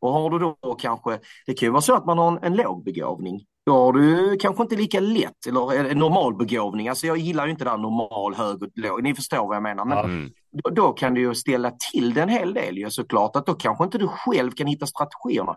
Och 0.00 0.12
har 0.12 0.30
du 0.30 0.38
då 0.38 0.74
kanske, 0.78 1.18
det 1.46 1.54
kan 1.54 1.66
ju 1.66 1.70
vara 1.70 1.82
så 1.82 1.94
att 1.94 2.06
man 2.06 2.18
har 2.18 2.32
en, 2.32 2.38
en 2.42 2.56
låg 2.56 2.84
begåvning. 2.84 3.40
Då 3.66 3.72
har 3.72 3.92
du 3.92 4.36
kanske 4.36 4.62
inte 4.62 4.76
lika 4.76 5.00
lätt, 5.00 5.46
eller 5.46 5.90
en 5.90 5.98
normal 5.98 6.36
begåvning. 6.36 6.88
Alltså 6.88 7.06
jag 7.06 7.16
gillar 7.16 7.44
ju 7.46 7.50
inte 7.50 7.64
det 7.64 7.70
där 7.70 7.78
normal, 7.78 8.34
hög 8.34 8.62
och 8.62 8.68
låg. 8.74 9.02
Ni 9.02 9.14
förstår 9.14 9.46
vad 9.46 9.56
jag 9.56 9.62
menar. 9.62 9.84
Men 9.84 9.98
mm. 9.98 10.30
då, 10.52 10.70
då, 10.70 10.92
kan 10.92 11.14
du 11.14 11.20
ju 11.20 11.34
ställa 11.34 11.72
till 11.92 12.14
det 12.14 12.22
en 12.22 12.28
hel 12.28 12.54
del 12.54 12.78
ju 12.78 12.90
såklart. 12.90 13.36
Att 13.36 13.46
då 13.46 13.54
kanske 13.54 13.84
inte 13.84 13.98
du 13.98 14.08
själv 14.08 14.50
kan 14.50 14.66
hitta 14.66 14.86
strategierna. 14.86 15.56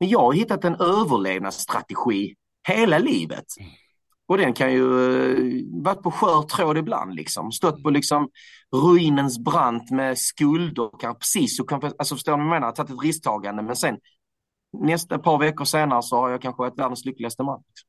Men 0.00 0.08
jag 0.08 0.18
har 0.18 0.32
hittat 0.32 0.64
en 0.64 0.74
överlevnadsstrategi 0.74 2.34
hela 2.68 2.98
livet. 2.98 3.44
Och 4.28 4.38
den 4.38 4.52
kan 4.52 4.72
ju 4.72 4.82
uh, 4.82 5.82
varit 5.82 6.02
på 6.02 6.10
skör 6.10 6.42
tråd 6.42 6.78
ibland 6.78 7.14
liksom. 7.14 7.52
Stått 7.52 7.82
på 7.82 7.90
liksom 7.90 8.30
ruinens 8.76 9.38
brant 9.38 9.90
med 9.90 10.18
skulder, 10.18 10.90
kanske 11.00 11.20
precis 11.20 11.60
och 11.60 11.72
alltså 11.72 12.14
förstår 12.14 12.36
ni 12.36 12.44
vad 12.44 12.54
jag 12.54 12.60
menar? 12.60 12.72
Tagit 12.72 12.90
ett 12.90 13.02
risktagande 13.02 13.62
men 13.62 13.76
sen 13.76 13.98
nästa 14.72 15.18
par 15.18 15.38
veckor 15.38 15.64
senare 15.64 16.02
så 16.02 16.16
har 16.16 16.30
jag 16.30 16.42
kanske 16.42 16.60
varit 16.60 16.78
världens 16.78 17.04
lyckligaste 17.04 17.42
man. 17.42 17.62
Liksom. 17.68 17.88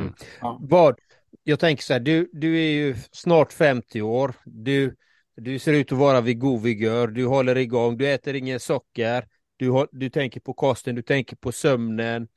Mm. 0.00 0.14
Ja. 0.40 0.58
Vad, 0.60 0.98
jag 1.42 1.60
tänker 1.60 1.82
så 1.82 1.92
här, 1.92 2.00
du, 2.00 2.30
du 2.32 2.58
är 2.58 2.70
ju 2.70 2.96
snart 3.12 3.52
50 3.52 4.02
år. 4.02 4.34
Du, 4.44 4.96
du 5.36 5.58
ser 5.58 5.72
ut 5.72 5.92
att 5.92 5.98
vara 5.98 6.20
vid 6.20 6.38
god 6.38 6.62
vigör. 6.62 7.08
Du 7.08 7.26
håller 7.26 7.56
igång. 7.56 7.96
Du 7.96 8.12
äter 8.12 8.34
ingen 8.34 8.60
socker. 8.60 9.28
Du, 9.56 9.86
du 9.92 10.10
tänker 10.10 10.40
på 10.40 10.54
kosten. 10.54 10.94
Du 10.94 11.02
tänker 11.02 11.36
på 11.36 11.52
sömnen. 11.52 12.28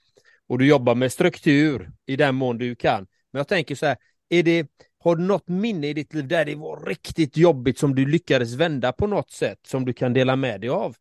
Och 0.47 0.59
du 0.59 0.67
jobbar 0.67 0.95
med 0.95 1.11
struktur 1.11 1.91
i 2.05 2.15
den 2.15 2.35
mån 2.35 2.57
du 2.57 2.75
kan. 2.75 3.07
Men 3.35 3.39
jag 3.39 3.47
tänker 3.47 3.75
så 3.75 3.85
här, 3.85 3.97
är 4.29 4.43
det, 4.43 4.67
har 5.03 5.15
du 5.15 5.23
något 5.23 5.47
minne 5.47 5.87
i 5.87 5.93
ditt 5.93 6.13
liv 6.13 6.27
där 6.27 6.45
det 6.45 6.55
var 6.55 6.85
riktigt 6.85 7.37
jobbigt 7.37 7.79
som 7.79 7.95
du 7.95 8.05
lyckades 8.05 8.53
vända 8.53 8.91
på 8.91 9.07
något 9.07 9.31
sätt 9.31 9.59
som 9.67 9.85
du 9.85 9.93
kan 9.93 10.13
dela 10.13 10.35
med 10.35 10.61
dig 10.61 10.69
av? 10.69 10.95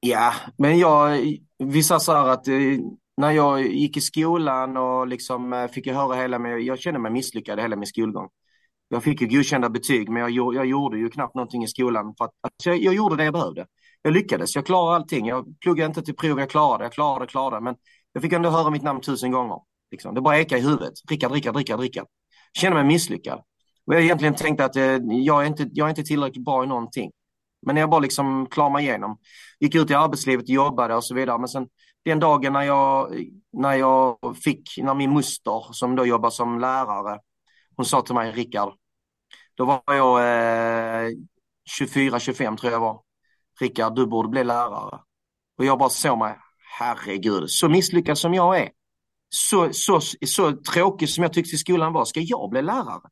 Ja, 0.00 0.32
men 0.56 0.78
jag, 0.78 1.18
vi 1.58 1.82
sa 1.82 2.00
så 2.00 2.12
här 2.12 2.28
att 2.28 2.48
eh, 2.48 2.54
när 3.16 3.30
jag 3.30 3.66
gick 3.66 3.96
i 3.96 4.00
skolan 4.00 4.76
och 4.76 5.06
liksom 5.06 5.52
eh, 5.52 5.68
fick 5.68 5.86
jag 5.86 5.94
höra 5.94 6.14
hela 6.16 6.38
mig, 6.38 6.66
jag 6.66 6.78
kände 6.78 7.00
mig 7.00 7.12
misslyckad 7.12 7.60
hela 7.60 7.76
min 7.76 7.86
skolgång. 7.86 8.28
Jag 8.88 9.02
fick 9.02 9.20
ju 9.20 9.26
godkända 9.26 9.68
betyg, 9.68 10.08
men 10.08 10.34
jag, 10.34 10.54
jag 10.54 10.66
gjorde 10.66 10.98
ju 10.98 11.08
knappt 11.08 11.34
någonting 11.34 11.64
i 11.64 11.68
skolan 11.68 12.14
för 12.18 12.24
att, 12.24 12.32
alltså 12.40 12.70
jag, 12.70 12.78
jag, 12.78 12.94
gjorde 12.94 13.16
det 13.16 13.24
jag 13.24 13.34
behövde. 13.34 13.66
Jag 14.02 14.12
lyckades, 14.12 14.54
jag 14.54 14.66
klarade 14.66 14.96
allting. 14.96 15.26
Jag 15.26 15.60
pluggade 15.60 15.86
inte 15.86 16.02
till 16.02 16.16
prov, 16.16 16.38
jag 16.38 16.50
klarade, 16.50 16.84
jag 16.84 16.92
klarade, 16.92 17.26
klarade, 17.26 17.64
men 17.64 17.76
jag 18.12 18.22
fick 18.22 18.32
ändå 18.32 18.50
höra 18.50 18.70
mitt 18.70 18.82
namn 18.82 19.00
tusen 19.00 19.32
gånger. 19.32 19.67
Liksom. 19.90 20.14
Det 20.14 20.20
bara 20.20 20.38
ekade 20.38 20.60
i 20.60 20.64
huvudet. 20.64 20.94
Rickard, 21.10 21.32
Rickard, 21.32 21.56
Rickard, 21.56 21.80
Rickard. 21.80 22.06
Kände 22.58 22.74
mig 22.74 22.84
misslyckad. 22.84 23.42
Och 23.86 23.94
jag 23.94 24.02
egentligen 24.02 24.34
tänkte 24.34 24.64
att 24.64 24.76
eh, 24.76 24.96
jag, 25.02 25.42
är 25.42 25.46
inte, 25.46 25.68
jag 25.72 25.84
är 25.84 25.88
inte 25.88 26.02
tillräckligt 26.02 26.44
bra 26.44 26.64
i 26.64 26.66
någonting. 26.66 27.10
Men 27.66 27.74
när 27.74 27.82
jag 27.82 27.90
bara 27.90 28.00
liksom 28.00 28.46
klarade 28.50 28.72
mig 28.72 28.84
igenom, 28.84 29.18
gick 29.60 29.74
ut 29.74 29.90
i 29.90 29.94
arbetslivet, 29.94 30.48
jobbade 30.48 30.94
och 30.94 31.04
så 31.04 31.14
vidare. 31.14 31.38
Men 31.38 31.48
sen 31.48 31.68
den 32.04 32.20
dagen 32.20 32.52
när 32.52 32.62
jag, 32.62 33.14
när 33.52 33.74
jag 33.74 34.18
fick, 34.44 34.78
när 34.78 34.94
min 34.94 35.10
moster 35.10 35.72
som 35.72 35.96
då 35.96 36.06
jobbar 36.06 36.30
som 36.30 36.58
lärare, 36.58 37.20
hon 37.76 37.86
sa 37.86 38.02
till 38.02 38.14
mig, 38.14 38.32
Rickard, 38.32 38.72
då 39.54 39.64
var 39.64 39.82
jag 39.86 40.18
eh, 40.18 41.10
24-25 41.80 42.56
tror 42.56 42.72
jag 42.72 42.80
var. 42.80 43.00
Rickard, 43.60 43.96
du 43.96 44.06
borde 44.06 44.28
bli 44.28 44.44
lärare. 44.44 45.00
Och 45.58 45.64
jag 45.64 45.78
bara 45.78 45.90
såg 45.90 46.18
mig, 46.18 46.36
herregud, 46.78 47.50
så 47.50 47.68
misslyckad 47.68 48.18
som 48.18 48.34
jag 48.34 48.58
är. 48.58 48.70
Så, 49.28 49.72
så, 49.72 50.00
så 50.26 50.52
tråkig 50.52 51.08
som 51.08 51.22
jag 51.22 51.32
tyckte 51.32 51.56
skolan 51.56 51.92
var, 51.92 52.04
ska 52.04 52.20
jag 52.20 52.50
bli 52.50 52.62
lärare? 52.62 53.08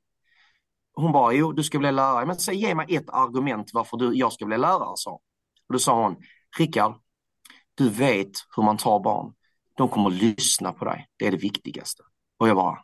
Hon 0.95 1.13
bara, 1.13 1.33
jo 1.33 1.53
du 1.53 1.63
ska 1.65 1.79
bli 1.79 1.93
lärare. 1.93 2.27
Men 2.27 2.37
säg, 2.37 2.57
ge 2.57 2.75
mig 2.75 2.97
ett 2.97 3.11
argument 3.11 3.71
varför 3.73 3.97
du, 3.97 4.15
jag 4.15 4.33
ska 4.33 4.47
bli 4.47 4.59
lärare, 4.59 4.93
sa 4.97 5.11
Och 5.11 5.73
då 5.73 5.79
sa 5.79 6.03
hon, 6.03 6.17
Rickard, 6.59 6.95
du 7.75 7.89
vet 7.91 8.31
hur 8.57 8.63
man 8.63 8.77
tar 8.77 9.01
barn. 9.01 9.35
De 9.77 9.89
kommer 9.89 10.09
att 10.09 10.23
lyssna 10.23 10.73
på 10.73 10.85
dig. 10.85 11.07
Det 11.17 11.27
är 11.27 11.31
det 11.31 11.37
viktigaste. 11.37 12.03
Och 12.39 12.49
jag 12.49 12.57
bara, 12.57 12.79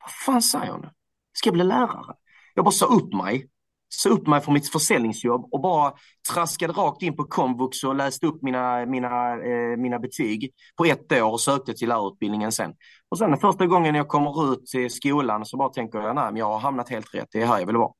vad 0.00 0.10
fan 0.24 0.42
säger 0.42 0.72
hon 0.72 0.80
nu? 0.80 0.90
Ska 1.32 1.48
jag 1.48 1.54
bli 1.54 1.64
lärare? 1.64 2.14
Jag 2.54 2.64
bara 2.64 2.72
sa 2.72 2.86
upp 2.86 3.12
mig. 3.12 3.48
Sa 3.88 4.08
upp 4.08 4.26
mig 4.26 4.40
från 4.40 4.54
mitt 4.54 4.68
försäljningsjobb 4.68 5.48
och 5.50 5.60
bara 5.60 5.92
traskade 6.32 6.72
rakt 6.72 7.02
in 7.02 7.16
på 7.16 7.24
komvux 7.24 7.84
och 7.84 7.94
läste 7.94 8.26
upp 8.26 8.42
mina, 8.42 8.86
mina, 8.86 9.32
eh, 9.32 9.76
mina 9.76 9.98
betyg 9.98 10.52
på 10.76 10.84
ett 10.84 11.12
år 11.12 11.32
och 11.32 11.40
sökte 11.40 11.74
till 11.74 11.88
lärarutbildningen 11.88 12.52
sen. 12.52 12.74
Och 13.08 13.18
sen 13.18 13.36
första 13.38 13.66
gången 13.66 13.94
jag 13.94 14.08
kommer 14.08 14.52
ut 14.52 14.66
till 14.66 14.90
skolan 14.90 15.44
så 15.44 15.56
bara 15.56 15.68
tänker 15.68 15.98
jag, 15.98 16.14
nej 16.14 16.24
men 16.24 16.36
jag 16.36 16.46
har 16.46 16.58
hamnat 16.58 16.88
helt 16.88 17.14
rätt, 17.14 17.28
det 17.32 17.42
är 17.42 17.46
här 17.46 17.58
jag 17.58 17.66
vill 17.66 17.76
vara. 17.76 17.92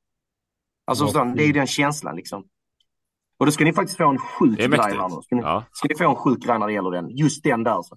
Alltså 0.84 1.18
mm. 1.18 1.36
det 1.36 1.44
är 1.44 1.52
den 1.52 1.66
känslan 1.66 2.16
liksom. 2.16 2.44
Och 3.38 3.46
då 3.46 3.52
ska 3.52 3.64
ni 3.64 3.72
faktiskt 3.72 3.98
få 3.98 4.08
en 4.08 4.18
sjuk 4.18 4.58
grej 4.58 4.80
här 4.80 5.08
nu. 5.08 5.22
Ska 5.22 5.36
ni, 5.36 5.42
ja. 5.42 5.64
ska 5.72 5.88
ni 5.88 5.94
få 5.94 6.10
en 6.10 6.16
sjuk 6.16 6.42
grej 6.42 6.58
när 6.58 6.66
det 6.66 6.72
gäller 6.72 6.90
den. 6.90 7.08
Just 7.08 7.44
den 7.44 7.64
där. 7.64 7.82
Så. 7.82 7.96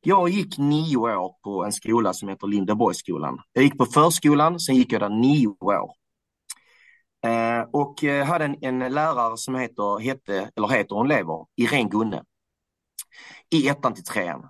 Jag 0.00 0.28
gick 0.28 0.58
nio 0.58 0.96
år 0.96 1.34
på 1.44 1.64
en 1.64 1.72
skola 1.72 2.12
som 2.12 2.28
heter 2.28 2.46
Lindeborgsskolan. 2.46 3.38
Jag 3.52 3.64
gick 3.64 3.78
på 3.78 3.86
förskolan, 3.86 4.60
sen 4.60 4.74
gick 4.74 4.92
jag 4.92 5.00
där 5.00 5.08
nio 5.08 5.48
år. 5.48 5.90
Och 7.72 8.04
eh, 8.04 8.26
hade 8.26 8.44
en, 8.44 8.56
en, 8.60 8.78
lärare 8.78 9.36
som 9.36 9.54
heter, 9.54 9.98
hette, 10.00 10.50
eller 10.56 10.68
heter 10.68 10.94
hon 10.94 11.08
lever, 11.08 11.46
Irene 11.56 11.88
Gunne. 11.88 12.22
I 13.50 13.68
ettan 13.68 13.94
till 13.94 14.04
trean. 14.04 14.48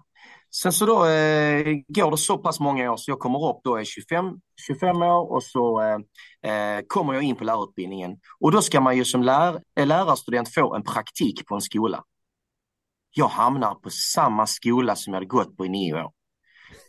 Sen 0.62 0.73
så 0.73 0.87
då 0.87 1.07
eh, 1.07 1.77
går 1.89 2.11
det 2.11 2.19
så 2.19 2.39
pass 2.39 2.61
många 2.61 2.93
år 2.93 2.97
så 2.97 3.11
jag 3.11 3.19
kommer 3.19 3.49
upp 3.51 3.61
då 3.64 3.77
är 3.77 3.85
25, 3.85 4.25
25 4.67 5.03
år 5.03 5.33
och 5.33 5.43
så 5.43 5.83
eh, 5.83 6.53
eh, 6.53 6.81
kommer 6.87 7.14
jag 7.14 7.23
in 7.23 7.37
på 7.37 7.45
lärarutbildningen. 7.45 8.17
Och 8.41 8.53
då 8.53 8.62
ska 8.62 8.81
man 8.81 8.97
ju 8.97 9.05
som 9.05 9.23
lär, 9.23 9.61
eh, 9.79 9.87
lärarstudent 9.87 10.55
få 10.55 10.75
en 10.75 10.83
praktik 10.83 11.47
på 11.47 11.55
en 11.55 11.61
skola. 11.61 12.03
Jag 13.11 13.29
hamnar 13.29 13.75
på 13.75 13.91
samma 13.91 14.47
skola 14.47 14.97
som 14.97 15.12
jag 15.12 15.17
hade 15.17 15.27
gått 15.27 15.57
på 15.57 15.67
i 15.67 15.69
nio 15.69 15.95
år. 15.95 16.11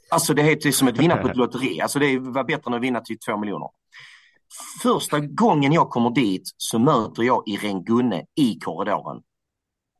Alltså 0.09 0.33
det 0.33 0.41
är 0.41 0.55
typ 0.55 0.75
som 0.75 0.87
att 0.87 0.97
vinna 0.97 1.17
på 1.17 1.27
ett 1.27 1.37
lotteri. 1.37 1.81
Alltså 1.81 1.99
det 1.99 2.19
var 2.19 2.43
bättre 2.43 2.63
än 2.67 2.73
att 2.73 2.81
vinna 2.81 3.01
till 3.01 3.19
två 3.19 3.37
miljoner. 3.37 3.69
Första 4.83 5.19
gången 5.19 5.73
jag 5.73 5.89
kommer 5.89 6.09
dit 6.09 6.53
så 6.57 6.79
möter 6.79 7.23
jag 7.23 7.43
Irene 7.47 7.83
Gunne 7.83 8.25
i 8.35 8.59
korridoren. 8.59 9.21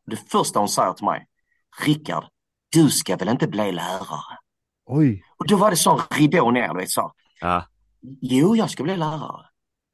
Det 0.06 0.30
första 0.30 0.60
hon 0.60 0.70
säger 0.70 0.94
till 0.94 1.06
mig, 1.06 1.26
Rickard, 1.86 2.26
du 2.72 2.90
ska 2.90 3.16
väl 3.16 3.30
inte 3.30 3.48
bli 3.48 3.72
lärare? 3.72 4.38
Oj. 4.86 5.24
Och 5.38 5.48
då 5.48 5.56
var 5.56 5.70
det 5.70 5.78
sån 5.78 6.02
ridå 6.10 6.52
ner, 6.52 6.68
du 6.68 6.80
vet 6.80 6.90
så. 6.90 7.12
Ja. 7.42 7.66
Jo, 8.22 8.56
jag 8.56 8.70
ska 8.70 8.84
bli 8.84 8.98
lärare. 8.98 9.46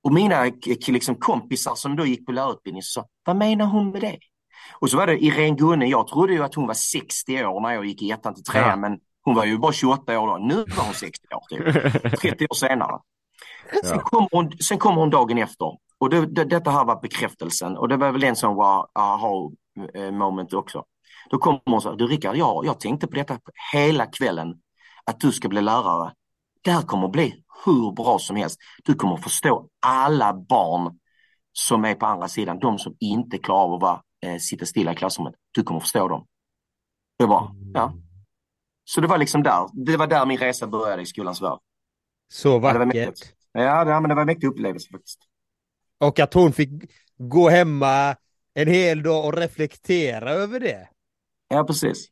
Och 0.04 0.14
mina 0.14 0.51
liksom, 0.88 1.16
kompisar 1.16 1.76
som 1.76 1.95
då 1.95 2.06
gick 2.06 2.26
på 2.26 2.32
lärarutbildning 2.32 2.84
sa, 2.84 3.06
vad 3.26 3.36
menar 3.36 3.66
hon 3.66 3.91
med 3.91 4.01
det? 4.01 4.20
Och 4.80 4.89
så 4.89 4.97
var 4.97 5.08
det 5.08 5.24
Irene 5.24 5.56
Gunne, 5.56 5.86
jag 5.86 6.08
trodde 6.08 6.34
ju 6.34 6.43
att 6.43 6.56
hon 6.56 6.68
var 6.68 6.74
60 6.74 7.45
år 7.45 7.62
när 7.62 7.74
jag 7.74 7.86
gick 7.86 8.01
i 8.01 8.12
ettan 8.12 8.36
till 8.36 8.43
trean, 8.43 8.70
ja. 8.70 8.76
men 8.76 8.99
hon 9.22 9.36
var 9.36 9.45
ju 9.45 9.58
bara 9.58 9.74
28 9.74 10.20
år 10.20 10.28
då. 10.28 10.38
Nu 10.38 10.56
var 10.56 10.84
hon 10.84 10.93
60 10.93 11.28
år, 11.36 11.43
typ. 11.49 12.04
30 12.22 12.47
år 12.49 12.56
senare. 12.56 12.99
Sen, 13.84 14.00
kom 14.00 14.28
hon, 14.32 14.52
sen 14.52 14.78
kom 14.78 14.96
hon 14.96 15.10
dagen 15.10 15.38
efter 15.38 15.78
och 15.98 16.10
det, 16.10 16.26
det, 16.26 16.44
detta 16.44 16.72
här 16.72 16.86
var 16.86 17.02
bekräftelsen 17.02 17.78
och 17.78 17.88
det 17.88 17.98
var 17.98 18.12
väl 18.12 18.24
en 18.24 18.36
sån 18.36 18.60
aha 18.96 19.52
eh, 19.94 20.12
moment 20.12 20.54
också. 20.54 20.84
Då 21.30 21.38
kommer 21.38 21.62
hon 21.66 21.74
och 21.74 21.84
säger, 21.84 21.96
du 21.96 22.08
Rickard, 22.08 22.36
jag, 22.36 22.66
jag 22.66 22.80
tänkte 22.80 23.08
på 23.08 23.16
detta 23.16 23.40
hela 23.74 24.06
kvällen, 24.06 24.56
att 25.06 25.20
du 25.20 25.32
ska 25.32 25.50
bli 25.50 25.62
lärare. 25.62 26.14
Det 26.62 26.72
här 26.72 26.82
kommer 26.82 27.06
att 27.06 27.12
bli 27.12 27.44
hur 27.66 27.92
bra 27.92 28.20
som 28.20 28.36
helst. 28.36 28.60
Du 28.84 28.94
kommer 28.94 29.14
att 29.14 29.24
förstå 29.24 29.68
alla 29.86 30.34
barn 30.34 31.00
som 31.52 31.86
är 31.86 31.96
på 31.96 32.06
andra 32.06 32.28
sidan, 32.28 32.60
de 32.60 32.80
som 32.80 32.96
inte 33.00 33.38
klarar 33.38 33.64
av 33.64 33.74
att 33.74 33.82
vara, 33.82 34.02
eh, 34.26 34.38
sitta 34.38 34.66
stilla 34.66 34.92
i 34.92 34.96
klassrummet. 34.96 35.34
Du 35.52 35.64
kommer 35.64 35.78
att 35.78 35.84
förstå 35.84 36.08
dem. 36.08 36.26
Det 37.18 37.26
var, 37.26 37.52
ja. 37.74 37.94
Så 38.86 39.02
det 39.02 39.08
var 39.08 39.18
liksom 39.18 39.44
där, 39.44 39.86
det 39.86 39.98
var 39.98 40.08
där 40.08 40.26
min 40.26 40.38
resa 40.38 40.68
började 40.68 41.02
i 41.02 41.06
skolans 41.06 41.42
värld. 41.42 41.60
Så 42.34 42.60
vackert. 42.60 43.34
Ja, 43.54 43.84
det, 43.84 43.99
men 43.99 44.10
det 44.10 44.16
var 44.16 44.22
en 44.22 44.26
mäktig 44.26 44.47
upplevelse 44.47 44.89
faktiskt. 44.91 45.20
Och 45.99 46.20
att 46.20 46.34
hon 46.34 46.54
fick 46.54 46.70
gå 47.18 47.49
hemma 47.49 48.16
en 48.54 48.68
hel 48.68 49.04
dag 49.04 49.26
och 49.26 49.34
reflektera 49.34 50.32
över 50.32 50.60
det. 50.60 50.88
Ja, 51.47 51.64
precis. 51.64 52.08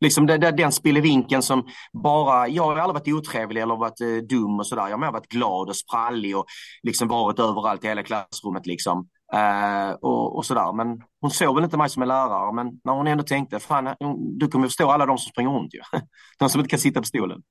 Liksom 0.00 0.26
det, 0.26 0.38
det, 0.38 0.50
den 0.50 0.72
spillevinkeln 0.72 1.42
som 1.42 1.66
bara, 1.92 2.48
jag 2.48 2.62
har 2.62 2.76
aldrig 2.76 2.94
varit 2.94 3.26
otrevlig 3.26 3.62
eller 3.62 3.76
varit 3.76 4.00
eh, 4.00 4.16
dum 4.28 4.58
och 4.58 4.66
sådär. 4.66 4.88
Jag 4.88 4.98
har 4.98 5.12
varit 5.12 5.28
glad 5.28 5.68
och 5.68 5.76
sprallig 5.76 6.36
och 6.36 6.46
liksom 6.82 7.08
varit 7.08 7.38
överallt 7.38 7.84
i 7.84 7.88
hela 7.88 8.02
klassrummet 8.02 8.66
liksom. 8.66 9.08
Eh, 9.34 9.90
och, 9.90 10.36
och 10.36 10.46
sådär. 10.46 10.72
Men 10.72 11.02
hon 11.20 11.30
såg 11.30 11.54
väl 11.54 11.64
inte 11.64 11.76
mig 11.76 11.90
som 11.90 12.02
en 12.02 12.08
lärare, 12.08 12.52
men 12.52 12.80
när 12.84 12.92
hon 12.92 13.06
ändå 13.06 13.24
tänkte, 13.24 13.60
fan, 13.60 13.94
du 14.38 14.48
kommer 14.48 14.66
förstå 14.66 14.90
alla 14.90 15.06
de 15.06 15.18
som 15.18 15.30
springer 15.30 15.50
runt 15.50 15.74
ju. 15.74 15.80
De 16.38 16.48
som 16.48 16.60
inte 16.60 16.70
kan 16.70 16.78
sitta 16.78 17.00
på 17.00 17.06
stolen. 17.06 17.42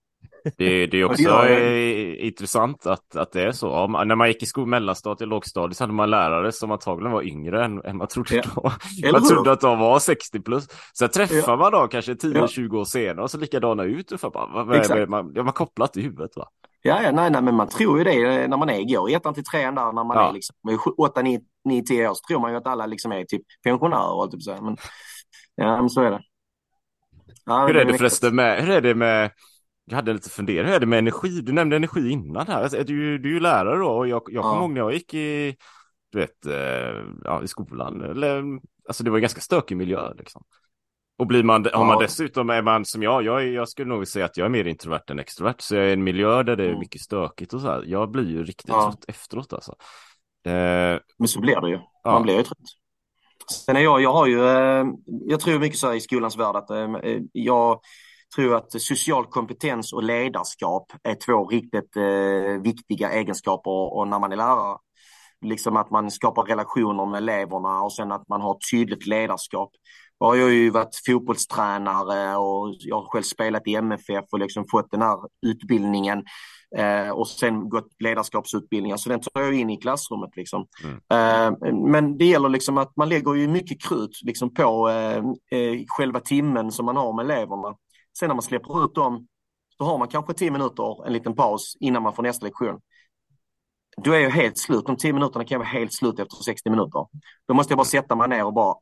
Det, 0.57 0.87
det 0.87 0.97
är 0.97 1.05
också 1.11 1.41
det 1.41 2.15
intressant 2.15 2.85
att, 2.85 3.15
att 3.15 3.31
det 3.31 3.41
är 3.43 3.51
så. 3.51 3.69
Om, 3.69 3.91
när 3.91 4.15
man 4.15 4.27
gick 4.27 4.43
i 4.43 4.45
skol, 4.45 4.67
mellanstadiet, 4.67 5.29
lågstadiet 5.29 5.77
så 5.77 5.83
hade 5.83 5.93
man 5.93 6.09
lärare 6.09 6.51
som 6.51 6.71
antagligen 6.71 7.11
var 7.11 7.21
yngre 7.21 7.65
än, 7.65 7.81
än 7.85 7.97
man 7.97 8.07
trodde 8.07 8.35
ja. 8.35 8.43
då. 8.55 8.71
Man 9.11 9.27
trodde 9.27 9.51
att 9.51 9.61
de 9.61 9.79
var 9.79 9.99
60 9.99 10.39
plus. 10.39 10.67
Sen 10.97 11.09
träffar 11.09 11.51
ja. 11.51 11.55
man 11.55 11.71
då 11.71 11.87
kanske 11.87 12.13
10-20 12.13 12.69
ja. 12.71 12.79
år 12.79 12.85
senare 12.85 13.23
och 13.23 13.31
så 13.31 13.37
likadana 13.37 13.83
ut. 13.83 14.11
Och 14.11 14.31
bara, 14.31 14.47
vad, 14.47 15.09
man, 15.09 15.31
ja, 15.35 15.43
man 15.43 15.53
kopplat 15.53 15.97
i 15.97 16.01
huvudet 16.01 16.31
va? 16.35 16.47
Ja, 16.81 17.01
ja 17.03 17.11
nej, 17.11 17.31
nej, 17.31 17.41
men 17.41 17.55
man 17.55 17.67
tror 17.67 17.97
ju 17.97 18.03
det 18.03 18.47
när 18.47 18.57
man 18.57 18.69
är, 18.69 18.93
går 18.93 19.09
i 19.09 19.13
ettan 19.13 19.33
till 19.33 19.43
trean 19.43 19.75
där 19.75 19.91
när 19.91 20.03
man 20.03 20.17
ja. 20.17 20.29
är 20.29 20.33
liksom 20.33 20.55
8, 20.97 21.21
9, 21.21 21.39
9, 21.65 21.83
10 21.83 22.09
år 22.09 22.13
så 22.13 22.21
tror 22.27 22.39
man 22.39 22.51
ju 22.51 22.57
att 22.57 22.67
alla 22.67 22.85
liksom 22.85 23.11
är 23.11 23.23
typ 23.23 23.41
pensionärer. 23.63 24.27
Typ 24.27 24.41
så. 24.41 24.61
Men, 24.61 24.77
ja, 25.55 25.77
men 25.77 25.89
så 25.89 26.01
är 26.01 26.11
det. 26.11 26.21
Ja, 27.45 27.67
hur 27.67 27.75
är 27.75 27.85
det 27.85 27.97
förresten 27.97 28.35
med, 28.35 28.63
hur 28.63 28.69
är 28.69 28.81
det 28.81 28.95
med 28.95 29.31
jag 29.86 29.95
hade 29.95 30.13
lite 30.13 30.29
funderingar, 30.29 30.65
hur 30.67 30.75
är 30.75 30.79
det 30.79 30.86
med 30.86 30.99
energi? 30.99 31.41
Du 31.41 31.51
nämnde 31.51 31.75
energi 31.75 32.09
innan 32.09 32.47
här. 32.47 32.63
Alltså, 32.63 32.84
du, 32.84 33.17
du 33.17 33.29
är 33.29 33.34
ju 33.34 33.39
lärare 33.39 33.77
då 33.79 33.88
och 33.89 34.07
jag, 34.07 34.21
jag 34.27 34.43
kommer 34.43 34.61
ihåg 34.61 34.71
när 34.71 34.81
jag 34.81 34.93
gick 34.93 35.13
i, 35.13 35.55
du 36.11 36.19
vet, 36.19 36.45
eh, 36.45 37.03
ja, 37.23 37.43
i 37.43 37.47
skolan. 37.47 38.01
Eller, 38.01 38.43
alltså 38.88 39.03
det 39.03 39.09
var 39.09 39.17
en 39.17 39.21
ganska 39.21 39.41
stökig 39.41 39.77
miljö 39.77 40.13
liksom. 40.13 40.43
Och 41.17 41.27
blir 41.27 41.43
man, 41.43 41.65
har 41.73 41.86
man 41.86 41.97
Ja. 41.99 42.01
dessutom, 42.01 42.49
är 42.49 42.61
man 42.61 42.86
som 42.86 43.03
jag, 43.03 43.23
jag, 43.23 43.47
jag 43.47 43.69
skulle 43.69 43.89
nog 43.89 44.07
säga 44.07 44.25
att 44.25 44.38
jag 44.38 44.45
är 44.45 44.49
mer 44.49 44.67
introvert 44.67 45.03
än 45.11 45.19
extrovert. 45.19 45.55
Så 45.59 45.75
jag 45.75 45.84
är 45.86 45.89
i 45.89 45.93
en 45.93 46.03
miljö 46.03 46.43
där 46.43 46.55
det 46.55 46.63
är 46.63 46.67
Mm. 46.67 46.79
mycket 46.79 47.01
stökigt 47.01 47.53
och 47.53 47.61
så 47.61 47.67
här. 47.67 47.84
Jag 47.88 48.11
blir 48.11 48.29
ju 48.29 48.43
riktigt 48.43 48.69
Ja. 48.69 48.84
trött 48.91 49.05
efteråt 49.07 49.53
alltså. 49.53 49.71
Eh, 50.45 50.99
Men 51.17 51.27
så 51.27 51.41
blir 51.41 51.61
det 51.61 51.69
ju. 51.69 51.79
Ja. 52.03 52.11
Man 52.11 52.23
blir 52.23 52.38
ju 52.38 52.43
trött. 52.43 52.57
Sen 53.65 53.75
är 53.75 53.79
jag, 53.79 54.01
jag 54.01 54.13
har 54.13 54.27
ju, 54.27 54.47
eh, 54.47 54.86
jag 55.05 55.39
tror 55.39 55.59
mycket 55.59 55.79
så 55.79 55.88
här 55.88 55.93
i 55.95 56.01
skolans 56.01 56.38
värld 56.38 56.55
att 56.55 56.69
eh, 56.69 56.88
jag 57.31 57.79
tror 58.36 58.55
att 58.55 58.81
social 58.81 59.25
kompetens 59.25 59.93
och 59.93 60.03
ledarskap 60.03 60.91
är 61.03 61.15
två 61.15 61.45
riktigt 61.45 61.97
eh, 61.97 62.61
viktiga 62.61 63.11
egenskaper 63.11 63.93
och 63.93 64.07
när 64.07 64.19
man 64.19 64.31
är 64.31 64.36
lärare. 64.36 64.77
Liksom 65.45 65.77
att 65.77 65.91
man 65.91 66.11
skapar 66.11 66.43
relationer 66.43 67.05
med 67.05 67.17
eleverna 67.17 67.81
och 67.81 67.93
sen 67.93 68.11
att 68.11 68.29
man 68.29 68.41
har 68.41 68.57
tydligt 68.71 69.07
ledarskap. 69.07 69.71
Jag 70.19 70.27
har 70.27 70.36
ju 70.36 70.69
varit 70.69 71.01
fotbollstränare 71.07 72.36
och 72.38 72.75
jag 72.79 72.95
har 72.95 73.07
själv 73.07 73.23
spelat 73.23 73.67
i 73.67 73.75
MFF 73.75 74.25
och 74.31 74.39
liksom 74.39 74.65
fått 74.71 74.91
den 74.91 75.01
här 75.01 75.17
utbildningen 75.45 76.23
eh, 76.77 77.09
och 77.09 77.27
sen 77.27 77.69
gått 77.69 77.88
ledarskapsutbildningar. 77.99 78.97
Så 78.97 79.09
den 79.09 79.21
tar 79.21 79.41
jag 79.41 79.53
in 79.53 79.69
i 79.69 79.77
klassrummet. 79.77 80.36
Liksom. 80.36 80.65
Eh, 81.13 81.71
men 81.91 82.17
det 82.17 82.25
gäller 82.25 82.49
liksom 82.49 82.77
att 82.77 82.95
man 82.95 83.09
lägger 83.09 83.34
ju 83.34 83.47
mycket 83.47 83.81
krut 83.81 84.19
liksom 84.23 84.53
på 84.53 84.89
eh, 84.89 85.17
eh, 85.59 85.84
själva 85.88 86.19
timmen 86.19 86.71
som 86.71 86.86
man 86.86 86.97
har 86.97 87.13
med 87.13 87.23
eleverna. 87.23 87.75
Sen 88.20 88.28
när 88.28 88.36
man 88.36 88.41
släpper 88.41 88.86
ut 88.86 88.95
dem, 88.95 89.28
då 89.80 89.86
har 89.86 89.97
man 89.97 90.07
kanske 90.07 90.34
10 90.34 90.51
minuter, 90.51 91.07
en 91.07 91.14
liten 91.14 91.36
paus 91.36 91.78
innan 91.80 92.03
man 92.03 92.14
får 92.16 92.24
nästa 92.24 92.45
lektion. 92.45 92.80
Då 93.97 94.11
är 94.11 94.20
jag 94.20 94.30
helt 94.30 94.57
slut. 94.57 94.86
De 94.86 94.97
10 94.97 95.14
minuterna 95.14 95.45
kan 95.45 95.55
jag 95.55 95.59
vara 95.59 95.70
helt 95.70 95.93
slut 95.93 96.20
efter 96.20 96.36
60 96.43 96.70
minuter. 96.70 97.07
Då 97.47 97.53
måste 97.53 97.72
jag 97.72 97.78
bara 97.78 97.86
sätta 97.86 98.16
mig 98.16 98.28
ner 98.30 98.45
och 98.45 98.53
bara 98.53 98.76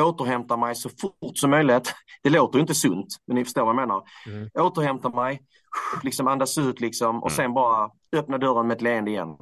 återhämta 0.00 0.56
mig 0.56 0.74
så 0.74 0.88
fort 1.00 1.38
som 1.38 1.50
möjligt. 1.50 1.94
Det 2.22 2.30
låter 2.30 2.58
ju 2.58 2.60
inte 2.60 2.74
sunt, 2.74 3.06
men 3.26 3.34
ni 3.34 3.44
förstår 3.44 3.62
vad 3.62 3.68
jag 3.68 3.76
menar. 3.88 4.02
Mm. 4.26 4.48
Återhämta 4.58 5.08
mig, 5.08 5.40
liksom 6.02 6.26
andas 6.28 6.58
ut 6.58 6.80
liksom 6.80 7.22
och 7.22 7.32
sen 7.32 7.54
bara 7.54 7.90
öppna 8.12 8.38
dörren 8.38 8.66
med 8.66 8.74
ett 8.74 8.82
leende 8.82 9.10
igen. 9.10 9.36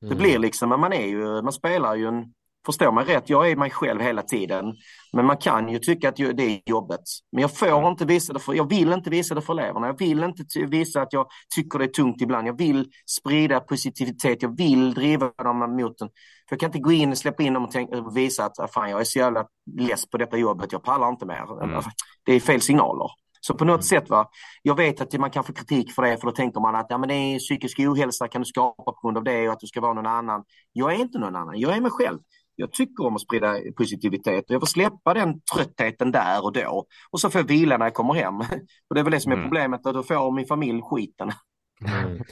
Det 0.00 0.06
Mm. 0.06 0.18
blir 0.18 0.38
liksom, 0.38 0.68
man 0.68 0.92
är 0.92 1.06
ju, 1.06 1.42
man 1.42 1.52
spelar 1.52 1.94
ju 1.94 2.06
en, 2.08 2.32
förstår 2.66 2.92
mig 2.92 3.04
rätt, 3.04 3.30
jag 3.30 3.50
är 3.50 3.56
mig 3.56 3.70
själv 3.70 4.00
hela 4.00 4.22
tiden. 4.22 4.64
Men 5.12 5.26
man 5.26 5.36
kan 5.36 5.68
ju 5.68 5.78
tycka 5.78 6.08
att 6.08 6.16
det 6.16 6.42
är 6.42 6.60
jobbet. 6.70 7.00
Men 7.32 7.42
jag 7.42 7.56
får 7.56 7.88
inte 7.88 8.04
visa 8.04 8.32
det 8.32 8.38
för, 8.38 8.54
jag 8.54 8.68
vill 8.68 8.92
inte 8.92 9.10
visa 9.10 9.34
det 9.34 9.40
för 9.40 9.52
eleverna. 9.52 9.86
Jag 9.86 9.98
vill 9.98 10.24
inte 10.24 10.44
visa 10.66 11.02
att 11.02 11.12
jag 11.12 11.26
tycker 11.54 11.78
det 11.78 11.84
är 11.84 11.88
tungt 11.88 12.22
ibland. 12.22 12.48
Jag 12.48 12.58
vill 12.58 12.90
sprida 13.20 13.60
positivitet, 13.60 14.42
jag 14.42 14.56
vill 14.56 14.94
driva 14.94 15.32
dem 15.44 15.76
mot 15.76 15.98
den. 15.98 16.08
För 16.48 16.54
jag 16.54 16.60
kan 16.60 16.68
inte 16.68 16.78
gå 16.78 16.92
in 16.92 17.10
och 17.10 17.18
släppa 17.18 17.42
in 17.42 17.52
dem 17.52 17.64
och, 17.64 17.70
tänka, 17.70 17.98
och 17.98 18.16
visa 18.16 18.44
att 18.44 18.58
ah, 18.58 18.68
fan, 18.68 18.90
jag 18.90 19.00
är 19.00 19.04
så 19.04 19.18
jävla 19.18 19.46
less 19.80 20.10
på 20.10 20.18
detta 20.18 20.36
jobbet, 20.36 20.72
jag 20.72 20.82
pallar 20.82 21.08
inte 21.08 21.26
mer. 21.26 21.64
Mm. 21.64 21.82
Det 22.24 22.32
är 22.32 22.40
fel 22.40 22.60
signaler. 22.60 23.10
Så 23.46 23.54
på 23.54 23.64
något 23.64 23.84
sätt, 23.84 24.10
va, 24.10 24.30
jag 24.62 24.76
vet 24.76 25.00
att 25.00 25.12
man 25.12 25.30
kan 25.30 25.44
få 25.44 25.52
kritik 25.52 25.92
för 25.92 26.02
det, 26.02 26.16
för 26.16 26.26
då 26.26 26.32
tänker 26.32 26.60
man 26.60 26.74
att 26.74 26.86
ja, 26.88 26.98
men 26.98 27.08
det 27.08 27.14
är 27.14 27.38
psykisk 27.38 27.78
ohälsa 27.78 28.28
kan 28.28 28.40
du 28.40 28.44
skapa 28.44 28.92
på 28.92 28.98
grund 29.02 29.16
av 29.16 29.24
det 29.24 29.48
och 29.48 29.52
att 29.52 29.60
du 29.60 29.66
ska 29.66 29.80
vara 29.80 29.92
någon 29.92 30.06
annan. 30.06 30.44
Jag 30.72 30.92
är 30.92 30.96
inte 30.96 31.18
någon 31.18 31.36
annan, 31.36 31.60
jag 31.60 31.76
är 31.76 31.80
mig 31.80 31.90
själv. 31.90 32.18
Jag 32.56 32.72
tycker 32.72 33.06
om 33.06 33.14
att 33.16 33.20
sprida 33.22 33.54
positivitet 33.76 34.44
och 34.44 34.50
jag 34.54 34.60
får 34.62 34.66
släppa 34.66 35.14
den 35.14 35.40
tröttheten 35.54 36.12
där 36.12 36.44
och 36.44 36.52
då. 36.52 36.86
Och 37.10 37.20
så 37.20 37.30
får 37.30 37.40
jag 37.40 37.48
vila 37.48 37.76
när 37.78 37.86
jag 37.86 37.94
kommer 37.94 38.14
hem. 38.14 38.40
Och 38.88 38.94
det 38.94 39.00
är 39.00 39.04
väl 39.04 39.10
det 39.12 39.20
som 39.20 39.32
är 39.32 39.36
Mm. 39.36 39.46
problemet, 39.48 39.86
att 39.86 39.94
då 39.94 40.02
får 40.02 40.32
min 40.32 40.46
familj 40.46 40.80
skiten. 40.82 41.32
Mm. 41.88 42.22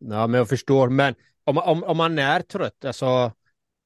Ja, 0.00 0.26
men 0.26 0.38
jag 0.38 0.48
förstår. 0.48 0.88
Men 0.88 1.14
om, 1.44 1.58
om, 1.58 1.84
om 1.84 1.96
man 1.96 2.18
är 2.18 2.40
trött 2.40 2.84
alltså, 2.84 3.32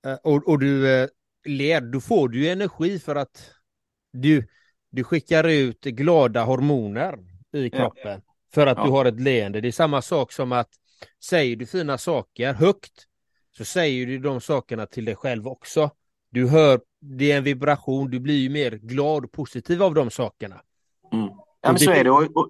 eh, 0.07 0.14
och, 0.24 0.49
och 0.49 0.59
du 0.59 0.91
eh, 1.03 1.09
ler, 1.47 1.80
då 1.80 2.01
får 2.01 2.28
du 2.28 2.49
energi 2.49 2.99
för 2.99 3.16
att 3.16 3.51
du, 4.12 4.47
du 4.91 5.05
skickar 5.05 5.45
ut 5.49 5.80
glada 5.84 6.45
hormoner 6.45 7.18
i 7.53 7.68
Ja. 7.68 7.70
kroppen 7.70 8.22
för 8.55 8.66
att 8.66 8.78
Ja. 8.78 8.84
du 8.84 8.91
har 8.91 9.05
ett 9.05 9.20
leende. 9.20 9.61
Det 9.61 9.68
är 9.68 9.72
samma 9.72 10.03
sak 10.03 10.32
som 10.32 10.53
att 10.53 10.68
säger 11.24 11.57
du 11.57 11.66
fina 11.66 11.99
saker 11.99 12.53
högt 12.53 13.07
så 13.57 13.65
säger 13.65 14.07
du 14.07 14.19
de 14.19 14.41
sakerna 14.41 14.87
till 14.87 15.05
dig 15.05 15.17
själv 15.17 15.49
också. 15.49 15.91
Du 16.31 16.49
hör, 16.49 16.81
det 17.01 17.33
är 17.33 17.39
en 17.39 17.45
vibration, 17.45 18.11
du 18.11 18.21
blir 18.21 18.39
ju 18.39 18.51
mer 18.51 18.71
glad 18.71 19.25
och 19.25 19.33
positiv 19.33 19.83
av 19.83 19.95
de 19.95 20.11
sakerna. 20.11 20.61
Mm. 21.13 21.29
Ja, 21.63 21.73
men 21.73 21.79
så 21.79 21.91
är 21.91 22.05
det. 22.05 22.11
Och, 22.11 22.37
och, 22.37 22.49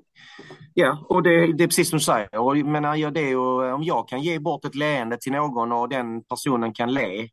ja, 0.74 1.06
och 1.08 1.22
det, 1.22 1.52
det 1.52 1.64
är 1.64 1.68
precis 1.68 1.90
som 1.90 1.98
du 1.98 2.04
säger. 2.04 2.38
Och, 2.38 2.58
jag 2.58 2.66
menar, 2.66 2.96
ja, 2.96 3.10
det 3.10 3.20
ju, 3.20 3.72
om 3.72 3.82
jag 3.82 4.08
kan 4.08 4.22
ge 4.22 4.38
bort 4.38 4.64
ett 4.64 4.74
leende 4.74 5.16
till 5.20 5.32
någon 5.32 5.72
och 5.72 5.88
den 5.88 6.22
personen 6.22 6.74
kan 6.74 6.94
le. 6.94 7.28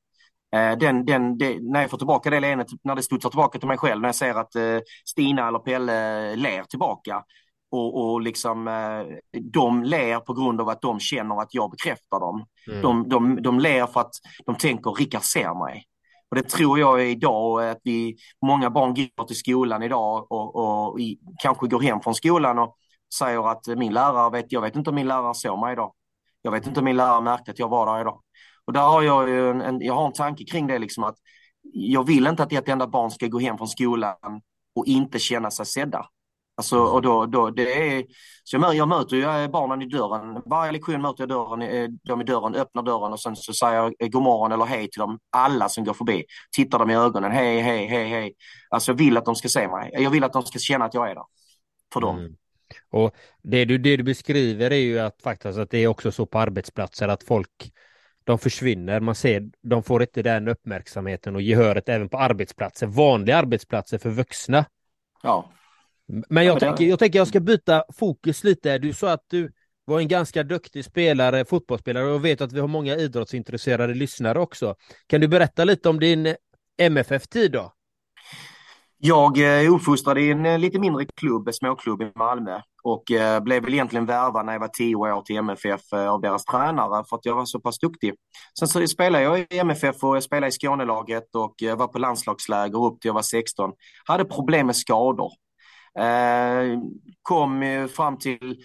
Eh, 0.56 0.78
den, 0.80 1.06
den, 1.06 1.38
det, 1.38 1.58
när 1.62 1.82
jag 1.82 1.90
får 1.90 1.98
tillbaka 1.98 2.30
det 2.30 2.40
leendet, 2.40 2.68
när 2.84 2.96
det 2.96 3.04
studsar 3.04 3.30
tillbaka 3.30 3.60
till 3.60 3.68
mig 3.68 3.78
själv, 3.78 4.02
när 4.02 4.08
jag 4.08 4.16
ser 4.16 4.36
att 4.36 4.56
eh, 4.56 4.80
Stina 5.06 5.48
eller 5.48 5.60
Pelle 5.60 6.36
ler 6.36 6.64
tillbaka. 6.64 7.24
Och, 7.72 8.12
och 8.12 8.22
liksom, 8.22 8.68
eh, 8.68 9.18
de 9.42 9.84
ler 9.84 10.20
på 10.20 10.34
grund 10.34 10.62
av 10.62 10.70
att 10.70 10.82
de 10.82 11.00
känner 11.00 11.42
att 11.42 11.54
jag 11.54 11.72
bekräftar 11.72 12.20
dem. 12.20 12.46
Mm. 12.68 12.82
De, 12.82 13.10
de, 13.10 13.42
de 13.42 13.60
ler 13.60 13.88
för 13.88 14.02
att 14.02 14.14
de 14.46 14.56
tänker 14.56 14.92
Rickard 14.92 15.24
ser 15.24 15.66
mig. 15.66 15.84
Och 16.30 16.36
det 16.36 16.50
tror 16.50 16.80
jag 16.80 17.10
idag 17.10 17.70
att 17.70 17.80
vi, 17.84 18.18
många 18.46 18.70
barn 18.70 18.94
går 18.94 19.26
till 19.26 19.36
skolan 19.36 19.84
idag 19.84 20.32
och, 20.32 20.56
och 20.56 21.00
i, 21.00 21.20
kanske 21.44 21.68
går 21.68 21.82
hem 21.82 22.02
från 22.02 22.16
skolan 22.16 22.60
och 22.60 22.76
säger 23.18 23.52
att 23.52 23.68
min 23.68 23.94
lärare 23.94 24.32
vet, 24.32 24.52
jag 24.52 24.62
vet 24.62 24.76
inte 24.76 24.90
om 24.90 24.96
min 24.96 25.08
lärare 25.08 25.34
såg 25.34 25.60
mig 25.60 25.74
idag. 25.74 25.94
Jag 26.42 26.52
vet 26.52 26.68
inte 26.68 26.80
om 26.80 26.86
min 26.86 26.98
lärare 26.98 27.22
märkte 27.22 27.52
att 27.52 27.60
jag 27.60 27.70
var 27.70 27.94
där 27.94 28.02
idag. 28.02 28.22
Och 28.66 28.74
där 28.74 28.82
har 28.82 29.02
jag 29.02 29.50
en, 29.50 29.62
en, 29.62 29.82
jag 29.82 29.94
har 29.94 30.06
en 30.06 30.14
tanke 30.14 30.44
kring 30.46 30.68
det 30.68 30.80
liksom 30.80 31.04
att 31.04 31.16
jag 31.74 32.08
vill 32.08 32.28
inte 32.28 32.44
att 32.44 32.54
ett 32.54 32.70
enda 32.70 32.88
barn 32.88 33.12
ska 33.12 33.28
gå 33.28 33.40
hem 33.40 33.58
från 33.58 33.68
skolan 33.68 34.42
och 34.76 34.86
inte 34.86 35.20
känna 35.20 35.52
sig 35.52 35.66
sedda. 35.66 36.06
Alltså, 36.58 36.80
och 36.80 37.02
då, 37.02 37.26
då, 37.26 37.50
det 37.50 37.74
är, 37.74 38.06
så 38.44 38.56
jag, 38.56 38.64
mö- 38.64 38.74
jag 38.74 38.88
möter 38.88 39.16
ju 39.16 39.24
eh, 39.24 39.48
barnen 39.48 39.82
i 39.82 39.86
dörren. 39.86 40.42
Varje 40.46 40.72
lektion 40.72 41.02
möter 41.02 41.22
jag 41.22 41.30
dörren, 41.30 41.62
eh, 41.62 41.90
dem 42.04 42.22
i 42.22 42.24
dörren, 42.24 42.56
öppnar 42.56 42.84
dörren 42.84 43.14
och 43.14 43.20
sen 43.20 43.36
så 43.36 43.54
säger 43.54 43.76
jag 43.76 43.94
eh, 44.00 44.08
god 44.08 44.24
morgon 44.24 44.52
eller 44.52 44.66
hej 44.66 44.90
till 44.90 45.00
dem, 45.00 45.20
alla 45.30 45.70
som 45.70 45.84
går 45.84 45.94
förbi. 45.94 46.24
Tittar 46.56 46.80
dem 46.80 46.90
i 46.90 46.96
ögonen, 46.96 47.32
hej, 47.32 47.60
hej, 47.62 47.88
hej, 47.88 48.10
hej. 48.10 48.34
Alltså 48.70 48.92
jag 48.92 48.98
vill 48.98 49.18
att 49.18 49.26
de 49.26 49.36
ska 49.36 49.48
se 49.50 49.68
mig. 49.68 49.92
Jag 49.94 50.10
vill 50.10 50.24
att 50.24 50.34
de 50.34 50.44
ska 50.44 50.60
känna 50.60 50.86
att 50.86 50.94
jag 50.94 51.10
är 51.10 51.16
där. 51.16 51.24
För 51.94 52.02
dem. 52.02 52.18
Mm. 52.20 52.36
Och 52.92 53.16
det 53.44 53.66
du, 53.66 53.78
det 53.78 53.98
du 53.98 54.04
beskriver 54.04 54.72
är 54.72 54.76
ju 54.76 55.00
att 55.00 55.22
faktiskt 55.22 55.60
att 55.60 55.70
det 55.70 55.78
är 55.78 55.88
också 55.88 56.12
så 56.12 56.26
på 56.26 56.40
arbetsplatser 56.40 57.08
att 57.08 57.24
folk 57.24 57.72
de 58.24 58.40
försvinner, 58.40 59.00
man 59.00 59.16
ser, 59.16 59.44
de 59.62 59.84
får 59.84 60.02
inte 60.02 60.22
den 60.22 60.48
uppmärksamheten 60.48 61.36
och 61.36 61.42
gehöret 61.42 61.90
även 61.90 62.10
på 62.10 62.18
arbetsplatser, 62.18 62.88
vanliga 62.88 63.38
arbetsplatser 63.38 63.98
för 63.98 64.10
vuxna. 64.10 64.66
Ja. 65.24 65.52
Men 66.30 66.46
jag, 66.46 66.56
det- 66.56 66.60
tänker, 66.60 66.86
jag 66.86 67.00
tänker 67.00 67.20
jag 67.20 67.28
ska 67.28 67.40
byta 67.40 67.84
fokus 67.94 68.44
lite. 68.44 68.78
Du 68.78 68.94
sa 68.94 69.12
att 69.12 69.26
du 69.28 69.52
var 69.86 70.00
en 70.00 70.08
ganska 70.08 70.44
duktig 70.44 70.86
spelare, 70.86 71.46
fotbollsspelare 71.46 72.06
och 72.06 72.12
jag 72.12 72.20
vet 72.20 72.42
att 72.42 72.54
vi 72.54 72.60
har 72.60 72.68
många 72.68 72.96
idrottsintresserade 72.96 73.94
lyssnare 73.94 74.40
också. 74.40 74.76
Kan 75.08 75.22
du 75.22 75.28
berätta 75.28 75.64
lite 75.64 75.90
om 75.90 76.00
din 76.00 76.36
MFF-tid 76.78 77.52
då? 77.52 77.74
Jag 79.00 79.38
eh, 79.38 79.44
är 79.46 79.70
uppfostrad 79.70 80.18
i 80.18 80.32
en 80.32 80.46
eh, 80.46 80.60
lite 80.60 80.80
mindre 80.80 81.06
klubb, 81.06 81.48
en 81.48 81.54
småklubb 81.54 82.02
i 82.02 82.12
Malmö 82.16 82.62
och 82.84 83.12
eh, 83.12 83.40
blev 83.40 83.64
väl 83.64 83.74
egentligen 83.74 84.06
värvad 84.06 84.46
när 84.46 84.54
jag 84.54 84.60
var 84.60 84.68
tio 84.68 84.96
år 84.96 85.22
till 85.22 85.38
MFF 85.38 85.94
av 85.94 86.22
deras 86.22 86.46
tränare 86.46 87.04
för 87.10 87.16
att 87.16 87.26
jag 87.26 87.36
var 87.36 87.46
så 87.46 87.60
pass 87.60 87.80
duktig. 87.80 88.14
Sen 88.60 88.68
så 88.68 88.88
spelade 88.88 89.24
jag 89.24 89.40
i 89.40 89.58
MFF 89.58 90.04
och 90.04 90.16
jag 90.16 90.24
spelade 90.24 90.48
i 90.48 90.52
Skånelaget 90.52 91.36
och 91.36 91.56
var 91.78 91.88
på 91.88 92.00
landslagsläger 92.00 92.86
upp 92.86 93.02
till 93.02 93.10
jag 93.10 93.14
var 93.14 93.22
16. 93.22 93.72
Hade 94.06 94.26
problem 94.26 94.66
med 94.66 94.76
skador. 94.76 95.32
Eh, 95.98 96.80
kom 97.22 97.64
eh, 97.64 97.88
fram 97.88 98.18
till 98.18 98.58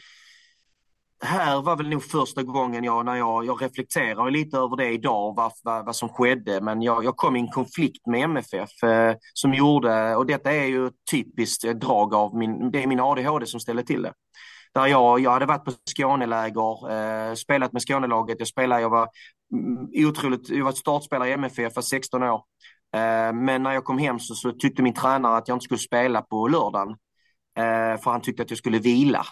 här 1.24 1.62
var 1.62 1.76
väl 1.76 1.88
nog 1.88 2.04
första 2.04 2.42
gången 2.42 2.84
jag, 2.84 3.04
när 3.04 3.16
jag, 3.16 3.44
jag 3.44 3.62
reflekterar 3.62 4.30
lite 4.30 4.56
över 4.56 4.76
det 4.76 4.88
idag, 4.88 5.34
vad, 5.36 5.52
vad, 5.62 5.86
vad 5.86 5.96
som 5.96 6.08
skedde. 6.08 6.60
Men 6.60 6.82
jag, 6.82 7.04
jag 7.04 7.16
kom 7.16 7.36
i 7.36 7.40
en 7.40 7.48
konflikt 7.48 8.06
med 8.06 8.24
MFF 8.24 8.82
eh, 8.82 9.14
som 9.34 9.54
gjorde, 9.54 10.16
och 10.16 10.26
detta 10.26 10.52
är 10.52 10.66
ju 10.66 10.90
typiskt 11.10 11.64
eh, 11.64 11.70
drag 11.70 12.14
av 12.14 12.36
min, 12.36 12.70
det 12.70 12.82
är 12.82 12.86
min 12.86 13.00
ADHD 13.00 13.46
som 13.46 13.60
ställer 13.60 13.82
till 13.82 14.02
det. 14.02 14.12
Där 14.74 14.86
jag, 14.86 15.20
jag 15.20 15.30
hade 15.30 15.46
varit 15.46 15.64
på 15.64 15.72
Skåneläger, 15.90 16.90
eh, 16.90 17.34
spelat 17.34 17.72
med 17.72 17.82
Skånelaget, 17.82 18.36
jag 18.38 18.48
spelade, 18.48 18.82
jag 18.82 18.90
var 18.90 19.08
mm, 19.52 20.08
otroligt, 20.08 20.48
jag 20.48 20.64
var 20.64 20.72
startspelare 20.72 21.28
i 21.28 21.32
MFF 21.32 21.74
för 21.74 21.80
16 21.80 22.22
år. 22.22 22.42
Eh, 22.94 23.32
men 23.32 23.62
när 23.62 23.72
jag 23.72 23.84
kom 23.84 23.98
hem 23.98 24.18
så, 24.18 24.34
så 24.34 24.52
tyckte 24.52 24.82
min 24.82 24.94
tränare 24.94 25.36
att 25.36 25.48
jag 25.48 25.54
inte 25.54 25.64
skulle 25.64 25.78
spela 25.78 26.22
på 26.22 26.48
lördagen. 26.48 26.96
Eh, 27.58 28.00
för 28.02 28.10
han 28.10 28.20
tyckte 28.20 28.42
att 28.42 28.50
jag 28.50 28.58
skulle 28.58 28.78
vila. 28.78 29.26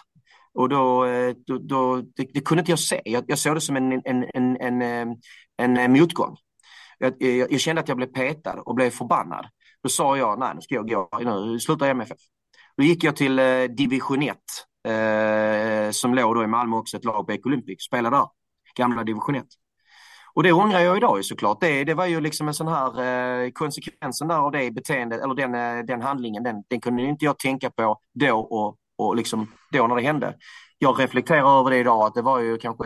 Och 0.53 0.69
då, 0.69 1.05
eh, 1.05 1.35
då, 1.47 1.57
då 1.57 1.95
det, 1.95 2.27
det 2.33 2.41
kunde 2.41 2.59
inte 2.59 2.71
jag 2.71 2.79
se. 2.79 3.01
Jag, 3.05 3.23
jag 3.27 3.39
såg 3.39 3.55
det 3.55 3.61
som 3.61 3.75
en, 3.75 3.91
en, 3.91 4.25
en, 4.33 4.57
en, 4.57 4.81
eh, 4.81 5.15
en, 5.57 5.77
en 5.77 5.91
motgång. 5.91 6.37
Jag, 6.97 7.13
jag, 7.19 7.51
jag 7.51 7.59
kände 7.59 7.81
att 7.81 7.87
jag 7.87 7.97
blev 7.97 8.07
petad 8.07 8.61
och 8.65 8.75
blev 8.75 8.89
förbannad. 8.89 9.45
Då 9.83 9.89
sa 9.89 10.17
jag, 10.17 10.39
nej 10.39 10.51
nu 10.55 10.61
ska 10.61 10.75
jag 10.75 10.89
gå, 10.89 11.09
nu 11.19 11.59
slutar 11.59 11.85
jag 11.85 11.91
MFF. 11.91 12.17
Då 12.77 12.83
gick 12.83 13.03
jag 13.03 13.15
till 13.15 13.39
eh, 13.39 13.63
division 13.63 14.21
1, 14.21 14.37
eh, 14.87 15.91
som 15.91 16.13
låg 16.15 16.35
då 16.35 16.43
i 16.43 16.47
Malmö 16.47 16.77
också, 16.77 16.97
ett 16.97 17.05
lag, 17.05 17.25
på 17.25 17.31
Ecolympic, 17.31 17.83
spelade 17.83 18.15
där, 18.15 18.27
gamla 18.75 19.03
division 19.03 19.35
1. 19.35 19.45
Och 20.33 20.43
det 20.43 20.51
ångrar 20.51 20.79
jag 20.79 20.97
idag 20.97 21.17
ju 21.17 21.23
såklart. 21.23 21.61
Det, 21.61 21.83
det 21.83 21.93
var 21.93 22.05
ju 22.05 22.21
liksom 22.21 22.47
en 22.47 22.53
sån 22.53 22.67
här 22.67 23.43
eh, 23.43 23.51
konsekvensen 23.51 24.27
där 24.27 24.37
av 24.37 24.51
det 24.51 24.71
beteendet, 24.71 25.21
eller 25.21 25.35
den, 25.35 25.55
eh, 25.55 25.85
den 25.85 26.01
handlingen, 26.01 26.43
den, 26.43 26.63
den 26.69 26.81
kunde 26.81 27.03
inte 27.03 27.25
jag 27.25 27.39
tänka 27.39 27.69
på 27.69 27.97
då 28.13 28.39
och, 28.39 28.77
och 28.97 29.15
liksom 29.15 29.51
då 29.71 29.87
när 29.87 29.95
det 29.95 30.01
hände. 30.01 30.35
Jag 30.77 30.99
reflekterar 30.99 31.59
över 31.59 31.69
det 31.69 31.77
idag, 31.77 32.03
att 32.03 32.13
det 32.13 32.21
var 32.21 32.39
ju 32.39 32.57
kanske 32.57 32.83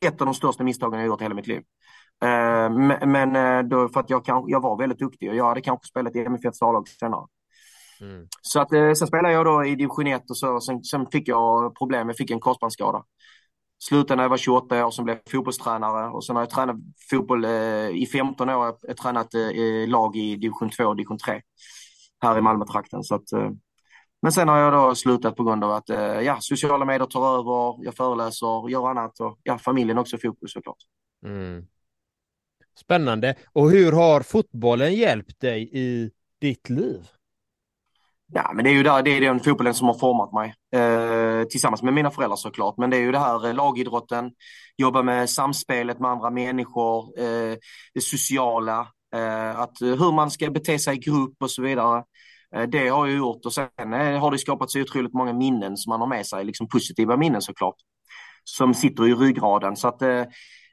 ett, 0.00 0.20
av 0.20 0.26
de 0.26 0.34
största 0.34 0.64
misstagen 0.64 1.00
jag 1.00 1.06
gjort 1.06 1.20
i 1.20 1.24
hela 1.24 1.34
mitt 1.34 1.46
liv. 1.46 1.62
Eh, 2.22 2.70
men 2.70 3.12
men 3.12 3.36
eh, 3.36 3.62
då, 3.62 3.88
för 3.88 4.00
att 4.00 4.10
jag, 4.10 4.24
kan, 4.24 4.44
jag 4.46 4.60
var 4.60 4.78
väldigt 4.78 4.98
duktig 4.98 5.30
och 5.30 5.36
jag 5.36 5.48
hade 5.48 5.60
kanske 5.60 5.86
spelat 5.86 6.16
i 6.16 6.20
MFFs 6.20 6.62
A-lag 6.62 6.88
senare. 6.88 7.26
Mm. 8.00 8.26
Så 8.42 8.60
att, 8.60 8.72
eh, 8.72 8.92
sen 8.92 9.08
spelade 9.08 9.34
jag 9.34 9.46
då 9.46 9.64
i 9.64 9.74
division 9.74 10.06
1 10.06 10.30
och 10.30 10.36
så, 10.36 10.60
sen, 10.60 10.84
sen 10.84 11.06
fick 11.06 11.28
jag 11.28 11.76
problem, 11.78 12.08
jag 12.08 12.16
fick 12.16 12.30
en 12.30 12.40
korsbandsskada. 12.40 13.02
Slutade 13.78 14.16
när 14.16 14.24
jag 14.24 14.30
var 14.30 14.36
28 14.36 14.86
år, 14.86 14.90
sen 14.90 15.04
blev 15.04 15.16
jag 15.24 15.32
fotbollstränare 15.32 16.10
och 16.10 16.24
sen 16.24 16.36
har 16.36 16.42
jag 16.42 16.50
tränat 16.50 16.76
fotboll 17.10 17.44
eh, 17.44 17.88
i 17.88 18.08
15 18.12 18.48
år. 18.48 18.54
Jag 18.54 18.76
har 18.88 18.94
tränat 18.94 19.34
eh, 19.34 19.88
lag 19.88 20.16
i 20.16 20.36
division 20.36 20.70
2 20.70 20.84
och 20.84 20.96
division 20.96 21.18
3 21.18 21.40
här 22.20 22.38
i 22.38 22.40
Malmötrakten. 22.40 23.02
Så 23.02 23.14
att, 23.14 23.32
eh, 23.32 23.50
men 24.22 24.32
sen 24.32 24.48
har 24.48 24.58
jag 24.58 24.72
då 24.72 24.94
slutat 24.94 25.36
på 25.36 25.44
grund 25.44 25.64
av 25.64 25.70
att 25.70 25.90
eh, 25.90 26.20
ja, 26.20 26.38
sociala 26.40 26.84
medier 26.84 27.06
tar 27.06 27.38
över, 27.38 27.84
jag 27.84 27.94
föreläser, 27.94 28.70
gör 28.70 28.90
annat 28.90 29.20
och 29.20 29.38
ja, 29.42 29.58
familjen 29.58 29.98
också 29.98 30.18
fokus 30.18 30.52
såklart. 30.52 30.78
Mm. 31.24 31.66
Spännande. 32.80 33.34
Och 33.52 33.70
hur 33.70 33.92
har 33.92 34.20
fotbollen 34.20 34.94
hjälpt 34.94 35.40
dig 35.40 35.70
i 35.72 36.10
ditt 36.40 36.68
liv? 36.68 37.08
Ja, 38.34 38.52
men 38.54 38.64
det 38.64 38.70
är 38.70 38.74
ju 38.74 38.82
där, 38.82 39.02
det 39.02 39.10
är 39.10 39.20
den 39.20 39.40
fotbollen 39.40 39.74
som 39.74 39.86
har 39.86 39.94
format 39.94 40.32
mig. 40.32 40.54
Eh, 40.82 41.44
tillsammans 41.44 41.82
med 41.82 41.94
mina 41.94 42.10
föräldrar 42.10 42.36
såklart. 42.36 42.74
Men 42.78 42.90
det 42.90 42.96
är 42.96 43.00
ju 43.00 43.12
det 43.12 43.18
här 43.18 43.46
eh, 43.46 43.54
lagidrotten, 43.54 44.30
jobba 44.76 45.02
med 45.02 45.30
samspelet 45.30 46.00
med 46.00 46.10
andra 46.10 46.30
människor, 46.30 47.20
eh, 47.20 47.56
det 47.94 48.00
sociala, 48.00 48.88
eh, 49.14 49.60
att, 49.60 49.80
eh, 49.80 49.88
hur 49.88 50.12
man 50.12 50.30
ska 50.30 50.50
bete 50.50 50.78
sig 50.78 50.96
i 50.96 50.98
grupp 50.98 51.34
och 51.40 51.50
så 51.50 51.62
vidare. 51.62 52.04
Eh, 52.56 52.62
det 52.62 52.88
har 52.88 53.06
jag 53.06 53.16
gjort 53.16 53.46
och 53.46 53.52
sen 53.52 53.68
eh, 53.78 54.20
har 54.20 54.30
det 54.30 54.38
skapat 54.38 54.76
otroligt 54.76 55.14
många 55.14 55.32
minnen 55.32 55.76
som 55.76 55.90
man 55.90 56.00
har 56.00 56.08
med 56.08 56.26
sig, 56.26 56.44
liksom 56.44 56.68
positiva 56.68 57.16
minnen 57.16 57.42
såklart. 57.42 57.76
Som 58.44 58.74
sitter 58.74 59.08
i 59.08 59.14
ryggraden. 59.14 59.76
Så 59.76 59.88
att 59.88 60.02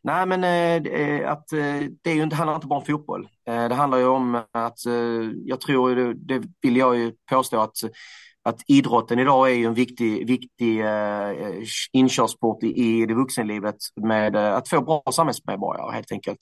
Nej, 0.05 0.25
men 0.25 0.43
eh, 0.43 1.31
att 1.31 1.53
eh, 1.53 1.89
det 2.01 2.09
är 2.09 2.15
ju 2.15 2.23
inte, 2.23 2.35
handlar 2.35 2.55
inte 2.55 2.67
bara 2.67 2.79
om 2.79 2.85
fotboll. 2.85 3.27
Eh, 3.47 3.69
det 3.69 3.75
handlar 3.75 3.97
ju 3.97 4.05
om 4.05 4.35
att, 4.51 4.85
eh, 4.85 5.31
jag 5.45 5.61
tror, 5.61 5.95
det, 5.95 6.13
det 6.13 6.47
vill 6.61 6.77
jag 6.77 6.97
ju 6.97 7.11
påstå 7.29 7.59
att, 7.59 7.77
att 8.43 8.61
idrotten 8.67 9.19
idag 9.19 9.51
är 9.51 9.55
ju 9.55 9.65
en 9.65 9.73
viktig, 9.73 10.27
viktig 10.27 10.79
eh, 10.79 11.31
inkörsport 11.91 12.63
i, 12.63 12.67
i 12.67 13.05
det 13.05 13.13
vuxenlivet 13.13 13.75
med 14.01 14.35
eh, 14.35 14.55
att 14.55 14.69
få 14.69 14.81
bra 14.81 15.03
samhällsmedborgare 15.11 15.91
helt 15.93 16.11
enkelt. 16.11 16.39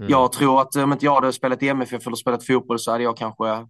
Mm. 0.00 0.10
Jag 0.10 0.32
tror 0.32 0.60
att 0.60 0.76
om 0.76 0.92
inte 0.92 1.04
jag 1.04 1.14
hade 1.14 1.32
spelat 1.32 1.62
i 1.62 1.68
MFF 1.68 2.06
eller 2.06 2.16
spelat 2.16 2.46
fotboll 2.46 2.78
så 2.78 2.90
hade 2.90 3.04
jag 3.04 3.16
kanske 3.16 3.66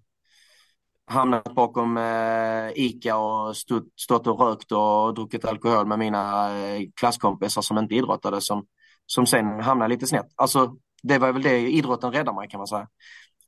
hamnat 1.10 1.54
bakom 1.54 1.96
eh, 1.96 2.70
ICA 2.74 3.16
och 3.16 3.56
stått, 3.56 3.86
stått 3.96 4.26
och 4.26 4.40
rökt 4.40 4.72
och 4.72 5.14
druckit 5.14 5.44
alkohol 5.44 5.86
med 5.86 5.98
mina 5.98 6.56
eh, 6.58 6.82
klasskompisar 7.00 7.62
som 7.62 7.78
inte 7.78 7.94
idrottade 7.94 8.40
som 8.40 8.64
som 9.08 9.26
sen 9.26 9.60
hamnar 9.60 9.88
lite 9.88 10.06
snett. 10.06 10.26
Alltså, 10.36 10.76
det 11.02 11.18
var 11.18 11.32
väl 11.32 11.42
det 11.42 11.58
idrotten 11.58 12.12
räddar 12.12 12.32
mig 12.32 12.48
kan 12.48 12.58
man 12.58 12.66
säga. 12.66 12.88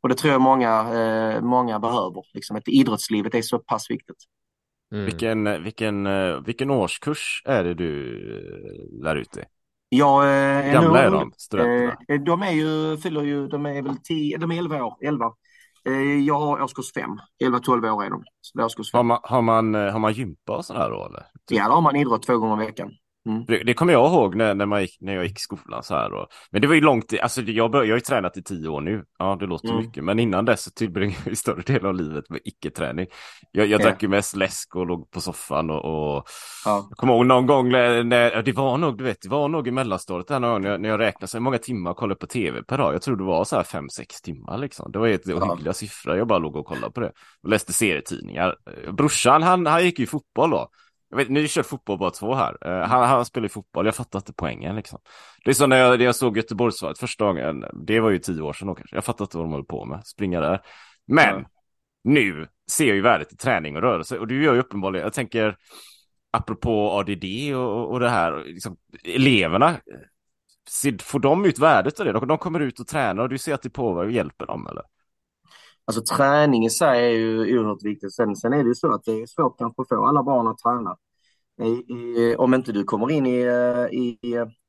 Och 0.00 0.08
det 0.08 0.14
tror 0.14 0.32
jag 0.32 0.40
många, 0.40 0.70
eh, 0.94 1.42
många 1.42 1.78
behöver. 1.78 2.22
Liksom, 2.34 2.56
att 2.56 2.68
idrottslivet 2.68 3.34
är 3.34 3.42
så 3.42 3.58
pass 3.58 3.90
viktigt. 3.90 4.16
Mm. 4.92 5.04
Vilken, 5.04 5.62
vilken, 5.62 6.06
eh, 6.06 6.40
vilken 6.40 6.70
årskurs 6.70 7.42
är 7.44 7.64
det 7.64 7.74
du 7.74 8.16
eh, 8.36 9.04
lär 9.04 9.16
ut 9.16 9.36
i? 9.36 9.40
Ja, 9.88 10.26
eh, 10.26 10.72
Gamla 10.72 11.02
är 11.02 11.10
de, 11.10 11.32
studenterna? 11.36 11.96
Eh, 12.08 12.20
de 12.20 12.42
är 12.42 12.52
ju, 12.52 12.96
fyller 12.96 13.22
ju, 13.22 13.48
de 13.48 13.66
är 13.66 13.82
väl 13.82 13.96
10, 14.04 14.38
de 14.38 14.50
är 14.50 14.58
11 14.58 14.84
år, 14.84 14.96
11. 15.00 15.32
Eh, 15.86 15.92
jag 16.26 16.40
har 16.40 16.62
årskurs 16.62 16.92
5, 16.92 17.10
11-12 17.44 17.90
år 17.90 18.04
är 18.04 18.10
de. 18.10 18.24
Så 18.40 18.58
det 18.58 18.62
är 18.62 18.64
årskurs 18.64 18.92
5. 18.92 18.98
Har 18.98 19.04
man, 19.04 19.18
har 19.22 19.42
man, 19.42 19.74
har 19.74 19.98
man 19.98 20.12
gympa 20.12 20.56
och 20.56 20.64
sådär 20.64 20.90
då 20.90 21.06
eller? 21.06 21.26
Ja, 21.50 21.68
då 21.68 21.74
har 21.74 21.80
man 21.80 21.96
idrott 21.96 22.22
två 22.22 22.38
gånger 22.38 22.62
i 22.62 22.66
veckan. 22.66 22.90
Mm. 23.28 23.44
Det, 23.66 23.74
kommer 23.74 23.92
jag 23.92 24.12
ihåg 24.12 24.34
när, 24.34 24.54
när, 24.54 24.66
man 24.66 24.82
gick, 24.82 24.96
när 25.00 25.14
jag 25.14 25.24
gick 25.24 25.36
i 25.36 25.40
skolan 25.40 25.82
så 25.82 25.94
här. 25.94 26.12
Och, 26.12 26.26
men 26.50 26.62
det 26.62 26.68
var 26.68 26.74
ju 26.74 26.80
långt, 26.80 27.14
alltså 27.22 27.42
jag, 27.42 27.70
bör, 27.70 27.82
jag 27.82 27.90
har 27.90 27.96
ju 27.96 28.00
tränat 28.00 28.36
i 28.36 28.42
tio 28.42 28.68
år 28.68 28.80
nu. 28.80 29.04
Ja, 29.18 29.36
det 29.40 29.46
låter 29.46 29.68
mm. 29.68 29.82
mycket. 29.82 30.04
Men 30.04 30.18
innan 30.18 30.44
dess 30.44 30.62
så 30.62 30.70
tillbringade 30.70 31.22
jag 31.24 31.36
större 31.36 31.62
delen 31.62 31.86
av 31.86 31.94
livet 31.94 32.30
med 32.30 32.40
icke-träning. 32.44 33.06
Jag, 33.52 33.66
jag 33.66 33.80
drack 33.80 34.02
ju 34.02 34.08
mest 34.08 34.36
läsk 34.36 34.76
och 34.76 34.86
låg 34.86 35.10
på 35.10 35.20
soffan 35.20 35.70
och, 35.70 35.84
och 35.84 36.24
ja. 36.64 36.86
jag 36.88 36.96
kommer 36.96 37.14
ihåg 37.14 37.26
någon 37.26 37.46
gång 37.46 37.68
när, 37.68 38.42
det 38.42 38.52
var 38.52 38.78
nog, 38.78 38.98
du 38.98 39.04
vet, 39.04 39.22
det 39.22 39.28
var 39.28 39.48
nog 39.48 39.68
i 39.68 39.70
mellanstadiet 39.70 40.28
där 40.28 40.40
när 40.40 40.48
jag, 40.48 40.80
när 40.80 40.88
jag 40.88 41.00
räknade 41.00 41.26
så 41.26 41.40
många 41.40 41.58
timmar 41.58 41.90
och 41.90 41.96
kollade 41.96 42.18
på 42.18 42.26
tv 42.26 42.62
per 42.62 42.78
dag. 42.78 42.94
Jag 42.94 43.02
tror 43.02 43.16
det 43.16 43.24
var 43.24 43.44
så 43.44 43.56
här 43.56 43.62
fem, 43.62 43.88
sex 43.88 44.22
timmar 44.22 44.58
liksom. 44.58 44.92
Det 44.92 44.98
var 44.98 45.08
helt 45.08 45.26
ja. 45.26 45.54
hyggliga 45.54 45.72
siffror. 45.72 46.16
Jag 46.16 46.26
bara 46.26 46.38
låg 46.38 46.56
och 46.56 46.66
kollade 46.66 46.92
på 46.92 47.00
det 47.00 47.12
och 47.42 47.48
läste 47.48 47.72
serietidningar. 47.72 48.56
Brorsan, 48.92 49.42
han, 49.42 49.66
han 49.66 49.84
gick 49.84 49.98
ju 49.98 50.06
fotboll 50.06 50.50
då. 50.50 50.68
Jag 51.10 51.16
vet, 51.16 51.28
ni 51.28 51.48
kör 51.48 51.62
fotboll 51.62 51.98
bara 51.98 52.10
två 52.10 52.34
här. 52.34 52.66
Uh, 52.66 52.88
han, 52.88 53.08
han 53.08 53.24
spelar 53.24 53.48
fotboll, 53.48 53.86
jag 53.86 53.94
fattar 53.94 54.18
inte 54.18 54.32
poängen 54.32 54.76
liksom. 54.76 54.98
Det 55.44 55.50
är 55.50 55.54
som 55.54 55.70
när 55.70 55.76
jag, 55.76 55.98
när 55.98 56.04
jag 56.04 56.16
såg 56.16 56.36
Göteborgsvarvet 56.36 56.98
första 56.98 57.24
gången, 57.24 57.64
det 57.86 58.00
var 58.00 58.10
ju 58.10 58.18
tio 58.18 58.42
år 58.42 58.52
sedan 58.52 58.68
då 58.68 58.74
kanske. 58.74 58.96
Jag 58.96 59.04
fattar 59.04 59.24
inte 59.24 59.36
vad 59.36 59.46
de 59.46 59.52
håller 59.52 59.64
på 59.64 59.84
med, 59.84 60.06
springa 60.06 60.40
där. 60.40 60.62
Men 61.06 61.34
mm. 61.34 61.44
nu 62.04 62.46
ser 62.70 62.86
jag 62.86 62.96
ju 62.96 63.02
värdet 63.02 63.32
i 63.32 63.36
träning 63.36 63.76
och 63.76 63.82
rörelse 63.82 64.18
och 64.18 64.26
det 64.26 64.34
gör 64.34 64.54
ju 64.54 64.60
uppenbarligen, 64.60 65.04
jag 65.04 65.12
tänker 65.12 65.56
apropå 66.30 66.90
ADD 66.90 67.54
och, 67.54 67.90
och 67.90 68.00
det 68.00 68.10
här, 68.10 68.44
liksom, 68.44 68.76
eleverna, 69.04 69.76
får 71.02 71.18
de 71.18 71.44
ut 71.44 71.58
värdet 71.58 72.00
av 72.00 72.06
det? 72.06 72.12
De 72.26 72.38
kommer 72.38 72.60
ut 72.60 72.80
och 72.80 72.86
tränar 72.86 73.22
och 73.22 73.28
du 73.28 73.38
ser 73.38 73.54
att 73.54 73.62
det 73.62 73.70
påverkar 73.70 74.06
och 74.06 74.12
hjälper 74.12 74.46
dem 74.46 74.66
eller? 74.66 74.82
Alltså 75.84 76.16
träning 76.16 76.66
i 76.66 76.70
sig 76.70 77.06
är 77.06 77.10
ju 77.10 77.58
oerhört 77.58 77.84
viktigt. 77.84 78.14
Sen, 78.14 78.36
sen 78.36 78.52
är 78.52 78.62
det 78.62 78.68
ju 78.68 78.74
så 78.74 78.94
att 78.94 79.04
det 79.04 79.12
är 79.12 79.26
svårt 79.26 79.58
kanske 79.58 79.82
att 79.82 79.88
få 79.88 80.06
alla 80.06 80.22
barn 80.22 80.48
att 80.48 80.58
träna. 80.58 80.96
I, 81.62 81.92
i, 81.94 82.36
om 82.38 82.54
inte 82.54 82.72
du 82.72 82.84
kommer 82.84 83.10
in 83.10 83.26
i, 83.26 83.40
i, 83.92 84.18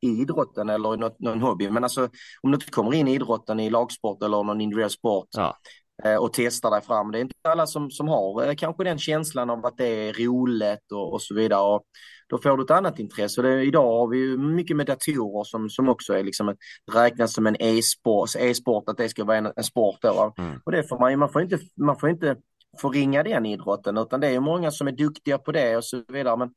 i 0.02 0.22
idrotten 0.22 0.70
eller 0.70 0.94
i 0.94 0.98
något, 0.98 1.20
någon 1.20 1.42
hobby. 1.42 1.70
Men 1.70 1.84
alltså 1.84 2.10
om 2.42 2.52
du 2.52 2.56
inte 2.56 2.72
kommer 2.72 2.94
in 2.94 3.08
i 3.08 3.14
idrotten 3.14 3.60
i 3.60 3.70
lagsport 3.70 4.24
eller 4.24 4.44
någon 4.44 4.62
individuell 4.62 4.90
sport 4.90 5.28
ja. 5.32 5.58
eh, 6.04 6.16
och 6.16 6.34
testar 6.34 6.72
dig 6.72 6.82
fram. 6.82 7.12
Det 7.12 7.18
är 7.18 7.22
inte 7.22 7.36
alla 7.44 7.68
som, 7.68 7.92
som 7.92 8.08
har 8.08 8.48
eh, 8.48 8.56
kanske 8.56 8.84
den 8.84 8.98
känslan 8.98 9.50
av 9.50 9.66
att 9.66 9.78
det 9.78 9.88
är 9.88 10.14
roligt 10.14 10.92
och, 10.92 11.14
och 11.14 11.22
så 11.22 11.36
vidare. 11.36 11.76
Och 11.76 11.84
då 12.32 12.38
får 12.38 12.58
du 12.58 12.64
ett 12.64 12.72
annat 12.72 13.00
intresse. 13.00 13.42
Det, 13.42 13.64
idag 13.64 14.00
har 14.00 14.08
vi 14.08 14.18
ju 14.18 14.38
mycket 14.38 14.78
med 14.78 14.86
datorer 14.86 15.44
som, 15.44 15.70
som 15.70 15.90
också 15.90 16.14
är 16.14 16.24
liksom 16.24 16.50
ett, 16.50 16.58
räknas 16.94 17.34
som 17.34 17.48
en 17.48 17.56
e-sport, 17.60 18.30
e-sport 18.40 18.90
att 18.90 18.98
det 18.98 19.10
ska 19.10 19.24
vara 19.24 19.38
en, 19.38 19.52
en 19.56 19.64
sport. 19.64 19.98
Då. 20.02 20.34
Mm. 20.38 20.60
Och 20.66 20.72
det 20.72 20.84
får 20.84 21.00
man, 21.00 21.20
man 21.20 21.30
får 21.30 21.42
inte, 21.42 21.60
man 21.76 22.00
får 22.00 22.10
inte 22.10 22.36
förringa 22.82 23.24
den 23.24 23.46
idrotten 23.46 23.98
utan 23.98 24.20
det 24.20 24.28
är 24.28 24.40
många 24.40 24.72
som 24.72 24.88
är 24.88 24.92
duktiga 24.92 25.38
på 25.38 25.52
det 25.52 25.78
och 25.78 25.86
så 25.86 26.04
vidare. 26.08 26.38
Men 26.38 26.50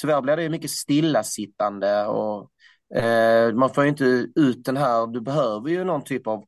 tyvärr 0.00 0.22
blir 0.22 0.36
det 0.36 0.48
mycket 0.48 0.70
stillasittande 0.70 2.06
och 2.06 2.50
eh, 2.96 3.54
man 3.54 3.74
får 3.74 3.86
inte 3.86 4.04
ut 4.34 4.64
den 4.64 4.76
här, 4.76 5.06
du 5.06 5.20
behöver 5.20 5.68
ju 5.68 5.84
någon 5.84 6.04
typ 6.04 6.26
av 6.26 6.44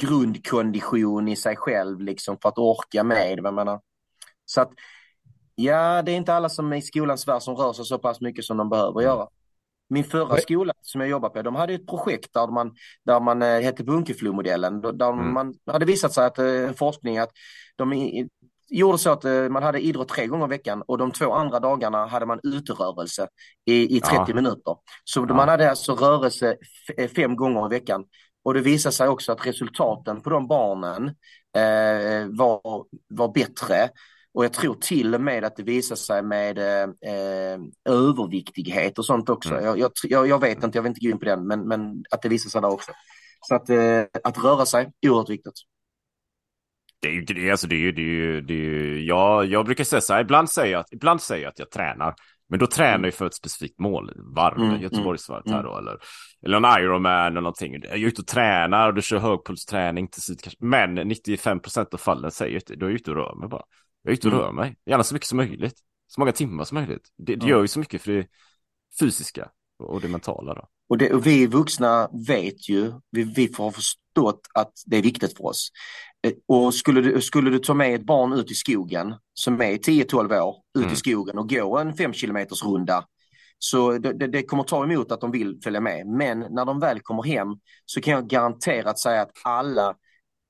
grundkondition 0.00 1.28
i 1.28 1.36
sig 1.36 1.56
själv 1.56 2.00
liksom 2.00 2.38
för 2.42 2.48
att 2.48 2.58
orka 2.58 3.04
med. 3.04 3.38
Jag 3.38 3.54
menar. 3.54 3.80
Så 4.44 4.60
att 4.60 4.70
Ja, 5.60 6.02
det 6.02 6.12
är 6.12 6.16
inte 6.16 6.34
alla 6.34 6.48
som 6.48 6.72
är 6.72 6.76
i 6.76 6.82
skolans 6.82 7.28
värld 7.28 7.42
som 7.42 7.56
rör 7.56 7.72
sig 7.72 7.84
så 7.84 7.98
pass 7.98 8.20
mycket 8.20 8.44
som 8.44 8.56
de 8.56 8.68
behöver 8.68 9.00
göra. 9.00 9.28
Min 9.88 10.04
förra 10.04 10.36
skola 10.36 10.72
som 10.82 11.00
jag 11.00 11.10
jobbade 11.10 11.34
på, 11.34 11.42
de 11.42 11.54
hade 11.54 11.74
ett 11.74 11.86
projekt 11.86 12.34
där 12.34 12.46
man, 12.46 12.74
där 13.04 13.20
man 13.20 13.42
eh, 13.42 13.60
hette 13.60 13.84
Bunkeflomodellen. 13.84 14.80
Där 14.80 15.12
mm. 15.12 15.32
man 15.32 15.54
hade 15.66 15.84
visat 15.84 16.12
sig 16.12 16.26
att 16.26 16.38
eh, 16.38 16.72
forskning 16.76 17.18
att 17.18 17.30
de 17.76 17.92
gjorde 18.68 18.98
så 18.98 19.10
att 19.10 19.24
eh, 19.24 19.48
man 19.48 19.62
hade 19.62 19.80
idrott 19.80 20.08
tre 20.08 20.26
gånger 20.26 20.46
i 20.46 20.48
veckan 20.48 20.82
och 20.86 20.98
de 20.98 21.10
två 21.10 21.32
andra 21.32 21.60
dagarna 21.60 22.06
hade 22.06 22.26
man 22.26 22.40
uterörelse 22.42 23.28
i, 23.64 23.96
i 23.96 24.00
30 24.00 24.24
ja. 24.28 24.34
minuter. 24.34 24.76
Så 25.04 25.26
ja. 25.28 25.34
man 25.34 25.48
hade 25.48 25.70
alltså 25.70 25.94
rörelse 25.94 26.56
fem 27.16 27.36
gånger 27.36 27.66
i 27.66 27.68
veckan. 27.68 28.04
Och 28.42 28.54
det 28.54 28.60
visade 28.60 28.92
sig 28.92 29.08
också 29.08 29.32
att 29.32 29.46
resultaten 29.46 30.20
på 30.22 30.30
de 30.30 30.48
barnen 30.48 31.06
eh, 31.56 32.28
var, 32.28 32.84
var 33.08 33.32
bättre 33.32 33.90
och 34.34 34.44
jag 34.44 34.52
tror 34.52 34.74
till 34.74 35.14
och 35.14 35.20
med 35.20 35.44
att 35.44 35.56
det 35.56 35.62
visar 35.62 35.96
sig 35.96 36.22
med 36.22 36.58
eh, 36.58 37.60
överviktighet 37.84 38.98
och 38.98 39.06
sånt 39.06 39.28
också. 39.28 39.54
Mm. 39.54 39.78
Jag, 39.78 39.92
jag, 40.02 40.28
jag, 40.28 40.40
vet 40.40 40.64
inte, 40.64 40.78
jag 40.78 40.82
vill 40.82 40.90
inte 40.90 41.06
gå 41.06 41.10
in 41.10 41.18
på 41.18 41.24
den, 41.24 41.46
men, 41.46 41.68
men 41.68 42.04
att 42.10 42.22
det 42.22 42.28
visar 42.28 42.50
sig 42.50 42.60
där 42.60 42.70
också. 42.70 42.92
Så 43.48 43.54
att, 43.54 43.70
eh, 43.70 44.02
att 44.24 44.44
röra 44.44 44.66
sig, 44.66 44.92
oerhört 45.06 45.30
viktigt. 45.30 45.54
Det 47.02 47.08
är 47.08 47.12
ju 47.12 47.22
det, 47.22 47.50
alltså 47.50 47.66
det 47.66 47.74
är 47.74 47.78
ju, 47.78 47.92
det 47.92 48.02
är 48.02 48.04
ju, 48.04 48.40
det 48.40 48.54
är 48.54 48.56
ju 48.56 49.04
jag, 49.04 49.46
jag 49.46 49.64
brukar 49.64 49.84
säga 49.84 50.00
så 50.00 50.14
här, 50.14 50.20
ibland 50.20 50.50
säger 50.50 50.72
jag, 50.72 50.84
ibland 50.90 51.22
säger 51.22 51.42
jag 51.42 51.50
att 51.50 51.58
jag 51.58 51.70
tränar, 51.70 52.14
men 52.48 52.58
då 52.58 52.66
tränar 52.66 53.04
jag 53.04 53.14
för 53.14 53.26
ett 53.26 53.34
specifikt 53.34 53.78
mål, 53.78 54.12
varv, 54.34 54.56
mm, 54.56 54.68
mm 54.68 54.82
Göteborgsvarvet 54.82 55.46
mm, 55.46 55.56
här 55.56 55.64
då, 55.64 55.78
eller, 55.78 55.98
eller 56.44 56.56
en 56.56 56.82
Ironman 56.84 57.26
eller 57.26 57.40
någonting. 57.40 57.72
Jag 57.72 57.92
är 57.92 58.06
ute 58.06 58.20
och 58.20 58.26
tränar 58.26 58.88
och 58.88 58.94
du 58.94 59.02
kör 59.02 59.18
högpulsträning 59.18 60.08
till 60.08 60.22
slut 60.22 60.42
kanske, 60.42 60.64
men 60.64 60.94
95 60.94 61.60
procent 61.60 61.94
av 61.94 61.98
fallen 61.98 62.30
säger 62.30 62.60
jag 62.66 62.78
då 62.78 62.86
är 62.86 62.90
jag 62.90 62.96
ute 62.96 63.10
och 63.10 63.16
rör 63.16 63.34
mig 63.34 63.48
bara. 63.48 63.62
Jag 64.02 64.10
är 64.10 64.14
ute 64.14 64.28
och 64.28 64.34
mm. 64.34 64.44
rör 64.44 64.52
mig, 64.52 64.76
gärna 64.86 65.04
så 65.04 65.14
mycket 65.14 65.28
som 65.28 65.36
möjligt. 65.36 65.78
Så 66.06 66.20
många 66.20 66.32
timmar 66.32 66.64
som 66.64 66.74
möjligt. 66.74 67.08
Det, 67.16 67.36
det 67.36 67.46
gör 67.46 67.62
ju 67.62 67.68
så 67.68 67.78
mycket 67.78 68.02
för 68.02 68.12
det 68.12 68.26
fysiska. 69.00 69.50
Och 69.78 70.00
det 70.00 70.08
mentala 70.08 70.54
då? 70.54 70.68
Och, 70.88 70.98
det, 70.98 71.12
och 71.12 71.26
vi 71.26 71.46
vuxna 71.46 72.08
vet 72.26 72.68
ju, 72.68 72.92
vi, 73.10 73.22
vi 73.22 73.48
får 73.48 73.70
förstått 73.70 74.40
att 74.54 74.72
det 74.86 74.96
är 74.96 75.02
viktigt 75.02 75.36
för 75.36 75.46
oss. 75.46 75.70
Eh, 76.22 76.32
och 76.46 76.74
skulle 76.74 77.00
du, 77.00 77.20
skulle 77.20 77.50
du 77.50 77.58
ta 77.58 77.74
med 77.74 77.94
ett 77.94 78.06
barn 78.06 78.32
ut 78.32 78.50
i 78.50 78.54
skogen 78.54 79.14
som 79.34 79.60
är 79.60 79.72
10-12 79.72 80.40
år, 80.40 80.56
ut 80.78 80.82
Mm. 80.82 80.92
i 80.92 80.96
skogen 80.96 81.38
och 81.38 81.48
gå 81.48 81.78
en 81.78 81.94
5 81.94 82.12
kilometers 82.12 82.64
runda 82.64 83.04
så 83.62 83.98
det, 83.98 84.12
det, 84.12 84.26
det 84.26 84.42
kommer 84.42 84.62
ta 84.62 84.84
emot 84.84 85.12
att 85.12 85.20
de 85.20 85.30
vill 85.30 85.58
följa 85.64 85.80
med. 85.80 86.06
Men 86.06 86.38
när 86.38 86.64
de 86.64 86.80
väl 86.80 87.00
kommer 87.00 87.22
hem 87.22 87.48
så 87.84 88.00
kan 88.00 88.14
jag 88.14 88.28
garanterat 88.28 88.98
säga 88.98 89.22
att 89.22 89.30
alla 89.44 89.94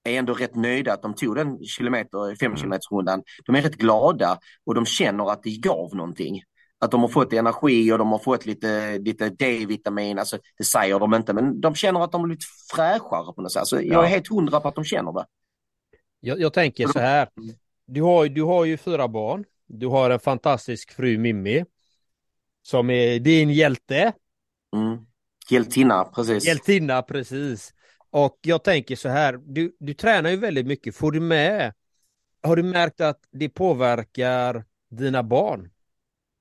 är 0.04 0.18
ändå 0.18 0.34
rätt 0.34 0.54
nöjda 0.54 0.92
att 0.92 1.02
de 1.02 1.14
tog 1.14 1.36
den 1.36 1.64
kilometer, 1.64 2.36
fem 2.36 2.46
Mm. 2.46 2.56
kilometers 2.56 2.90
rundan. 2.92 3.22
De 3.46 3.54
är 3.56 3.62
rätt 3.62 3.76
glada 3.76 4.38
och 4.66 4.74
de 4.74 4.86
känner 4.86 5.30
att 5.32 5.42
det 5.42 5.50
gav 5.50 5.94
någonting. 5.96 6.42
Att 6.78 6.90
de 6.90 7.00
har 7.00 7.08
fått 7.08 7.32
energi 7.32 7.92
och 7.92 7.98
de 7.98 8.08
har 8.12 8.18
fått 8.18 8.46
lite, 8.46 8.98
lite 8.98 9.28
D-vitamin, 9.28 10.18
alltså 10.18 10.38
det 10.58 10.64
säger 10.64 10.98
de 10.98 11.14
inte, 11.14 11.32
men 11.32 11.60
de 11.60 11.74
känner 11.74 12.04
att 12.04 12.12
de 12.12 12.20
har 12.20 12.26
blivit 12.26 12.44
fräschare 12.74 13.32
på 13.34 13.42
något 13.42 13.52
sätt. 13.52 13.66
Så 13.66 13.76
jag 13.76 13.84
Ja. 13.86 14.04
är 14.04 14.08
helt 14.08 14.28
hundra 14.28 14.60
på 14.60 14.68
att 14.68 14.74
de 14.74 14.84
känner 14.84 15.12
det. 15.12 15.26
Jag, 16.20 16.40
jag 16.40 16.52
tänker 16.52 16.86
så 16.88 16.98
här. 16.98 17.28
Du 17.86 18.02
har, 18.02 18.28
du 18.28 18.42
har 18.42 18.64
ju 18.64 18.76
fyra 18.76 19.08
barn. 19.08 19.44
Du 19.66 19.86
har 19.86 20.10
en 20.10 20.20
fantastisk 20.20 20.92
fru 20.92 21.18
Mimmi. 21.18 21.64
Som 22.62 22.90
är 22.90 23.18
din 23.18 23.50
hjälte. 23.50 24.12
Mm. 24.76 24.98
Hjältinna, 25.50 26.04
precis. 26.04 26.46
Hjältinna, 26.46 27.02
precis. 27.02 27.74
Och 28.10 28.38
jag 28.42 28.64
tänker 28.64 28.96
så 28.96 29.08
här. 29.08 29.38
Du, 29.46 29.76
du 29.80 29.94
tränar 29.94 30.30
ju 30.30 30.36
väldigt 30.36 30.66
mycket. 30.66 30.96
Får 30.96 31.12
du 31.12 31.20
med? 31.20 31.74
Har 32.42 32.56
du 32.56 32.62
märkt 32.62 33.00
att 33.00 33.20
det 33.30 33.48
påverkar 33.48 34.64
dina 34.90 35.22
barn? 35.22 35.70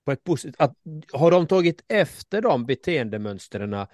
På 0.05 0.11
ett 0.11 0.23
positivt, 0.23 0.55
att, 0.59 0.73
har 1.13 1.31
de 1.31 1.47
tagit 1.47 1.85
efter 1.87 2.41
de 2.41 2.65
beteendemönstren 2.65 3.73
eh, 3.73 3.87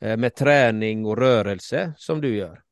med 0.00 0.34
träning 0.34 1.06
och 1.06 1.18
rörelse 1.18 1.92
som 1.96 2.20
du 2.20 2.36
gör? 2.36 2.62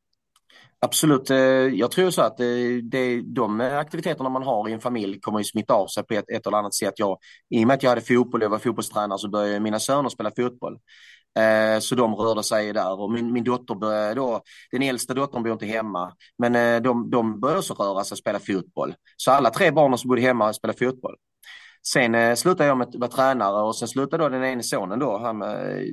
Absolut, 0.79 1.31
eh, 1.31 1.39
jag 1.39 1.91
tror 1.91 2.11
så 2.11 2.23
att 2.23 2.37
det, 2.37 2.81
det, 2.81 3.21
de 3.21 3.61
aktiviteterna 3.61 4.29
man 4.29 4.43
har 4.43 4.69
i 4.69 4.73
en 4.73 4.81
familj 4.81 5.21
kommer 5.21 5.39
ju 5.39 5.45
smitta 5.45 5.75
av 5.75 5.87
sig 5.87 6.05
på 6.05 6.15
ett, 6.15 6.31
ett 6.31 6.47
eller 6.47 6.59
annat 6.59 6.75
sätt. 6.75 6.95
Jag, 6.97 7.19
I 7.49 7.65
och 7.65 7.67
med 7.67 7.75
att 7.75 7.83
jag 7.83 7.91
hade 7.91 8.01
fotboll 8.01 8.41
och 8.41 8.45
jag 8.45 8.51
var 8.51 8.59
fotbollstränare 8.59 9.19
så 9.19 9.29
började 9.29 9.61
mina 9.61 9.79
söner 9.79 10.09
spela 10.09 10.31
fotboll. 10.37 10.79
Eh, 11.37 11.78
så 11.80 11.95
de 11.95 12.14
rörde 12.14 12.43
sig 12.43 12.72
där 12.72 13.01
och 13.01 13.12
min, 13.12 13.32
min 13.32 13.45
dotter 13.45 13.74
började 13.74 14.14
då, 14.14 14.41
den 14.70 14.82
äldsta 14.82 15.14
dottern 15.14 15.43
bor 15.43 15.53
inte 15.53 15.66
hemma, 15.66 16.12
men 16.39 16.55
eh, 16.57 16.82
de, 16.82 17.11
de 17.11 17.41
började 17.41 17.59
också 17.59 17.74
röra 17.74 18.05
sig 18.05 18.14
och 18.14 18.18
spela 18.18 18.39
fotboll. 18.39 18.95
Så 19.16 19.30
alla 19.30 19.51
tre 19.51 19.70
barnen 19.70 19.99
som 19.99 20.09
bodde 20.09 20.20
hemma 20.20 20.53
spelade 20.53 20.78
fotboll. 20.78 21.16
Sen 21.93 22.14
eh, 22.14 22.34
slutade 22.34 22.68
jag 22.68 22.78
med 22.78 22.89
att 22.89 22.95
vara 22.95 23.11
tränare 23.11 23.62
och 23.62 23.76
sen 23.76 23.89
slutade 23.89 24.24
då 24.24 24.28
den 24.28 24.45
ene 24.45 24.62
sonen 24.62 24.99
då, 24.99 25.18
han, 25.18 25.45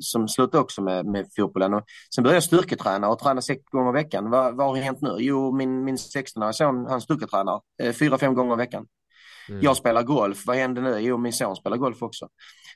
som 0.01 0.27
slutade 0.27 0.63
också 0.63 0.81
med, 0.81 1.05
med 1.05 1.25
fotbollen. 1.35 1.73
Och 1.73 1.83
sen 2.15 2.23
började 2.23 2.35
jag 2.35 2.43
styrketräna 2.43 3.09
och 3.09 3.19
träna 3.19 3.41
sex 3.41 3.63
gånger 3.71 3.89
i 3.89 4.03
veckan. 4.03 4.29
Vad, 4.29 4.55
vad 4.55 4.67
har 4.67 4.75
hänt 4.75 5.01
nu? 5.01 5.15
Jo, 5.19 5.51
min, 5.55 5.83
min 5.83 5.95
16-åriga 5.95 6.53
son, 6.53 6.85
han 6.89 7.01
styrketränar 7.01 7.61
fyra, 7.93 8.17
fem 8.17 8.33
gånger 8.33 8.53
i 8.53 8.57
veckan. 8.57 8.85
Mm. 9.49 9.61
Jag 9.61 9.77
spelar 9.77 10.03
golf. 10.03 10.43
Vad 10.45 10.55
händer 10.55 10.81
nu? 10.81 10.99
Jo, 10.99 11.17
min 11.17 11.33
son 11.33 11.55
spelar 11.55 11.77
golf 11.77 12.01
också. 12.01 12.27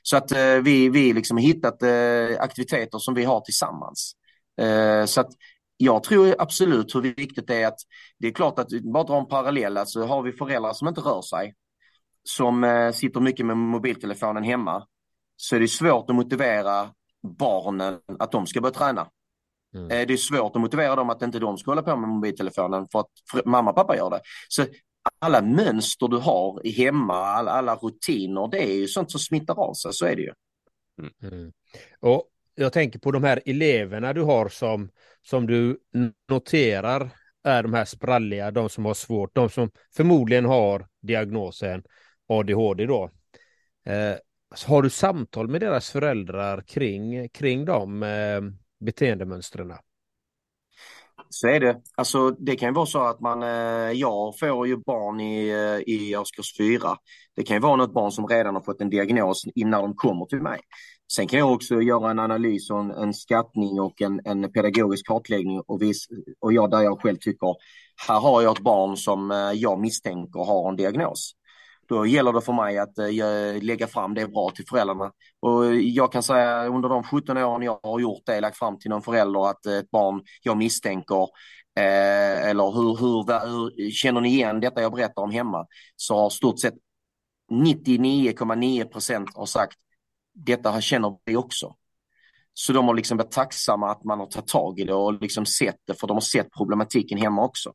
Så 0.02 0.16
att 0.16 0.32
eh, 0.32 0.54
vi, 0.62 0.88
vi 0.88 1.12
liksom 1.12 1.36
hittat 1.36 1.82
eh, 1.82 2.40
aktiviteter 2.40 2.98
som 2.98 3.14
vi 3.14 3.24
har 3.24 3.40
tillsammans. 3.40 4.12
Eh, 4.60 5.04
så 5.04 5.20
att 5.20 5.30
jag 5.76 6.02
tror 6.02 6.34
absolut 6.38 6.94
hur 6.94 7.00
viktigt 7.00 7.46
det 7.46 7.62
är 7.62 7.66
att 7.66 7.78
det 8.18 8.28
är 8.28 8.32
klart 8.32 8.58
att 8.58 8.68
bara 8.92 9.04
dra 9.04 9.18
en 9.18 9.26
parallell, 9.26 9.76
alltså 9.76 10.04
har 10.04 10.22
vi 10.22 10.32
föräldrar 10.32 10.72
som 10.72 10.88
inte 10.88 11.00
rör 11.00 11.22
sig, 11.22 11.54
som 12.22 12.64
eh, 12.64 12.92
sitter 12.92 13.20
mycket 13.20 13.46
med 13.46 13.56
mobiltelefonen 13.56 14.44
hemma, 14.44 14.86
så 15.36 15.56
är 15.56 15.60
det 15.60 15.68
svårt 15.68 16.10
att 16.10 16.16
motivera 16.16 16.90
barnen 17.38 17.98
att 18.18 18.32
de 18.32 18.46
ska 18.46 18.60
börja 18.60 18.74
träna. 18.74 19.08
Mm. 19.74 19.90
Eh, 19.90 20.06
det 20.06 20.12
är 20.12 20.16
svårt 20.16 20.56
att 20.56 20.62
motivera 20.62 20.96
dem 20.96 21.10
att 21.10 21.22
inte 21.22 21.38
de 21.38 21.58
ska 21.58 21.70
hålla 21.70 21.82
på 21.82 21.96
med 21.96 22.08
mobiltelefonen 22.08 22.86
för 22.92 23.00
att 23.00 23.46
mamma 23.46 23.70
och 23.70 23.76
pappa 23.76 23.96
gör 23.96 24.10
det. 24.10 24.20
Så 24.48 24.64
alla 25.18 25.42
mönster 25.42 26.08
du 26.08 26.16
har 26.16 26.66
i 26.66 26.70
hemma, 26.70 27.14
alla, 27.14 27.50
alla 27.50 27.74
rutiner, 27.74 28.48
det 28.50 28.58
är 28.58 28.74
ju 28.74 28.86
sånt 28.86 29.10
som 29.10 29.20
smittar 29.20 29.60
av 29.60 29.74
sig, 29.74 29.92
så 29.92 30.06
är 30.06 30.16
det 30.16 30.22
ju. 30.22 30.32
Mm. 31.22 31.52
Och 32.00 32.28
jag 32.54 32.72
tänker 32.72 32.98
på 32.98 33.10
de 33.10 33.24
här 33.24 33.42
eleverna 33.46 34.12
du 34.12 34.22
har 34.22 34.48
som, 34.48 34.90
som 35.22 35.46
du 35.46 35.78
noterar 36.28 37.10
är 37.44 37.62
de 37.62 37.74
här 37.74 37.84
spralliga, 37.84 38.50
de 38.50 38.68
som 38.68 38.84
har 38.84 38.94
svårt, 38.94 39.34
de 39.34 39.50
som 39.50 39.70
förmodligen 39.96 40.44
har 40.44 40.86
diagnosen 41.02 41.82
ADHD 42.28 42.86
då. 42.86 43.10
Eh, 43.86 44.16
har 44.66 44.82
du 44.82 44.90
samtal 44.90 45.48
med 45.48 45.60
deras 45.60 45.90
föräldrar 45.90 46.60
kring, 46.60 47.28
kring 47.28 47.64
de 47.64 48.02
eh, 48.02 48.40
beteendemönstren? 48.80 49.72
Så 51.30 51.48
är 51.48 51.60
det. 51.60 51.76
Alltså, 51.96 52.30
det 52.30 52.56
kan 52.56 52.68
ju 52.68 52.74
vara 52.74 52.86
så 52.86 53.02
att 53.02 53.20
man, 53.20 53.42
eh, 53.42 53.92
jag 53.92 54.38
får 54.38 54.66
ju 54.66 54.76
barn 54.76 55.20
i, 55.20 55.48
eh, 55.48 55.94
i 55.94 56.16
årskurs 56.16 56.56
fyra. 56.56 56.96
Det 57.36 57.42
kan 57.42 57.56
ju 57.56 57.60
vara 57.60 57.76
något 57.76 57.94
barn 57.94 58.12
som 58.12 58.26
redan 58.26 58.54
har 58.54 58.62
fått 58.62 58.80
en 58.80 58.90
diagnos 58.90 59.44
innan 59.54 59.82
de 59.82 59.94
kommer 59.94 60.26
till 60.26 60.42
mig. 60.42 60.60
Sen 61.12 61.26
kan 61.26 61.38
jag 61.38 61.52
också 61.52 61.80
göra 61.82 62.10
en 62.10 62.18
analys 62.18 62.70
och 62.70 62.80
en, 62.80 62.90
en 62.90 63.14
skattning 63.14 63.80
och 63.80 64.02
en, 64.02 64.20
en 64.24 64.52
pedagogisk 64.52 65.06
kartläggning 65.06 65.60
och, 65.60 65.82
vis, 65.82 66.06
och 66.40 66.52
jag, 66.52 66.70
där 66.70 66.82
jag 66.82 67.02
själv 67.02 67.16
tycker, 67.16 67.54
här 68.08 68.20
har 68.20 68.42
jag 68.42 68.56
ett 68.56 68.62
barn 68.62 68.96
som 68.96 69.30
eh, 69.30 69.52
jag 69.52 69.80
misstänker 69.80 70.44
har 70.44 70.68
en 70.68 70.76
diagnos. 70.76 71.34
Då 71.88 72.06
gäller 72.06 72.32
det 72.32 72.40
för 72.40 72.52
mig 72.52 72.78
att 72.78 72.98
eh, 72.98 73.62
lägga 73.62 73.86
fram 73.86 74.14
det 74.14 74.28
bra 74.28 74.50
till 74.50 74.66
föräldrarna. 74.66 75.12
Och 75.40 75.74
jag 75.74 76.12
kan 76.12 76.22
säga 76.22 76.66
under 76.66 76.88
de 76.88 77.02
17 77.04 77.36
åren 77.36 77.62
jag 77.62 77.80
har 77.82 78.00
gjort 78.00 78.22
det, 78.26 78.40
lagt 78.40 78.58
fram 78.58 78.78
till 78.78 78.90
någon 78.90 79.02
förälder 79.02 79.50
att 79.50 79.66
eh, 79.66 79.76
ett 79.76 79.90
barn 79.90 80.22
jag 80.42 80.56
misstänker 80.56 81.22
eh, 81.78 82.48
eller 82.48 82.70
hur, 82.70 82.96
hur, 82.96 83.46
hur 83.46 83.90
känner 83.90 84.20
ni 84.20 84.28
igen 84.28 84.60
detta 84.60 84.82
jag 84.82 84.92
berättar 84.92 85.22
om 85.22 85.30
hemma? 85.30 85.66
Så 85.96 86.16
har 86.16 86.30
stort 86.30 86.60
sett 86.60 86.74
99,9 87.52 88.84
procent 88.84 89.30
har 89.34 89.46
sagt 89.46 89.76
detta 90.34 90.70
här 90.70 90.80
känner 90.80 91.16
vi 91.24 91.36
också. 91.36 91.74
Så 92.54 92.72
de 92.72 92.88
har 92.88 92.94
liksom 92.94 93.18
varit 93.18 93.30
tacksamma 93.30 93.90
att 93.90 94.04
man 94.04 94.18
har 94.18 94.26
tagit 94.26 94.48
tag 94.48 94.80
i 94.80 94.84
det 94.84 94.94
och 94.94 95.22
liksom 95.22 95.46
sett 95.46 95.76
det 95.86 95.94
för 95.94 96.06
de 96.06 96.16
har 96.16 96.20
sett 96.20 96.52
problematiken 96.56 97.18
hemma 97.18 97.44
också. 97.44 97.72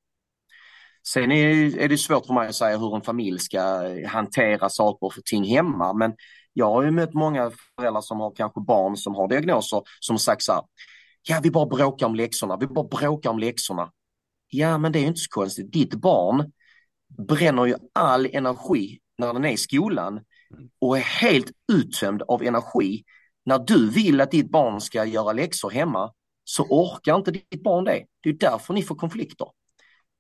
Sen 1.07 1.31
är, 1.31 1.77
är 1.77 1.89
det 1.89 1.97
svårt 1.97 2.25
för 2.25 2.33
mig 2.33 2.47
att 2.47 2.55
säga 2.55 2.77
hur 2.77 2.95
en 2.95 3.01
familj 3.01 3.39
ska 3.39 3.61
hantera 4.07 4.69
saker 4.69 5.05
och 5.05 5.13
ting 5.25 5.43
hemma, 5.43 5.93
men 5.93 6.13
jag 6.53 6.71
har 6.71 6.83
ju 6.83 6.91
mött 6.91 7.13
många 7.13 7.51
föräldrar 7.79 8.01
som 8.01 8.19
har 8.19 8.35
kanske 8.35 8.61
barn 8.61 8.97
som 8.97 9.15
har 9.15 9.27
diagnoser 9.27 9.81
som 9.99 10.17
sagt 10.19 10.43
så 10.43 10.51
här, 10.51 10.61
ja 11.27 11.39
vi 11.43 11.51
bara 11.51 11.65
bråkar 11.65 12.05
om 12.05 12.15
läxorna, 12.15 12.57
vi 12.57 12.67
bara 12.67 12.87
bråkar 12.87 13.29
om 13.29 13.39
läxorna. 13.39 13.91
Ja 14.49 14.77
men 14.77 14.91
det 14.91 14.99
är 14.99 15.01
ju 15.01 15.07
inte 15.07 15.19
så 15.19 15.29
konstigt, 15.29 15.71
ditt 15.73 15.93
barn 15.93 16.51
bränner 17.27 17.65
ju 17.65 17.75
all 17.93 18.25
energi 18.25 18.99
när 19.17 19.33
den 19.33 19.45
är 19.45 19.51
i 19.51 19.57
skolan 19.57 20.19
och 20.81 20.97
är 20.97 21.01
helt 21.01 21.51
uttömd 21.71 22.21
av 22.21 22.43
energi. 22.43 23.03
När 23.45 23.59
du 23.59 23.89
vill 23.89 24.21
att 24.21 24.31
ditt 24.31 24.51
barn 24.51 24.81
ska 24.81 25.05
göra 25.05 25.33
läxor 25.33 25.69
hemma 25.69 26.11
så 26.43 26.63
orkar 26.63 27.15
inte 27.15 27.31
ditt 27.31 27.63
barn 27.63 27.83
det. 27.83 28.05
Det 28.23 28.29
är 28.29 28.33
därför 28.33 28.73
ni 28.73 28.83
får 28.83 28.95
konflikter. 28.95 29.47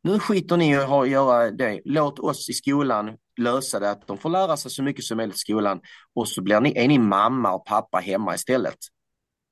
Nu 0.03 0.19
skiter 0.19 0.57
ni 0.57 0.71
i 0.71 0.75
att 0.75 1.09
göra 1.09 1.51
det. 1.51 1.81
Låt 1.85 2.19
oss 2.19 2.49
i 2.49 2.53
skolan 2.53 3.11
lösa 3.37 3.79
det, 3.79 3.91
att 3.91 4.07
de 4.07 4.17
får 4.17 4.29
lära 4.29 4.57
sig 4.57 4.71
så 4.71 4.83
mycket 4.83 5.05
som 5.05 5.17
möjligt 5.17 5.35
i 5.35 5.39
skolan 5.39 5.81
och 6.15 6.27
så 6.27 6.41
blir 6.41 6.59
ni, 6.59 6.73
är 6.77 6.87
ni 6.87 6.99
mamma 6.99 7.53
och 7.53 7.65
pappa 7.65 7.97
hemma 7.97 8.35
istället. 8.35 8.77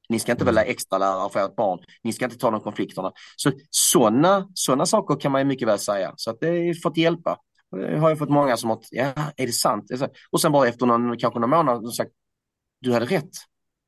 Ni 0.10 0.20
ska 0.20 0.32
inte 0.32 0.46
välja 0.46 0.64
extra 0.64 0.98
lärare 0.98 1.30
för 1.30 1.46
ert 1.46 1.56
barn. 1.56 1.80
Ni 2.04 2.14
ska 2.14 2.26
inte 2.26 2.38
ta 2.38 2.52
de 2.52 2.60
konflikterna. 2.60 3.12
Så 3.36 3.52
sådana 3.70 4.48
såna 4.54 4.86
saker 4.86 5.20
kan 5.20 5.32
man 5.32 5.42
ju 5.42 5.46
mycket 5.46 5.68
väl 5.68 5.80
säga. 5.80 6.14
Så 6.16 6.30
att 6.32 6.40
det 6.40 6.48
är 6.48 6.74
fått 6.74 6.98
hjälpa. 6.98 7.38
Det 7.72 7.98
har 7.98 8.10
jag 8.10 8.18
fått 8.18 8.30
många 8.30 8.58
som 8.58 8.70
har, 8.70 8.80
ja, 8.92 9.14
är 9.38 9.46
det 9.46 9.52
sant? 9.52 9.92
Och 10.32 10.42
sen 10.42 10.52
bara 10.52 10.68
efter 10.68 10.86
någon, 10.86 11.18
kanske 11.18 11.40
någon 11.40 11.50
månad, 11.50 11.86
har 11.86 11.92
sagt, 11.92 12.12
du 12.82 12.94
hade 12.94 13.06
rätt. 13.06 13.32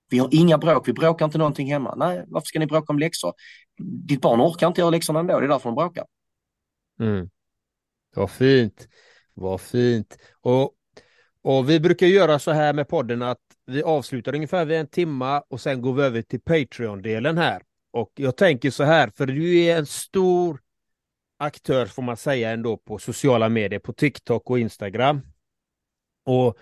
Vi 0.10 0.20
har 0.20 0.30
inga 0.32 0.58
bråk, 0.58 0.88
vi 0.88 0.94
bråkar 0.94 1.26
inte 1.26 1.38
någonting 1.38 1.72
hemma. 1.72 1.96
Nej, 1.96 2.24
varför 2.28 2.46
ska 2.46 2.60
ni 2.60 2.66
bråka 2.66 2.94
om 2.94 3.00
läxor? 3.00 3.34
Ditt 3.82 4.22
barn 4.22 4.42
orkar 4.42 4.68
inte 4.68 4.82
göra 4.82 4.90
läxorna 4.90 5.20
ändå, 5.20 5.40
det 5.40 5.46
är 5.46 5.50
därför 5.50 5.70
de 5.70 5.76
bråkar. 5.76 6.06
Mm. 7.00 7.30
Vad 8.16 8.32
fint. 8.32 8.88
Vad 9.34 9.62
fint. 9.62 10.18
Och, 10.42 10.72
och 11.42 11.70
vi 11.70 11.80
brukar 11.80 12.08
göra 12.08 12.40
så 12.40 12.52
här 12.52 12.74
med 12.74 12.88
podden 12.88 13.22
att 13.22 13.42
vi 13.66 13.84
avslutar 13.84 14.36
ungefär 14.36 14.66
vid 14.66 14.78
en 14.78 14.88
timma 14.88 15.42
och 15.42 15.62
sen 15.62 15.82
går 15.82 15.94
vi 15.94 16.04
över 16.04 16.22
till 16.22 16.42
Patreon-delen 16.42 17.38
här. 17.38 17.62
Och 17.92 18.12
jag 18.16 18.38
tänker 18.38 18.72
så 18.72 18.84
här, 18.84 19.12
för 19.16 19.26
du 19.26 19.60
är 19.60 19.78
en 19.78 19.86
stor 19.86 20.60
aktör 21.38 21.86
får 21.86 22.04
man 22.04 22.18
säga 22.18 22.52
ändå 22.52 22.78
på 22.78 23.00
sociala 23.00 23.50
medier, 23.50 23.80
på 23.80 23.94
TikTok 23.94 24.50
och 24.50 24.60
Instagram. 24.60 25.22
Och, 26.26 26.58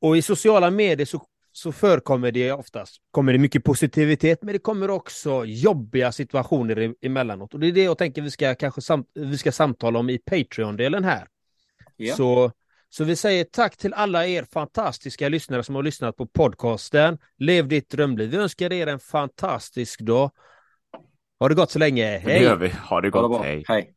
och 0.00 0.16
i 0.16 0.22
sociala 0.22 0.70
medier 0.70 1.06
så, 1.06 1.26
så 1.52 1.72
förekommer 1.72 2.32
det 2.32 2.52
oftast 2.52 2.96
kommer 3.10 3.32
det 3.32 3.38
mycket 3.38 3.64
positivitet, 3.64 4.42
men 4.42 4.52
det 4.52 4.58
kommer 4.58 4.90
också 4.90 5.44
jobbiga 5.44 6.12
situationer 6.12 6.94
emellanåt. 7.00 7.54
Och 7.54 7.60
det 7.60 7.66
är 7.66 7.72
det 7.72 7.82
jag 7.82 7.98
tänker 7.98 8.22
vi 8.22 8.30
ska 8.30 8.54
kanske 8.54 8.80
sam, 8.80 9.04
vi 9.14 9.38
ska 9.38 9.52
samtala 9.52 9.98
om 9.98 10.10
i 10.10 10.18
Patreon-delen 10.18 11.04
här. 11.04 11.28
Ja. 11.96 12.14
Så, 12.14 12.52
Så 12.90 13.04
vi 13.04 13.16
säger 13.16 13.44
tack 13.44 13.76
till 13.76 13.94
alla 13.94 14.26
er 14.26 14.44
fantastiska 14.52 15.28
lyssnare 15.28 15.62
som 15.62 15.74
har 15.74 15.82
lyssnat 15.82 16.16
på 16.16 16.26
podcasten. 16.26 17.18
Lev 17.38 17.68
ditt 17.68 17.90
drömliv. 17.90 18.30
Vi 18.30 18.36
önskar 18.36 18.72
er 18.72 18.86
en 18.86 18.98
fantastisk 18.98 20.00
dag. 20.00 20.30
Ha 21.40 21.48
det 21.48 21.54
gott 21.54 21.70
så 21.70 21.78
länge. 21.78 22.10
Det 22.12 22.18
Hej! 22.18 22.42
gör 22.42 22.56
vi. 22.56 22.68
Ha 22.68 23.00
det 23.00 23.10
Ha 23.10 23.22
det 23.22 23.28
gott. 23.28 23.44
Hej. 23.44 23.64
Hej. 23.68 23.94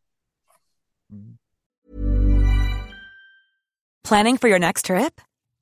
Planning 4.07 4.37
for 4.37 4.49
your 4.49 4.59
next 4.59 4.85
trip? 4.85 5.21